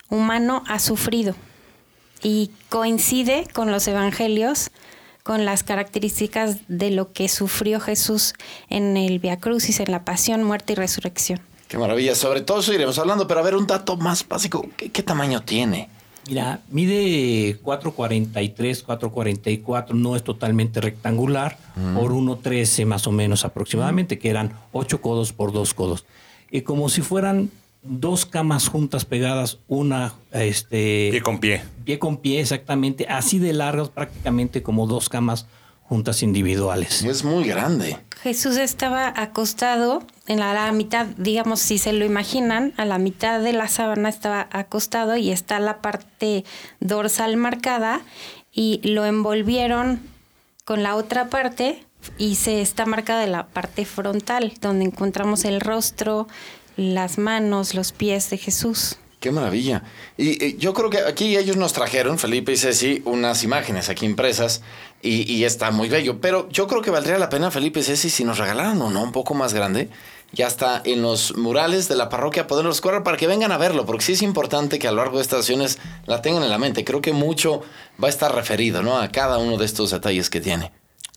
humano 0.10 0.64
ha 0.68 0.80
sufrido 0.80 1.36
y 2.28 2.52
coincide 2.68 3.48
con 3.54 3.72
los 3.72 3.88
evangelios 3.88 4.72
con 5.24 5.46
las 5.46 5.64
características 5.64 6.58
de 6.68 6.92
lo 6.92 7.14
que 7.14 7.30
sufrió 7.30 7.80
Jesús 7.80 8.34
en 8.70 8.98
el 8.98 9.20
Via 9.20 9.40
Crucis, 9.40 9.80
en 9.80 9.92
la 9.92 10.04
pasión, 10.04 10.44
muerte 10.44 10.74
y 10.74 10.76
resurrección. 10.76 11.40
Qué 11.70 11.78
maravilla. 11.78 12.16
Sobre 12.16 12.42
todo 12.42 12.60
eso 12.60 12.74
iremos 12.74 13.00
hablando, 13.00 13.28
pero 13.28 13.40
a 13.40 13.44
ver, 13.44 13.56
un 13.56 13.66
dato 13.66 13.96
más 13.96 14.28
básico. 14.28 14.68
¿Qué, 14.76 14.90
qué 14.90 15.04
tamaño 15.04 15.42
tiene? 15.44 15.90
Mira, 16.28 16.60
mide 16.70 17.58
443, 17.62 18.84
444, 18.84 19.96
no 19.96 20.18
es 20.18 20.24
totalmente 20.24 20.82
rectangular, 20.82 21.58
por 21.94 22.12
1.13 22.12 22.86
más 22.86 23.08
o 23.08 23.14
menos 23.14 23.46
aproximadamente, 23.46 24.20
que 24.20 24.30
eran 24.30 24.52
8 24.74 25.00
codos 25.00 25.32
por 25.32 25.54
2 25.54 25.74
codos. 25.74 26.06
Y 26.52 26.62
como 26.62 26.90
si 26.90 27.02
fueran 27.02 27.52
dos 27.82 28.26
camas 28.26 28.68
juntas 28.68 29.06
pegadas, 29.06 29.60
una 29.68 30.14
este 30.32 31.10
Pie 31.12 31.22
con 31.22 31.40
pie. 31.40 31.64
pie 31.86 32.00
con 32.00 32.18
pie 32.18 32.42
exactamente, 32.42 33.08
así 33.08 33.40
de 33.40 33.54
largas 33.54 33.90
prácticamente 33.90 34.64
como 34.64 34.88
dos 34.88 35.10
camas 35.10 35.48
juntas 35.84 36.22
individuales. 36.22 37.04
Es 37.04 37.24
muy 37.24 37.46
grande. 37.46 37.98
Jesús 38.22 38.58
estaba 38.58 39.14
acostado 39.16 40.04
en 40.26 40.40
la, 40.40 40.54
la 40.54 40.72
mitad, 40.72 41.06
digamos, 41.18 41.60
si 41.62 41.78
se 41.78 41.94
lo 41.94 42.04
imaginan, 42.04 42.74
a 42.78 42.84
la 42.84 42.98
mitad 42.98 43.40
de 43.40 43.54
la 43.54 43.68
sábana 43.70 44.10
estaba 44.10 44.50
acostado 44.52 45.16
y 45.16 45.32
está 45.32 45.60
la 45.60 45.82
parte 45.82 46.44
dorsal 46.80 47.38
marcada 47.38 48.02
y 48.52 48.82
lo 48.84 49.06
envolvieron 49.06 50.02
con 50.66 50.84
la 50.84 50.96
otra 50.96 51.30
parte 51.30 51.82
y 52.18 52.36
se 52.36 52.62
está 52.62 52.86
marcada 52.86 53.22
de 53.22 53.28
la 53.28 53.48
parte 53.48 53.86
frontal, 53.86 54.54
donde 54.62 54.86
encontramos 54.86 55.46
el 55.46 55.62
rostro, 55.62 56.28
las 56.78 57.18
manos, 57.18 57.74
los 57.74 57.92
pies 57.92 58.30
de 58.30 58.38
Jesús. 58.38 58.98
Qué 59.20 59.32
maravilla. 59.32 59.84
Y, 60.16 60.46
y 60.46 60.58
yo 60.58 60.74
creo 60.74 60.92
que 60.92 61.00
aquí 61.00 61.36
ellos 61.36 61.58
nos 61.58 61.74
trajeron, 61.74 62.20
Felipe 62.20 62.52
y 62.52 62.58
Ceci, 62.58 63.02
unas 63.04 63.44
imágenes 63.44 63.90
aquí 63.90 64.06
impresas 64.06 64.62
y, 65.02 65.32
y 65.32 65.44
está 65.44 65.72
muy 65.72 65.90
bello. 65.90 66.22
Pero 66.22 66.48
yo 66.50 66.68
creo 66.68 66.84
que 66.84 66.92
valdría 66.92 67.18
la 67.18 67.30
pena, 67.30 67.50
Felipe 67.50 67.80
y 67.80 67.84
Ceci, 67.84 68.12
si 68.12 68.24
nos 68.24 68.38
regalaran 68.38 68.80
uno 68.82 69.02
un 69.02 69.12
poco 69.12 69.34
más 69.34 69.54
grande. 69.56 69.90
Ya 70.34 70.46
está 70.46 70.82
en 70.84 71.02
los 71.02 71.36
murales 71.38 71.88
de 71.88 71.96
la 71.96 72.10
parroquia 72.10 72.48
poderlos 72.48 72.82
correr 72.82 73.02
para 73.02 73.18
que 73.18 73.28
vengan 73.28 73.52
a 73.52 73.58
verlo, 73.58 73.86
porque 73.86 74.04
sí 74.04 74.12
es 74.12 74.22
importante 74.22 74.78
que 74.78 74.88
a 74.88 74.92
lo 74.92 74.98
largo 74.98 75.18
de 75.18 75.24
estas 75.24 75.40
sesiones 75.40 75.80
la 76.06 76.22
tengan 76.22 76.44
en 76.44 76.50
la 76.50 76.58
mente. 76.58 76.84
Creo 76.84 77.02
que 77.02 77.14
mucho 77.14 77.62
va 78.02 78.08
a 78.08 78.10
estar 78.10 78.36
referido 78.36 78.84
¿no? 78.84 79.00
a 79.00 79.08
cada 79.08 79.38
uno 79.38 79.58
de 79.58 79.66
estos 79.66 79.92
detalles 79.92 80.30
que 80.30 80.42
tiene. 80.42 80.72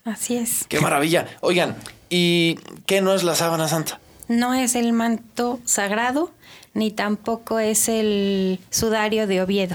Así 0.04 0.36
es. 0.36 0.64
¡Qué 0.68 0.80
maravilla! 0.80 1.26
Oigan, 1.40 1.76
¿y 2.08 2.54
qué 2.86 3.02
no 3.02 3.12
es 3.14 3.24
la 3.24 3.34
sábana 3.34 3.68
santa? 3.68 4.00
No 4.30 4.54
es 4.54 4.76
el 4.76 4.92
manto 4.92 5.58
sagrado, 5.64 6.30
ni 6.72 6.92
tampoco 6.92 7.58
es 7.58 7.88
el 7.88 8.60
sudario 8.70 9.26
de 9.26 9.42
Oviedo. 9.42 9.74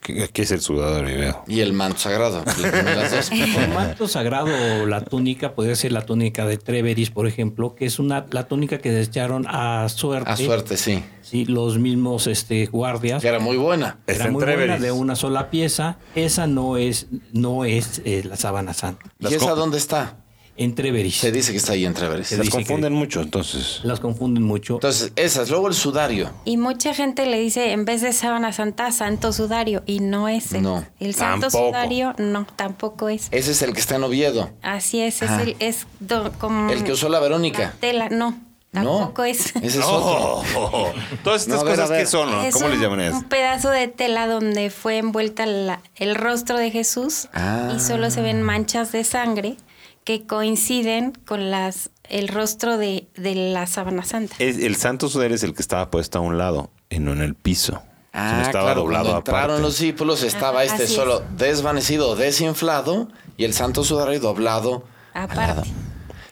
¿Qué, 0.00 0.30
qué 0.32 0.42
es 0.42 0.50
el 0.50 0.62
sudador? 0.62 1.04
Veo? 1.04 1.44
Y 1.46 1.60
el 1.60 1.74
manto 1.74 1.98
sagrado. 1.98 2.42
las 2.42 3.10
dos. 3.10 3.30
El 3.32 3.68
manto 3.68 4.08
sagrado, 4.08 4.86
la 4.86 5.02
túnica, 5.02 5.52
puede 5.52 5.76
ser 5.76 5.92
la 5.92 6.06
túnica 6.06 6.46
de 6.46 6.56
Treveris, 6.56 7.10
por 7.10 7.26
ejemplo, 7.26 7.74
que 7.74 7.84
es 7.84 7.98
una 7.98 8.24
la 8.30 8.48
túnica 8.48 8.78
que 8.78 8.90
desecharon 8.90 9.44
a 9.46 9.86
suerte. 9.90 10.30
A 10.30 10.38
suerte, 10.38 10.78
sí. 10.78 11.04
Sí, 11.20 11.44
los 11.44 11.78
mismos 11.78 12.26
este, 12.26 12.66
guardias. 12.66 13.20
Que 13.20 13.28
era 13.28 13.40
muy 13.40 13.58
buena. 13.58 13.98
Era 14.06 14.30
muy 14.30 14.42
buena, 14.42 14.78
de 14.78 14.90
una 14.90 15.16
sola 15.16 15.50
pieza. 15.50 15.98
Esa 16.14 16.46
no 16.46 16.78
es, 16.78 17.08
no 17.32 17.66
es 17.66 18.00
eh, 18.06 18.22
la 18.24 18.36
sábana 18.36 18.72
santa. 18.72 19.12
¿Y 19.20 19.34
esa 19.34 19.50
dónde 19.50 19.76
está? 19.76 20.16
En 20.56 20.74
Treveris. 20.74 21.16
Se 21.16 21.32
dice 21.32 21.50
que 21.52 21.58
está 21.58 21.72
ahí 21.72 21.86
en 21.86 21.94
Treveris. 21.94 22.26
Se 22.28 22.36
Las 22.36 22.50
confunden 22.50 22.92
mucho, 22.92 23.22
entonces. 23.22 23.80
Las 23.84 24.00
confunden 24.00 24.42
mucho. 24.42 24.74
Entonces, 24.74 25.12
esas. 25.16 25.48
Luego 25.48 25.68
el 25.68 25.74
sudario. 25.74 26.30
Y 26.44 26.58
mucha 26.58 26.92
gente 26.92 27.24
le 27.26 27.38
dice, 27.40 27.72
en 27.72 27.84
vez 27.86 28.02
de 28.02 28.12
sábana 28.12 28.52
santa, 28.52 28.92
santo 28.92 29.32
sudario. 29.32 29.82
Y 29.86 30.00
no 30.00 30.28
es 30.28 30.52
el, 30.52 30.62
No, 30.62 30.84
el 31.00 31.14
santo 31.14 31.48
tampoco. 31.48 31.68
sudario, 31.68 32.14
no, 32.18 32.46
tampoco 32.54 33.08
es. 33.08 33.28
Ese 33.30 33.52
es 33.52 33.62
el 33.62 33.72
que 33.72 33.80
está 33.80 33.96
en 33.96 34.04
Oviedo. 34.04 34.50
Así 34.62 35.00
es, 35.00 35.22
es, 35.22 35.30
Ah. 35.30 35.42
el, 35.42 35.56
es 35.58 35.86
do- 36.00 36.32
como... 36.38 36.70
El 36.70 36.84
que 36.84 36.92
usó 36.92 37.08
la 37.08 37.18
Verónica. 37.20 37.58
la 37.62 37.72
tela, 37.72 38.08
no, 38.10 38.38
tampoco 38.72 39.22
no. 39.22 39.24
es. 39.24 39.56
Ese 39.56 39.66
es 39.66 39.76
otro. 39.86 40.42
Oh, 40.54 40.92
todas 41.24 41.42
estas 41.42 41.56
No, 41.56 41.60
a 41.62 41.64
ver, 41.64 41.80
cosas 41.80 41.98
que 41.98 42.06
son, 42.06 42.30
¿no? 42.30 42.42
Es 42.42 42.52
¿cómo 42.54 42.68
les 42.68 42.78
llaman 42.78 43.00
ellas? 43.00 43.14
Un 43.14 43.24
pedazo 43.24 43.70
de 43.70 43.88
tela 43.88 44.26
donde 44.26 44.68
fue 44.68 44.98
envuelta 44.98 45.46
la- 45.46 45.80
el 45.96 46.14
rostro 46.14 46.58
de 46.58 46.70
Jesús 46.70 47.28
Ah. 47.32 47.72
y 47.74 47.80
solo 47.80 48.10
se 48.10 48.20
ven 48.20 48.42
manchas 48.42 48.92
de 48.92 49.02
sangre 49.04 49.56
que 50.04 50.26
coinciden 50.26 51.12
con 51.26 51.50
las 51.50 51.90
el 52.08 52.28
rostro 52.28 52.76
de, 52.78 53.06
de 53.16 53.34
la 53.34 53.66
sábana 53.66 54.04
santa. 54.04 54.34
Es- 54.38 54.58
el 54.58 54.76
santo 54.76 55.08
sudario 55.08 55.34
es 55.36 55.42
el 55.42 55.54
que 55.54 55.62
estaba 55.62 55.90
puesto 55.90 56.18
a 56.18 56.20
un 56.20 56.36
lado 56.38 56.70
y 56.90 56.98
no 56.98 57.12
en 57.12 57.22
el 57.22 57.34
piso. 57.34 57.82
Ah, 58.12 58.30
Sino 58.32 58.42
estaba 58.42 58.64
claro, 58.66 58.80
doblado 58.82 59.04
cuando 59.04 59.18
entraron 59.20 59.44
aparte. 59.44 59.62
los 59.62 59.78
discípulos 59.78 60.22
estaba 60.22 60.60
Ajá, 60.60 60.64
este 60.76 60.86
solo 60.86 61.22
desvanecido, 61.38 62.14
desinflado 62.14 63.08
y 63.38 63.44
el 63.44 63.54
santo 63.54 63.84
sudario 63.84 64.20
doblado. 64.20 64.84
al 65.14 65.24
Aparte. 65.24 65.40
lado. 65.46 65.62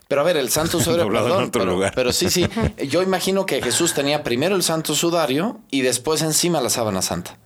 Pero 0.07 0.21
a 0.21 0.25
ver, 0.25 0.37
el 0.37 0.51
santo 0.51 0.79
sudario, 0.81 1.05
Doblado 1.05 1.27
en 1.27 1.31
perdón, 1.33 1.49
otro 1.49 1.61
pero, 1.63 1.73
lugar. 1.73 1.93
pero 1.95 2.13
sí, 2.13 2.29
sí. 2.29 2.47
Yo 2.89 3.03
imagino 3.03 3.47
que 3.47 3.63
Jesús 3.63 3.95
tenía 3.95 4.23
primero 4.23 4.57
el 4.57 4.63
santo 4.63 4.95
sudario 4.95 5.61
y 5.71 5.81
después 5.83 6.21
encima 6.21 6.61
la 6.61 6.69
sábana 6.69 7.01
santa. 7.01 7.39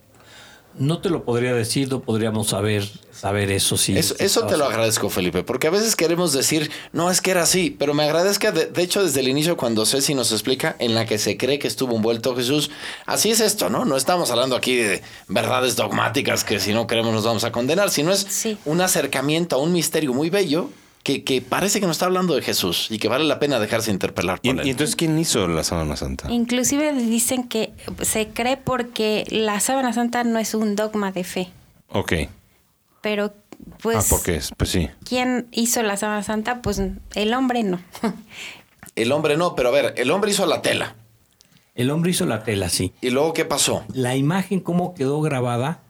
No 0.77 0.99
te 0.99 1.09
lo 1.09 1.25
podría 1.25 1.55
decir, 1.55 1.89
no 1.89 2.01
podríamos 2.01 2.49
saber, 2.49 2.89
saber 3.13 3.51
eso. 3.53 3.77
Sí, 3.77 3.97
Eso, 3.97 4.47
te 4.47 4.57
lo 4.57 4.65
agradezco, 4.65 5.09
Felipe, 5.09 5.45
porque 5.45 5.69
a 5.69 5.71
veces 5.71 5.95
queremos 5.95 6.33
decir, 6.33 6.71
no, 6.93 7.11
es 7.11 7.21
que 7.21 7.31
era 7.31 7.43
así, 7.43 7.71
pero 7.71 7.95
me 7.95 8.03
agradezca, 8.05 8.51
de, 8.51 8.67
de 8.67 8.83
hecho, 8.83 9.05
desde 9.05 9.21
el 9.21 9.29
inicio, 9.29 9.57
cuando 9.57 9.87
Ceci 9.87 10.15
nos 10.15 10.33
explica 10.33 10.75
en 10.81 10.95
la 10.95 11.07
que 11.07 11.19
se 11.19 11.37
cree 11.37 11.59
que 11.61 11.69
estuvo 11.69 11.95
envuelto 11.95 12.35
Jesús, 12.35 12.71
así 13.07 13.31
es 13.31 13.41
esto, 13.41 13.71
¿no? 13.71 13.85
No 13.85 13.97
estamos 13.97 14.31
hablando 14.33 14.57
aquí 14.57 14.75
de 14.75 15.03
verdades 15.29 15.77
dogmáticas 15.77 16.43
que 16.43 16.59
si 16.59 16.73
no 16.73 16.87
queremos 16.89 17.13
nos 17.13 17.25
vamos 17.25 17.45
a 17.45 17.53
condenar, 17.53 17.91
sino 17.91 18.11
es 18.13 18.27
Sí. 18.29 18.59
un 18.65 18.81
acercamiento 18.81 19.57
a 19.57 19.61
un 19.61 19.73
misterio 19.73 20.13
muy 20.13 20.29
bello 20.31 20.71
que, 21.05 21.23
que 21.23 21.41
parece 21.41 21.79
que 21.79 21.87
nos 21.87 21.95
está 21.97 22.07
hablando 22.07 22.35
de 22.35 22.43
Jesús 22.43 22.89
y 22.91 22.99
que 22.99 23.07
vale 23.09 23.25
la 23.25 23.39
pena 23.39 23.61
dejarse 23.61 23.93
interpelar 23.93 24.41
¿Y, 24.43 24.51
por 24.51 24.61
él. 24.63 24.67
y 24.67 24.71
entonces 24.71 24.97
quién 24.97 25.17
hizo 25.19 25.47
la 25.47 25.63
sábana 25.63 25.95
santa? 25.97 26.33
Inclusive 26.33 26.93
dicen 26.95 27.47
que 27.47 27.73
se 28.03 28.29
cree 28.29 28.57
porque 28.57 29.25
la 29.29 29.61
sábana 29.61 29.93
santa 29.93 30.25
no 30.25 30.39
es 30.41 30.55
un 30.55 30.75
dogma 30.75 31.13
de 31.13 31.23
fe, 31.23 31.53
Ok. 31.91 32.13
pero 33.03 33.33
pues 33.81 33.99
ah, 33.99 34.05
porque 34.11 34.37
es, 34.37 34.51
pues 34.57 34.71
sí. 34.71 34.89
¿quién 35.09 35.47
hizo 35.53 35.83
la 35.83 35.97
sábana 35.97 36.23
santa? 36.23 36.61
Pues 36.63 36.83
el 37.15 37.35
hombre 37.35 37.63
no. 37.63 37.81
El 38.97 39.11
hombre 39.11 39.37
no, 39.37 39.55
pero 39.57 39.71
a 39.71 39.73
ver, 39.73 39.95
el 39.97 40.11
hombre 40.13 40.31
hizo 40.31 40.47
la 40.47 40.63
tela. 40.63 40.95
El 41.75 41.91
hombre 41.91 42.13
hizo 42.13 42.27
la 42.27 42.45
tela, 42.45 42.69
sí. 42.69 42.93
¿Y 43.01 43.11
luego 43.11 43.33
qué 43.33 43.45
pasó? 43.45 43.83
La 43.93 44.15
imagen, 44.15 44.61
cómo 44.61 44.95
quedó 44.95 45.21
grabada, 45.21 45.81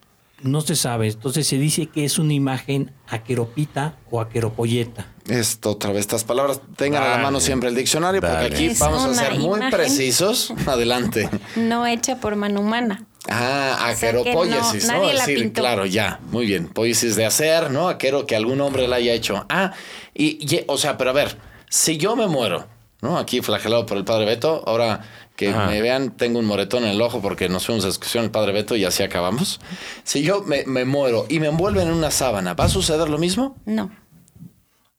no 0.45 0.61
se 0.61 0.77
sabe. 0.77 1.09
Entonces 1.09 1.47
se 1.47 1.59
dice 1.59 1.87
que 1.87 2.05
es 2.05 2.19
una 2.19 2.33
imagen 2.35 2.93
aqueropita 3.09 3.97
o 4.11 4.21
aqueropolleta. 4.21 5.07
Esto, 5.29 5.71
otra 5.71 5.91
vez, 5.91 6.01
estas 6.01 6.23
palabras 6.25 6.61
tengan 6.77 7.03
a 7.03 7.09
la 7.09 7.19
mano 7.19 7.41
siempre 7.41 7.69
el 7.71 7.75
diccionario, 7.75 8.21
porque 8.21 8.37
aquí 8.47 8.67
Es 8.67 8.79
vamos 8.79 9.05
a 9.05 9.15
ser 9.15 9.39
muy 9.39 9.59
precisos. 9.71 10.53
Adelante. 10.67 11.29
no 11.57 11.87
hecha 11.87 12.17
por 12.21 12.37
mano 12.37 12.61
humana. 12.61 13.05
Ah, 13.29 13.91
O 13.91 13.97
sea 13.97 14.13
no, 14.13 14.23
¿no? 14.23 14.45
nadie 14.45 14.75
Es 14.77 14.89
la 14.91 15.11
decir, 15.27 15.39
pintó. 15.39 15.63
claro, 15.63 15.87
ya, 15.87 16.21
muy 16.31 16.45
bien. 16.45 16.69
Poiesis 16.69 17.17
de 17.17 17.25
hacer, 17.25 17.71
¿no? 17.71 17.89
Aquero 17.89 18.27
que 18.27 18.37
algún 18.37 18.61
hombre 18.61 18.87
la 18.87 18.97
haya 18.97 19.15
hecho. 19.15 19.47
Ah, 19.49 19.73
y, 20.13 20.39
y- 20.55 20.65
o 20.67 20.77
sea, 20.77 20.99
pero 20.99 21.09
a 21.11 21.15
ver, 21.15 21.39
si 21.71 21.97
yo 21.97 22.17
me 22.17 22.27
muero, 22.27 22.67
¿no? 23.01 23.17
Aquí 23.19 23.41
flagelado 23.41 23.87
por 23.87 23.97
el 23.97 24.05
padre 24.05 24.27
Beto, 24.27 24.63
ahora 24.67 25.01
que 25.37 25.49
Ajá. 25.51 25.67
me 25.67 25.81
vean, 25.83 26.11
tengo 26.17 26.39
un 26.39 26.45
moretón 26.47 26.85
en 26.85 26.91
el 26.91 27.03
ojo 27.03 27.21
porque 27.21 27.49
nos 27.49 27.67
fuimos 27.67 27.85
a 27.85 27.89
excursión 27.89 28.25
el 28.25 28.31
padre 28.31 28.53
Beto 28.53 28.77
y 28.77 28.85
así 28.85 29.03
acabamos. 29.03 29.61
Si 30.05 30.23
yo 30.23 30.43
me, 30.43 30.65
me 30.67 30.85
muero 30.85 31.27
y 31.29 31.41
me 31.41 31.49
envuelven 31.49 31.89
en 31.89 31.95
una 31.95 32.11
sábana, 32.11 32.55
¿va 32.55 32.65
a 32.65 32.69
suceder 32.69 33.09
lo 33.09 33.19
mismo? 33.19 33.57
No. 33.67 33.91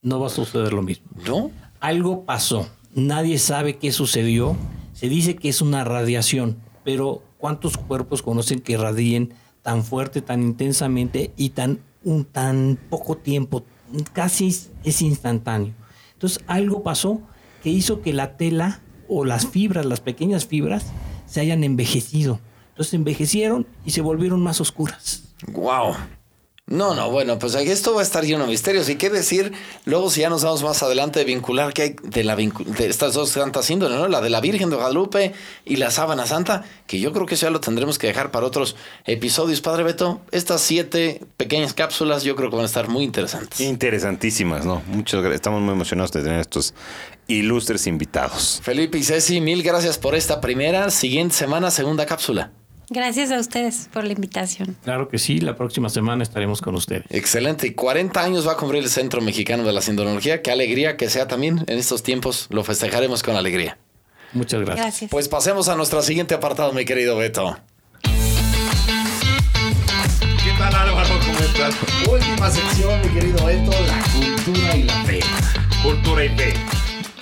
No 0.01 0.19
va 0.19 0.27
a 0.27 0.29
suceder 0.29 0.73
lo 0.73 0.81
mismo. 0.81 1.07
¿No? 1.25 1.51
Algo 1.79 2.25
pasó. 2.25 2.69
Nadie 2.93 3.39
sabe 3.39 3.77
qué 3.77 3.91
sucedió. 3.91 4.55
Se 4.93 5.09
dice 5.09 5.35
que 5.35 5.49
es 5.49 5.61
una 5.61 5.83
radiación, 5.83 6.57
pero 6.83 7.21
¿cuántos 7.37 7.77
cuerpos 7.77 8.21
conocen 8.21 8.59
que 8.59 8.77
radien 8.77 9.33
tan 9.61 9.83
fuerte, 9.83 10.21
tan 10.21 10.41
intensamente 10.43 11.31
y 11.37 11.49
tan 11.49 11.79
un 12.03 12.23
tan 12.25 12.77
poco 12.89 13.17
tiempo? 13.17 13.63
Casi 14.13 14.47
es- 14.47 14.71
es 14.83 15.01
instantáneo. 15.01 15.73
Entonces 16.13 16.43
algo 16.47 16.83
pasó 16.83 17.21
que 17.63 17.69
hizo 17.69 18.01
que 18.01 18.13
la 18.13 18.37
tela 18.37 18.81
o 19.07 19.25
las 19.25 19.47
fibras, 19.47 19.85
las 19.85 20.01
pequeñas 20.01 20.45
fibras, 20.45 20.87
se 21.25 21.41
hayan 21.41 21.63
envejecido. 21.63 22.39
Entonces 22.69 22.93
envejecieron 22.93 23.67
y 23.85 23.91
se 23.91 24.01
volvieron 24.01 24.41
más 24.41 24.59
oscuras. 24.61 25.23
Wow. 25.47 25.95
No, 26.67 26.95
no, 26.95 27.11
bueno, 27.11 27.37
pues 27.37 27.55
aquí 27.55 27.69
esto 27.69 27.93
va 27.93 27.99
a 27.99 28.03
estar 28.03 28.23
lleno 28.25 28.45
de 28.45 28.49
misterios. 28.49 28.89
¿Y 28.89 28.95
qué 28.95 29.11
decir? 29.11 29.53
Luego, 29.85 30.09
si 30.09 30.21
ya 30.21 30.31
nos 30.31 30.43
vamos 30.43 30.63
más 30.63 30.81
adelante, 30.81 31.19
de 31.19 31.25
vincular 31.25 31.73
que 31.73 31.81
hay 31.83 31.95
de, 32.01 32.23
la 32.23 32.35
de 32.35 32.87
estas 32.89 33.13
dos 33.13 33.29
santas 33.29 33.69
índoles, 33.69 33.99
¿no? 33.99 34.07
La 34.07 34.19
de 34.19 34.31
la 34.31 34.41
Virgen 34.41 34.71
de 34.71 34.75
Guadalupe 34.75 35.33
y 35.63 35.75
la 35.75 35.91
Sábana 35.91 36.25
Santa, 36.25 36.63
que 36.87 36.99
yo 36.99 37.13
creo 37.13 37.27
que 37.27 37.35
eso 37.35 37.45
ya 37.45 37.51
lo 37.51 37.59
tendremos 37.59 37.99
que 37.99 38.07
dejar 38.07 38.31
para 38.31 38.47
otros 38.47 38.75
episodios. 39.05 39.61
Padre 39.61 39.83
Beto, 39.83 40.21
estas 40.31 40.61
siete 40.61 41.21
pequeñas 41.37 41.75
cápsulas 41.75 42.23
yo 42.23 42.35
creo 42.35 42.49
que 42.49 42.55
van 42.55 42.63
a 42.63 42.67
estar 42.67 42.87
muy 42.87 43.03
interesantes. 43.03 43.61
Interesantísimas, 43.61 44.65
¿no? 44.65 44.81
Muchas 44.87 45.21
gracias. 45.21 45.35
Estamos 45.35 45.61
muy 45.61 45.73
emocionados 45.73 46.11
de 46.13 46.23
tener 46.23 46.39
estos 46.39 46.73
ilustres 47.27 47.85
invitados. 47.85 48.59
Felipe 48.63 48.97
y 48.97 49.03
Ceci, 49.03 49.39
mil 49.39 49.61
gracias 49.61 49.99
por 49.99 50.15
esta 50.15 50.41
primera. 50.41 50.89
Siguiente 50.89 51.35
semana, 51.35 51.69
segunda 51.69 52.07
cápsula. 52.07 52.51
Gracias 52.89 53.31
a 53.31 53.39
ustedes 53.39 53.89
por 53.91 54.03
la 54.03 54.13
invitación. 54.13 54.75
Claro 54.83 55.07
que 55.07 55.17
sí, 55.17 55.39
la 55.39 55.55
próxima 55.55 55.89
semana 55.89 56.23
estaremos 56.23 56.61
con 56.61 56.75
ustedes. 56.75 57.03
Excelente. 57.09 57.67
Y 57.67 57.73
40 57.73 58.21
años 58.21 58.47
va 58.47 58.53
a 58.53 58.57
cumplir 58.57 58.83
el 58.83 58.89
Centro 58.89 59.21
Mexicano 59.21 59.63
de 59.63 59.73
la 59.73 59.81
Sindonología. 59.81 60.41
Qué 60.41 60.51
alegría 60.51 60.97
que 60.97 61.09
sea 61.09 61.27
también 61.27 61.63
en 61.67 61.77
estos 61.79 62.03
tiempos. 62.03 62.47
Lo 62.49 62.63
festejaremos 62.63 63.23
con 63.23 63.35
alegría. 63.35 63.77
Muchas 64.33 64.61
gracias. 64.61 64.85
Gracias. 64.85 65.11
Pues 65.11 65.27
pasemos 65.29 65.69
a 65.69 65.75
nuestro 65.75 66.01
siguiente 66.01 66.35
apartado, 66.35 66.73
mi 66.73 66.85
querido 66.85 67.17
Beto. 67.17 67.57
tal 70.57 70.75
Álvaro? 70.75 71.19
¿Cómo 71.25 71.39
estás? 71.39 71.75
Última 72.09 72.49
sección, 72.49 73.01
mi 73.01 73.19
querido 73.19 73.45
Beto, 73.45 73.71
la 73.71 74.03
cultura 74.13 74.75
y 74.75 74.83
la 74.83 75.03
fe. 75.05 75.19
Cultura 75.83 76.25
y 76.25 76.29
fe. 76.29 76.53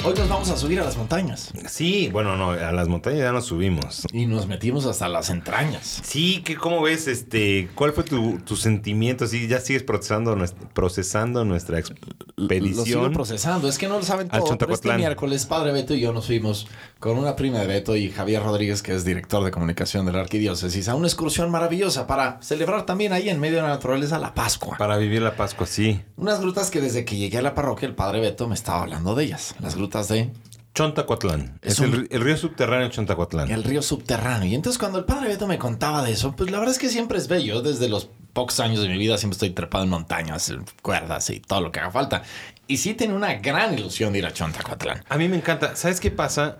Hoy 0.05 0.13
nos 0.17 0.27
vamos 0.27 0.49
a 0.49 0.57
subir 0.57 0.81
a 0.81 0.83
las 0.83 0.97
montañas. 0.97 1.53
Sí, 1.69 2.09
bueno, 2.11 2.35
no, 2.35 2.51
a 2.51 2.73
las 2.73 2.89
montañas 2.89 3.21
ya 3.21 3.31
nos 3.31 3.45
subimos. 3.45 4.05
Y 4.11 4.25
nos 4.25 4.47
metimos 4.47 4.85
hasta 4.85 5.07
las 5.07 5.29
entrañas. 5.29 6.01
Sí, 6.03 6.41
que 6.43 6.57
cómo 6.57 6.81
ves, 6.81 7.07
este, 7.07 7.69
¿cuál 7.73 7.93
fue 7.93 8.03
tu, 8.03 8.39
tu 8.39 8.57
sentimiento? 8.57 9.27
Sí, 9.27 9.47
ya 9.47 9.61
sigues 9.61 9.81
procesando, 9.83 10.35
procesando 10.73 11.45
nuestra 11.45 11.79
Lo 11.79 11.85
sigo 11.85 12.03
expedición. 12.35 13.13
procesando. 13.13 13.69
Es 13.69 13.77
que 13.77 13.87
no 13.87 13.97
lo 13.97 14.03
saben 14.03 14.27
Al 14.31 14.41
todo. 14.43 14.57
Pero 14.57 14.73
este 14.73 14.93
miércoles, 14.97 15.45
Padre 15.45 15.71
Beto 15.71 15.93
y 15.93 16.01
yo 16.01 16.11
nos 16.11 16.25
fuimos 16.25 16.67
con 16.99 17.17
una 17.17 17.37
prima 17.37 17.59
de 17.59 17.67
Beto 17.67 17.95
y 17.95 18.11
Javier 18.11 18.43
Rodríguez, 18.43 18.81
que 18.81 18.93
es 18.93 19.05
director 19.05 19.41
de 19.45 19.51
comunicación 19.51 20.05
de 20.05 20.11
la 20.11 20.19
arquidiócesis, 20.19 20.89
a 20.89 20.95
una 20.95 21.07
excursión 21.07 21.49
maravillosa 21.49 22.07
para 22.07 22.41
celebrar 22.41 22.85
también 22.85 23.13
ahí 23.13 23.29
en 23.29 23.39
medio 23.39 23.57
de 23.57 23.61
la 23.61 23.69
naturaleza 23.69 24.19
la 24.19 24.33
Pascua. 24.33 24.75
Para 24.77 24.97
vivir 24.97 25.21
la 25.21 25.37
Pascua, 25.37 25.65
sí. 25.65 26.01
Unas 26.17 26.41
grutas 26.41 26.71
que 26.71 26.81
desde 26.81 27.05
que 27.05 27.15
llegué 27.15 27.37
a 27.37 27.41
la 27.41 27.55
parroquia, 27.55 27.87
el 27.87 27.95
Padre 27.95 28.19
Beto 28.19 28.49
me 28.49 28.55
estaba 28.55 28.81
hablando 28.81 29.15
de 29.15 29.23
ellas. 29.23 29.55
Las 29.61 29.75
grutas 29.75 29.92
de 30.01 30.31
Chontacuatlán. 30.73 31.59
Es 31.61 31.73
Es, 31.73 31.79
un- 31.79 32.07
el, 32.09 32.21
río 32.21 32.35
subterráneo 32.35 32.89
Chontacuatlán. 32.89 33.51
el 33.51 33.63
río 33.63 33.81
subterráneo. 33.81 34.49
Y 34.49 34.55
entonces 34.55 34.79
cuando 34.79 34.97
el 34.97 35.05
Padre 35.05 35.27
Beto 35.29 35.45
me 35.47 35.59
contaba 35.59 36.01
de 36.03 36.11
eso, 36.11 36.35
pues 36.35 36.49
la 36.49 36.57
verdad 36.59 36.73
es 36.73 36.79
que 36.79 36.89
siempre 36.89 37.17
es 37.19 37.27
bello. 37.27 37.61
Desde 37.61 37.87
los 37.89 38.09
pocos 38.33 38.59
años 38.59 38.81
de 38.81 38.89
mi 38.89 38.97
vida 38.97 39.17
siempre 39.19 39.35
estoy 39.35 39.51
trepado 39.51 39.83
en 39.83 39.91
montañas, 39.91 40.49
en 40.49 40.65
cuerdas 40.81 41.29
y 41.29 41.39
todo 41.39 41.61
lo 41.61 41.71
que 41.71 41.79
haga 41.79 41.91
falta. 41.91 42.23
Y 42.67 42.77
sí 42.77 42.95
tengo 42.95 43.15
una 43.15 43.35
gran 43.35 43.77
ilusión 43.77 44.13
de 44.13 44.19
ir 44.19 44.25
a 44.25 44.33
Chontacuatlán. 44.33 45.03
A 45.07 45.17
mí 45.17 45.27
me 45.27 45.37
encanta. 45.37 45.75
¿Sabes 45.75 45.99
qué 45.99 46.09
pasa? 46.09 46.57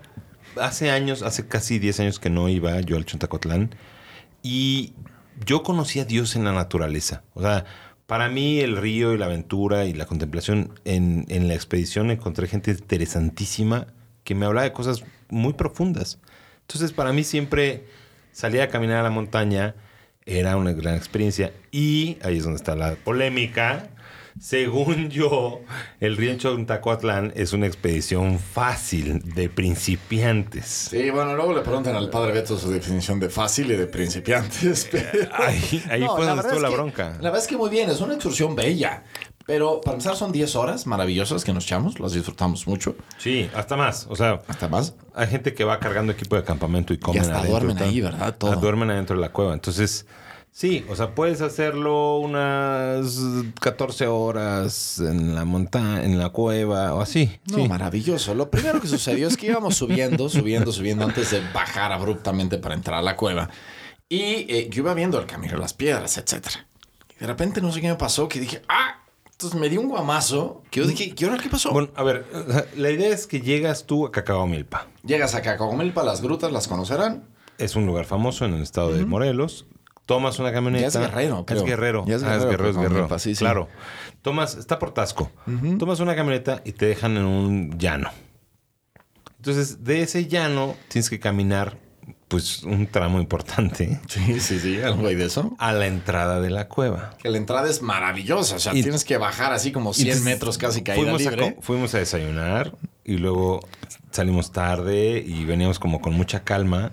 Hace 0.60 0.92
años, 0.92 1.22
hace 1.22 1.48
casi 1.48 1.80
10 1.80 1.98
años 2.00 2.18
que 2.20 2.30
no 2.30 2.48
iba 2.48 2.80
yo 2.82 2.96
al 2.96 3.04
Chontacotlán 3.04 3.74
y 4.44 4.92
yo 5.44 5.64
conocí 5.64 5.98
a 5.98 6.04
Dios 6.04 6.36
en 6.36 6.44
la 6.44 6.52
naturaleza. 6.52 7.24
O 7.34 7.42
sea, 7.42 7.64
para 8.06 8.28
mí 8.28 8.60
el 8.60 8.76
río 8.76 9.12
y 9.12 9.18
la 9.18 9.26
aventura 9.26 9.84
y 9.84 9.94
la 9.94 10.06
contemplación 10.06 10.78
en, 10.84 11.24
en 11.28 11.48
la 11.48 11.54
expedición 11.54 12.10
encontré 12.10 12.46
gente 12.46 12.70
interesantísima 12.70 13.86
que 14.24 14.34
me 14.34 14.46
hablaba 14.46 14.64
de 14.64 14.72
cosas 14.72 15.04
muy 15.28 15.52
profundas. 15.54 16.18
Entonces, 16.62 16.92
para 16.92 17.12
mí 17.12 17.24
siempre 17.24 17.84
salir 18.32 18.62
a 18.62 18.68
caminar 18.68 18.98
a 18.98 19.02
la 19.02 19.10
montaña 19.10 19.74
era 20.26 20.56
una 20.56 20.72
gran 20.72 20.94
experiencia 20.94 21.52
y 21.70 22.18
ahí 22.22 22.38
es 22.38 22.44
donde 22.44 22.56
está 22.56 22.74
la 22.74 22.96
polémica. 22.96 23.90
Según 24.40 25.10
yo, 25.10 25.60
el 26.00 26.16
río 26.16 26.36
Chontacoatlán 26.36 27.32
es 27.36 27.52
una 27.52 27.66
expedición 27.66 28.38
fácil 28.38 29.20
de 29.34 29.48
principiantes. 29.48 30.88
Sí, 30.90 31.08
bueno, 31.10 31.34
luego 31.36 31.54
le 31.54 31.60
preguntan 31.60 31.94
al 31.96 32.10
Padre 32.10 32.32
Beto 32.32 32.58
su 32.58 32.70
definición 32.70 33.20
de 33.20 33.30
fácil 33.30 33.70
y 33.70 33.76
de 33.76 33.86
principiantes. 33.86 34.88
pero- 34.90 35.28
Ahí, 35.34 35.82
ahí 35.90 36.00
No, 36.00 36.16
fue 36.16 36.26
donde 36.26 36.42
estuvo 36.42 36.60
la 36.60 36.68
que- 36.68 36.74
bronca. 36.74 37.08
La 37.20 37.30
verdad 37.30 37.38
es 37.38 37.46
que 37.46 37.56
muy 37.56 37.70
bien, 37.70 37.88
es 37.90 38.00
una 38.00 38.14
excursión 38.14 38.54
bella. 38.56 39.04
Pero 39.46 39.82
para 39.82 39.96
empezar 39.96 40.16
son 40.16 40.32
10 40.32 40.56
horas 40.56 40.86
maravillosas 40.86 41.44
que 41.44 41.52
nos 41.52 41.64
echamos, 41.64 42.00
las 42.00 42.12
disfrutamos 42.12 42.66
mucho. 42.66 42.96
Sí, 43.18 43.50
hasta 43.54 43.76
más. 43.76 44.06
O 44.08 44.16
sea, 44.16 44.40
Hasta 44.48 44.68
más. 44.68 44.94
hay 45.14 45.26
gente 45.28 45.52
que 45.52 45.64
va 45.64 45.78
cargando 45.78 46.12
equipo 46.12 46.34
de 46.36 46.44
campamento 46.44 46.94
y 46.94 46.98
comen 46.98 47.20
hasta 47.20 47.34
adentro. 47.40 47.60
duermen 47.60 47.82
ahí, 47.82 48.00
¿verdad? 48.00 48.36
Todo. 48.38 48.52
Ah, 48.52 48.56
duermen 48.56 48.90
adentro 48.90 49.16
de 49.16 49.20
la 49.22 49.28
cueva. 49.32 49.52
Entonces, 49.52 50.06
sí, 50.54 50.86
o 50.88 50.96
sea, 50.96 51.14
puedes 51.14 51.42
hacerlo 51.42 52.18
unas 52.20 53.18
14 53.60 54.06
horas 54.06 55.00
en 55.00 55.34
la 55.34 55.44
montaña, 55.44 56.02
en 56.02 56.18
la 56.18 56.30
cueva 56.30 56.94
o 56.94 57.02
así. 57.02 57.38
No, 57.50 57.58
sí. 57.58 57.68
maravilloso. 57.68 58.34
Lo 58.34 58.50
primero 58.50 58.80
que 58.80 58.88
sucedió 58.88 59.28
es 59.28 59.36
que 59.36 59.48
íbamos 59.48 59.76
subiendo, 59.76 60.30
subiendo, 60.30 60.72
subiendo 60.72 61.04
antes 61.04 61.30
de 61.32 61.42
bajar 61.52 61.92
abruptamente 61.92 62.56
para 62.56 62.74
entrar 62.74 63.00
a 63.00 63.02
la 63.02 63.16
cueva. 63.16 63.50
Y 64.08 64.46
eh, 64.48 64.68
yo 64.70 64.82
iba 64.82 64.94
viendo 64.94 65.18
el 65.18 65.26
camino 65.26 65.58
las 65.58 65.74
piedras, 65.74 66.16
etcétera. 66.16 66.66
Y 67.10 67.20
de 67.20 67.26
repente 67.26 67.60
no 67.60 67.72
sé 67.72 67.80
qué 67.82 67.88
me 67.88 67.96
pasó, 67.96 68.28
que 68.28 68.40
dije, 68.40 68.62
¡ah! 68.68 69.00
Entonces 69.32 69.58
me 69.58 69.68
dio 69.68 69.80
un 69.80 69.88
guamazo, 69.88 70.62
que 70.70 70.80
yo 70.80 70.86
dije, 70.86 71.12
¿y 71.16 71.24
ahora 71.24 71.42
qué 71.42 71.48
pasó? 71.48 71.72
Bueno, 71.72 71.88
a 71.96 72.04
ver, 72.04 72.24
la 72.76 72.90
idea 72.90 73.08
es 73.08 73.26
que 73.26 73.40
llegas 73.40 73.84
tú 73.84 74.06
a 74.06 74.12
Cacao 74.12 74.46
Milpa. 74.46 74.86
Llegas 75.04 75.34
a 75.34 75.42
Cacagomelpa, 75.42 76.04
las 76.04 76.22
grutas 76.22 76.52
las 76.52 76.68
conocerán. 76.68 77.24
Es 77.58 77.74
un 77.74 77.84
lugar 77.84 78.04
famoso 78.04 78.44
en 78.44 78.54
el 78.54 78.62
estado 78.62 78.92
de 78.92 79.04
Morelos. 79.04 79.66
Tomas 80.06 80.38
una 80.38 80.52
camioneta. 80.52 80.82
Ya 80.82 80.88
es 80.88 80.96
Guerrero, 81.10 81.46
creo. 81.46 81.58
Es 81.60 81.64
Guerrero. 81.66 82.04
Ya 82.06 82.16
es 82.16 82.22
Ah, 82.22 82.30
Guerrero, 82.36 82.48
Guerrero, 82.50 82.70
es 82.70 82.76
Guerrero. 82.76 83.18
Sí, 83.18 83.34
sí. 83.34 83.38
Claro. 83.38 83.68
Tomas, 84.22 84.54
está 84.56 84.78
por 84.78 84.92
Tasco. 84.92 85.30
Tomas 85.78 86.00
una 86.00 86.14
camioneta 86.14 86.60
y 86.64 86.72
te 86.72 86.86
dejan 86.86 87.16
en 87.16 87.24
un 87.24 87.78
llano. 87.78 88.10
Entonces, 89.36 89.84
de 89.84 90.02
ese 90.02 90.26
llano 90.26 90.74
tienes 90.88 91.10
que 91.10 91.20
caminar, 91.20 91.76
pues, 92.28 92.62
un 92.62 92.86
tramo 92.86 93.20
importante 93.20 94.00
Sí, 94.08 94.40
sí, 94.40 94.58
sí, 94.58 94.80
algo 94.80 95.06
hay 95.06 95.14
de 95.14 95.26
eso. 95.26 95.54
a 95.58 95.72
la 95.72 95.86
entrada 95.86 96.40
de 96.40 96.50
la 96.50 96.68
cueva. 96.68 97.10
Que 97.22 97.28
la 97.30 97.36
entrada 97.38 97.68
es 97.68 97.82
maravillosa, 97.82 98.56
o 98.56 98.58
sea, 98.58 98.74
Y- 98.74 98.82
tienes 98.82 99.04
que 99.04 99.18
bajar 99.18 99.52
así 99.52 99.72
como 99.72 99.92
100 99.92 100.08
Entonces, 100.08 100.24
metros 100.24 100.58
casi 100.58 100.82
caída 100.82 101.02
fuimos 101.02 101.26
a 101.26 101.30
libre. 101.30 101.56
fuimos 101.60 101.94
a 101.94 101.98
desayunar 101.98 102.74
y 103.04 103.18
luego 103.18 103.60
salimos 104.10 104.52
tarde 104.52 105.22
y 105.26 105.44
veníamos 105.44 105.78
como 105.78 106.00
con 106.00 106.14
mucha 106.14 106.42
calma 106.44 106.92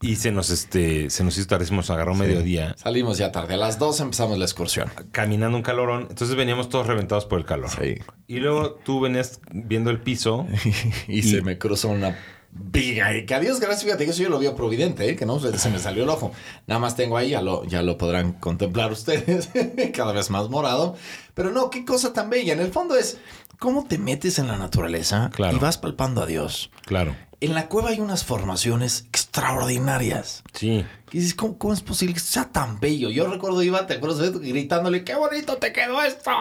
y 0.00 0.16
se 0.16 0.30
nos 0.30 0.50
este 0.50 1.10
se 1.10 1.24
nos 1.24 1.36
hizo 1.36 1.46
tardísimo, 1.48 1.82
se 1.82 1.92
agarró 1.92 2.14
mediodía 2.14 2.74
Salimos 2.78 3.18
ya 3.18 3.32
tarde, 3.32 3.54
a 3.54 3.56
las 3.56 3.78
2 3.78 4.00
empezamos 4.00 4.38
la 4.38 4.44
excursión. 4.44 4.90
caminando 5.12 5.56
un 5.56 5.62
calorón, 5.62 6.06
entonces 6.10 6.36
veníamos 6.36 6.68
todos 6.68 6.86
reventados 6.86 7.24
por 7.26 7.38
el 7.38 7.44
calor. 7.44 7.70
Sí. 7.70 7.96
Y 8.26 8.36
luego 8.36 8.74
tú 8.84 9.00
venías 9.00 9.40
viendo 9.52 9.90
el 9.90 10.00
piso. 10.00 10.46
y, 11.08 11.22
se 11.22 11.42
me 11.42 11.58
cruzó 11.58 11.88
una 11.88 12.16
viga. 12.50 13.14
Y 13.16 13.26
que 13.26 13.34
a 13.34 13.40
Dios 13.40 13.60
gracias, 13.60 13.84
fíjate 13.84 14.04
que 14.04 14.10
eso 14.12 14.22
yo 14.22 14.28
lo 14.28 14.38
vi 14.38 14.46
a 14.46 14.54
providente, 14.54 15.08
¿eh? 15.08 15.16
que 15.16 15.26
no 15.26 15.40
se, 15.40 15.56
se 15.58 15.70
me 15.70 15.78
salió 15.78 16.04
el 16.04 16.08
ojo. 16.10 16.32
Nada 16.66 16.78
más 16.78 16.96
tengo 16.96 17.16
ahí, 17.16 17.30
ya 17.30 17.42
lo, 17.42 17.64
ya 17.64 17.82
lo 17.82 17.98
podrán 17.98 18.34
contemplar 18.34 18.92
ustedes, 18.92 19.50
cada 19.94 20.12
vez 20.12 20.30
más 20.30 20.48
morado. 20.48 20.96
Pero 21.34 21.50
no, 21.50 21.70
qué 21.70 21.84
cosa 21.84 22.12
tan 22.12 22.30
bella. 22.30 22.52
En 22.52 22.60
el 22.60 22.72
fondo 22.72 22.96
es 22.96 23.18
cómo 23.58 23.84
te 23.84 23.98
metes 23.98 24.38
en 24.38 24.46
la 24.48 24.56
naturaleza 24.56 25.30
Claro. 25.34 25.56
y 25.56 25.60
vas 25.60 25.78
palpando 25.78 26.22
a 26.22 26.26
Dios. 26.26 26.70
Claro. 26.86 27.14
En 27.40 27.54
la 27.54 27.68
cueva 27.68 27.90
hay 27.90 28.00
unas 28.00 28.24
formaciones 28.24 29.06
extraordinarias. 29.10 30.42
Sí. 30.54 30.84
Y 31.12 31.18
dices, 31.18 31.34
¿cómo, 31.34 31.56
cómo 31.56 31.72
es 31.72 31.80
posible 31.82 32.14
que 32.14 32.20
sea 32.20 32.50
tan 32.50 32.80
bello? 32.80 33.10
Yo 33.10 33.28
recuerdo 33.28 33.62
iba, 33.62 33.86
te 33.86 33.94
acuerdas, 33.94 34.32
gritándole, 34.40 35.04
¡qué 35.04 35.14
bonito 35.14 35.56
te 35.56 35.72
quedó 35.72 36.02
esto! 36.02 36.32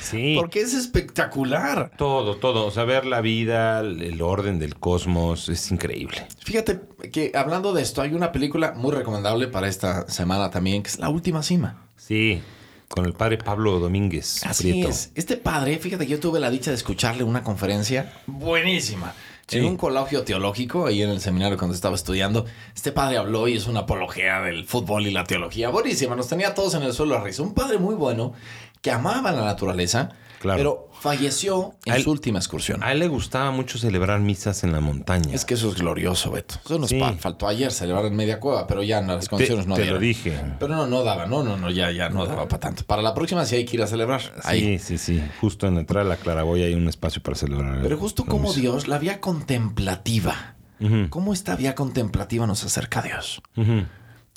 Sí. 0.00 0.34
Porque 0.38 0.60
es 0.60 0.74
espectacular. 0.74 1.92
Todo, 1.96 2.36
todo. 2.36 2.66
O 2.66 2.70
sea, 2.70 2.84
ver 2.84 3.06
la 3.06 3.22
vida, 3.22 3.80
el 3.80 4.20
orden 4.20 4.58
del 4.58 4.78
cosmos, 4.78 5.48
es 5.48 5.70
increíble. 5.70 6.26
Fíjate 6.44 6.80
que 7.10 7.32
hablando 7.34 7.72
de 7.72 7.80
esto, 7.82 8.02
hay 8.02 8.12
una 8.12 8.30
película 8.30 8.72
muy 8.76 8.92
recomendable 8.92 9.48
para 9.48 9.68
esta 9.68 10.06
semana 10.08 10.50
también, 10.50 10.82
que 10.82 10.90
es 10.90 10.98
La 10.98 11.08
Última 11.08 11.42
Cima. 11.42 11.86
Sí. 11.96 12.42
Con 12.88 13.06
el 13.06 13.14
padre 13.14 13.38
Pablo 13.38 13.80
Domínguez. 13.80 14.44
Así 14.44 14.70
Prieto. 14.70 14.90
es. 14.90 15.12
Este 15.14 15.38
padre, 15.38 15.78
fíjate 15.78 16.06
que 16.06 16.12
yo 16.12 16.20
tuve 16.20 16.40
la 16.40 16.50
dicha 16.50 16.70
de 16.70 16.76
escucharle 16.76 17.24
una 17.24 17.42
conferencia 17.42 18.12
buenísima. 18.26 19.14
En 19.52 19.64
un 19.64 19.76
colegio 19.76 20.22
teológico, 20.22 20.86
ahí 20.86 21.02
en 21.02 21.10
el 21.10 21.20
seminario 21.20 21.58
cuando 21.58 21.74
estaba 21.74 21.94
estudiando, 21.94 22.46
este 22.74 22.92
padre 22.92 23.18
habló 23.18 23.48
y 23.48 23.56
es 23.56 23.66
una 23.66 23.80
apología 23.80 24.40
del 24.40 24.64
fútbol 24.64 25.06
y 25.06 25.10
la 25.10 25.24
teología. 25.24 25.68
Buenísima, 25.68 26.16
nos 26.16 26.28
tenía 26.28 26.54
todos 26.54 26.74
en 26.74 26.82
el 26.82 26.92
suelo 26.92 27.16
a 27.16 27.22
risa. 27.22 27.42
Un 27.42 27.54
padre 27.54 27.78
muy 27.78 27.94
bueno 27.94 28.32
que 28.80 28.90
amaba 28.90 29.32
la 29.32 29.44
naturaleza, 29.44 30.10
Claro. 30.42 30.58
pero 30.58 30.88
falleció 31.00 31.74
en 31.84 31.94
él- 31.94 32.02
su 32.02 32.10
última 32.10 32.38
excursión. 32.40 32.82
A 32.82 32.90
él 32.90 32.98
le 32.98 33.06
gustaba 33.08 33.52
mucho 33.52 33.78
celebrar 33.78 34.18
misas 34.20 34.64
en 34.64 34.72
la 34.72 34.80
montaña. 34.80 35.32
Es 35.34 35.44
que 35.44 35.54
eso 35.54 35.68
es 35.68 35.76
glorioso, 35.76 36.32
Beto. 36.32 36.56
Eso 36.64 36.78
nos 36.80 36.90
Sí. 36.90 37.00
faltó 37.20 37.46
ayer 37.46 37.70
celebrar 37.70 38.04
en 38.06 38.16
media 38.16 38.40
cueva, 38.40 38.66
pero 38.66 38.82
ya 38.82 39.00
no, 39.00 39.14
las 39.14 39.24
te, 39.24 39.30
condiciones 39.30 39.66
no 39.68 39.76
te 39.76 39.82
dieron. 39.82 40.00
lo 40.00 40.04
dije. 40.04 40.38
Pero 40.58 40.74
no, 40.74 40.86
no 40.88 41.04
daba, 41.04 41.26
no, 41.26 41.44
no, 41.44 41.56
no, 41.56 41.70
ya, 41.70 41.92
ya 41.92 42.08
no 42.08 42.26
daba 42.26 42.48
para 42.48 42.58
tanto. 42.60 42.84
Para 42.84 43.02
la 43.02 43.14
próxima 43.14 43.44
sí 43.46 43.54
hay 43.54 43.64
que 43.64 43.76
ir 43.76 43.82
a 43.82 43.86
celebrar. 43.86 44.20
Ahí. 44.42 44.78
Sí, 44.80 44.98
sí, 44.98 45.18
sí. 45.18 45.24
Justo 45.40 45.66
en 45.68 45.74
la 45.74 45.80
entrada 45.80 46.02
de 46.04 46.10
la 46.10 46.16
claraboya 46.16 46.66
hay 46.66 46.74
un 46.74 46.88
espacio 46.88 47.22
para 47.22 47.36
celebrar. 47.36 47.78
Pero 47.80 47.96
justo 47.96 48.24
como 48.24 48.48
misa. 48.48 48.60
Dios, 48.60 48.88
la 48.88 48.98
vía 48.98 49.20
contemplativa. 49.20 50.54
Ujú, 50.80 51.08
¿Cómo 51.10 51.32
esta 51.32 51.54
vía 51.54 51.74
contemplativa 51.76 52.46
nos 52.46 52.64
acerca 52.64 52.98
a 52.98 53.02
Dios? 53.04 53.40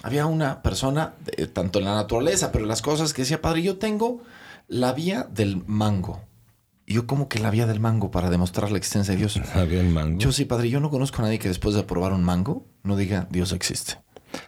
Había 0.04 0.26
una 0.28 0.62
persona, 0.62 1.14
eh, 1.38 1.48
tanto 1.48 1.80
en 1.80 1.86
la 1.86 1.96
naturaleza, 1.96 2.52
pero 2.52 2.66
en 2.66 2.68
las 2.70 2.82
cosas, 2.84 3.14
que 3.14 3.24
decía, 3.24 3.42
padre, 3.42 3.64
yo 3.64 3.78
tengo 3.78 4.22
la 4.68 4.94
vía 4.94 5.28
del 5.30 5.64
mango. 5.66 6.22
Yo, 6.88 7.08
como 7.08 7.30
que 7.30 7.40
la 7.40 7.50
vía 7.50 7.66
del 7.66 7.80
mango 7.80 8.12
para 8.12 8.30
demostrar 8.30 8.72
la 8.72 8.78
existencia 8.78 9.14
de 9.14 9.18
Dios? 9.20 9.38
Había 9.56 9.82
el 9.82 9.90
mango. 9.90 10.20
Yo 10.20 10.32
sí, 10.32 10.46
padre, 10.46 10.70
yo 10.70 10.80
no 10.80 10.90
conozco 10.90 11.22
a 11.22 11.26
nadie 11.26 11.40
que 11.40 11.48
después 11.48 11.76
de 11.76 11.84
probar 11.84 12.14
un 12.14 12.24
mango 12.24 12.68
no 12.84 12.96
diga 12.96 13.28
Dios 13.32 13.52
existe. 13.54 14.00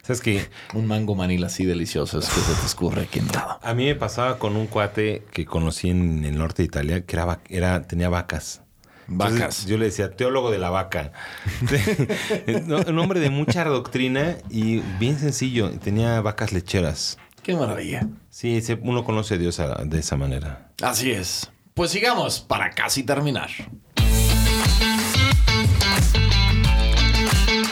¿Sabes 0.01 0.21
qué? 0.21 0.49
Un 0.73 0.85
mango 0.85 1.15
manila 1.15 1.47
así 1.47 1.63
delicioso 1.65 2.19
es 2.19 2.27
que 2.27 2.41
se 2.41 2.53
te 2.53 2.65
escurre 2.65 3.03
aquí 3.03 3.19
en 3.19 3.27
todo. 3.27 3.59
A 3.61 3.73
mí 3.73 3.85
me 3.85 3.95
pasaba 3.95 4.37
con 4.37 4.55
un 4.55 4.67
cuate 4.67 5.23
que 5.31 5.45
conocí 5.45 5.89
en 5.89 6.25
el 6.25 6.37
norte 6.37 6.61
de 6.61 6.65
Italia 6.65 7.05
que 7.05 7.15
era, 7.15 7.39
era 7.49 7.81
tenía 7.83 8.09
vacas. 8.09 8.61
Entonces, 9.09 9.39
Vacas. 9.39 9.65
yo 9.65 9.77
le 9.77 9.85
decía, 9.85 10.11
teólogo 10.11 10.51
de 10.51 10.57
la 10.57 10.69
vaca. 10.69 11.13
Un 12.87 12.99
hombre 12.99 13.21
de 13.21 13.29
mucha 13.29 13.63
doctrina 13.63 14.35
y 14.49 14.79
bien 14.99 15.17
sencillo. 15.17 15.71
Tenía 15.79 16.19
vacas 16.19 16.51
lecheras. 16.51 17.17
Qué 17.47 17.55
maravilla. 17.55 18.05
Sí, 18.29 18.61
uno 18.81 19.05
conoce 19.05 19.35
a 19.35 19.37
Dios 19.37 19.61
de 19.85 19.99
esa 19.99 20.17
manera. 20.17 20.73
Así 20.81 21.11
es. 21.11 21.49
Pues 21.73 21.91
sigamos 21.91 22.41
para 22.41 22.71
casi 22.71 23.03
terminar. 23.03 23.49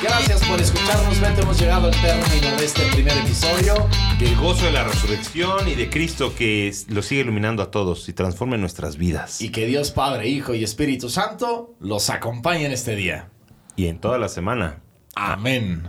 Gracias 0.01 0.45
por 0.45 0.61
escucharnos, 0.61 1.19
Beto. 1.19 1.41
Hemos 1.41 1.59
llegado 1.59 1.88
al 1.88 2.01
término 2.01 2.55
de 2.55 2.63
este 2.63 2.84
primer 2.93 3.17
episodio. 3.17 3.89
Que 4.17 4.30
el 4.30 4.38
gozo 4.38 4.65
de 4.65 4.71
la 4.71 4.86
resurrección 4.86 5.67
y 5.67 5.76
de 5.76 5.89
Cristo 5.89 6.34
que 6.34 6.73
lo 6.88 7.01
sigue 7.01 7.19
iluminando 7.19 7.61
a 7.61 7.69
todos 7.69 8.07
y 8.07 8.13
transforme 8.13 8.57
nuestras 8.57 8.95
vidas. 8.95 9.41
Y 9.41 9.49
que 9.49 9.65
Dios 9.65 9.91
Padre, 9.91 10.30
Hijo 10.30 10.55
y 10.55 10.63
Espíritu 10.63 11.09
Santo 11.09 11.76
los 11.82 12.09
acompañen 12.09 12.71
este 12.71 12.95
día. 12.95 13.30
y 13.76 13.88
en 13.88 13.99
toda 13.99 14.17
la 14.19 14.30
semana. 14.30 14.82
Amén. 15.15 15.84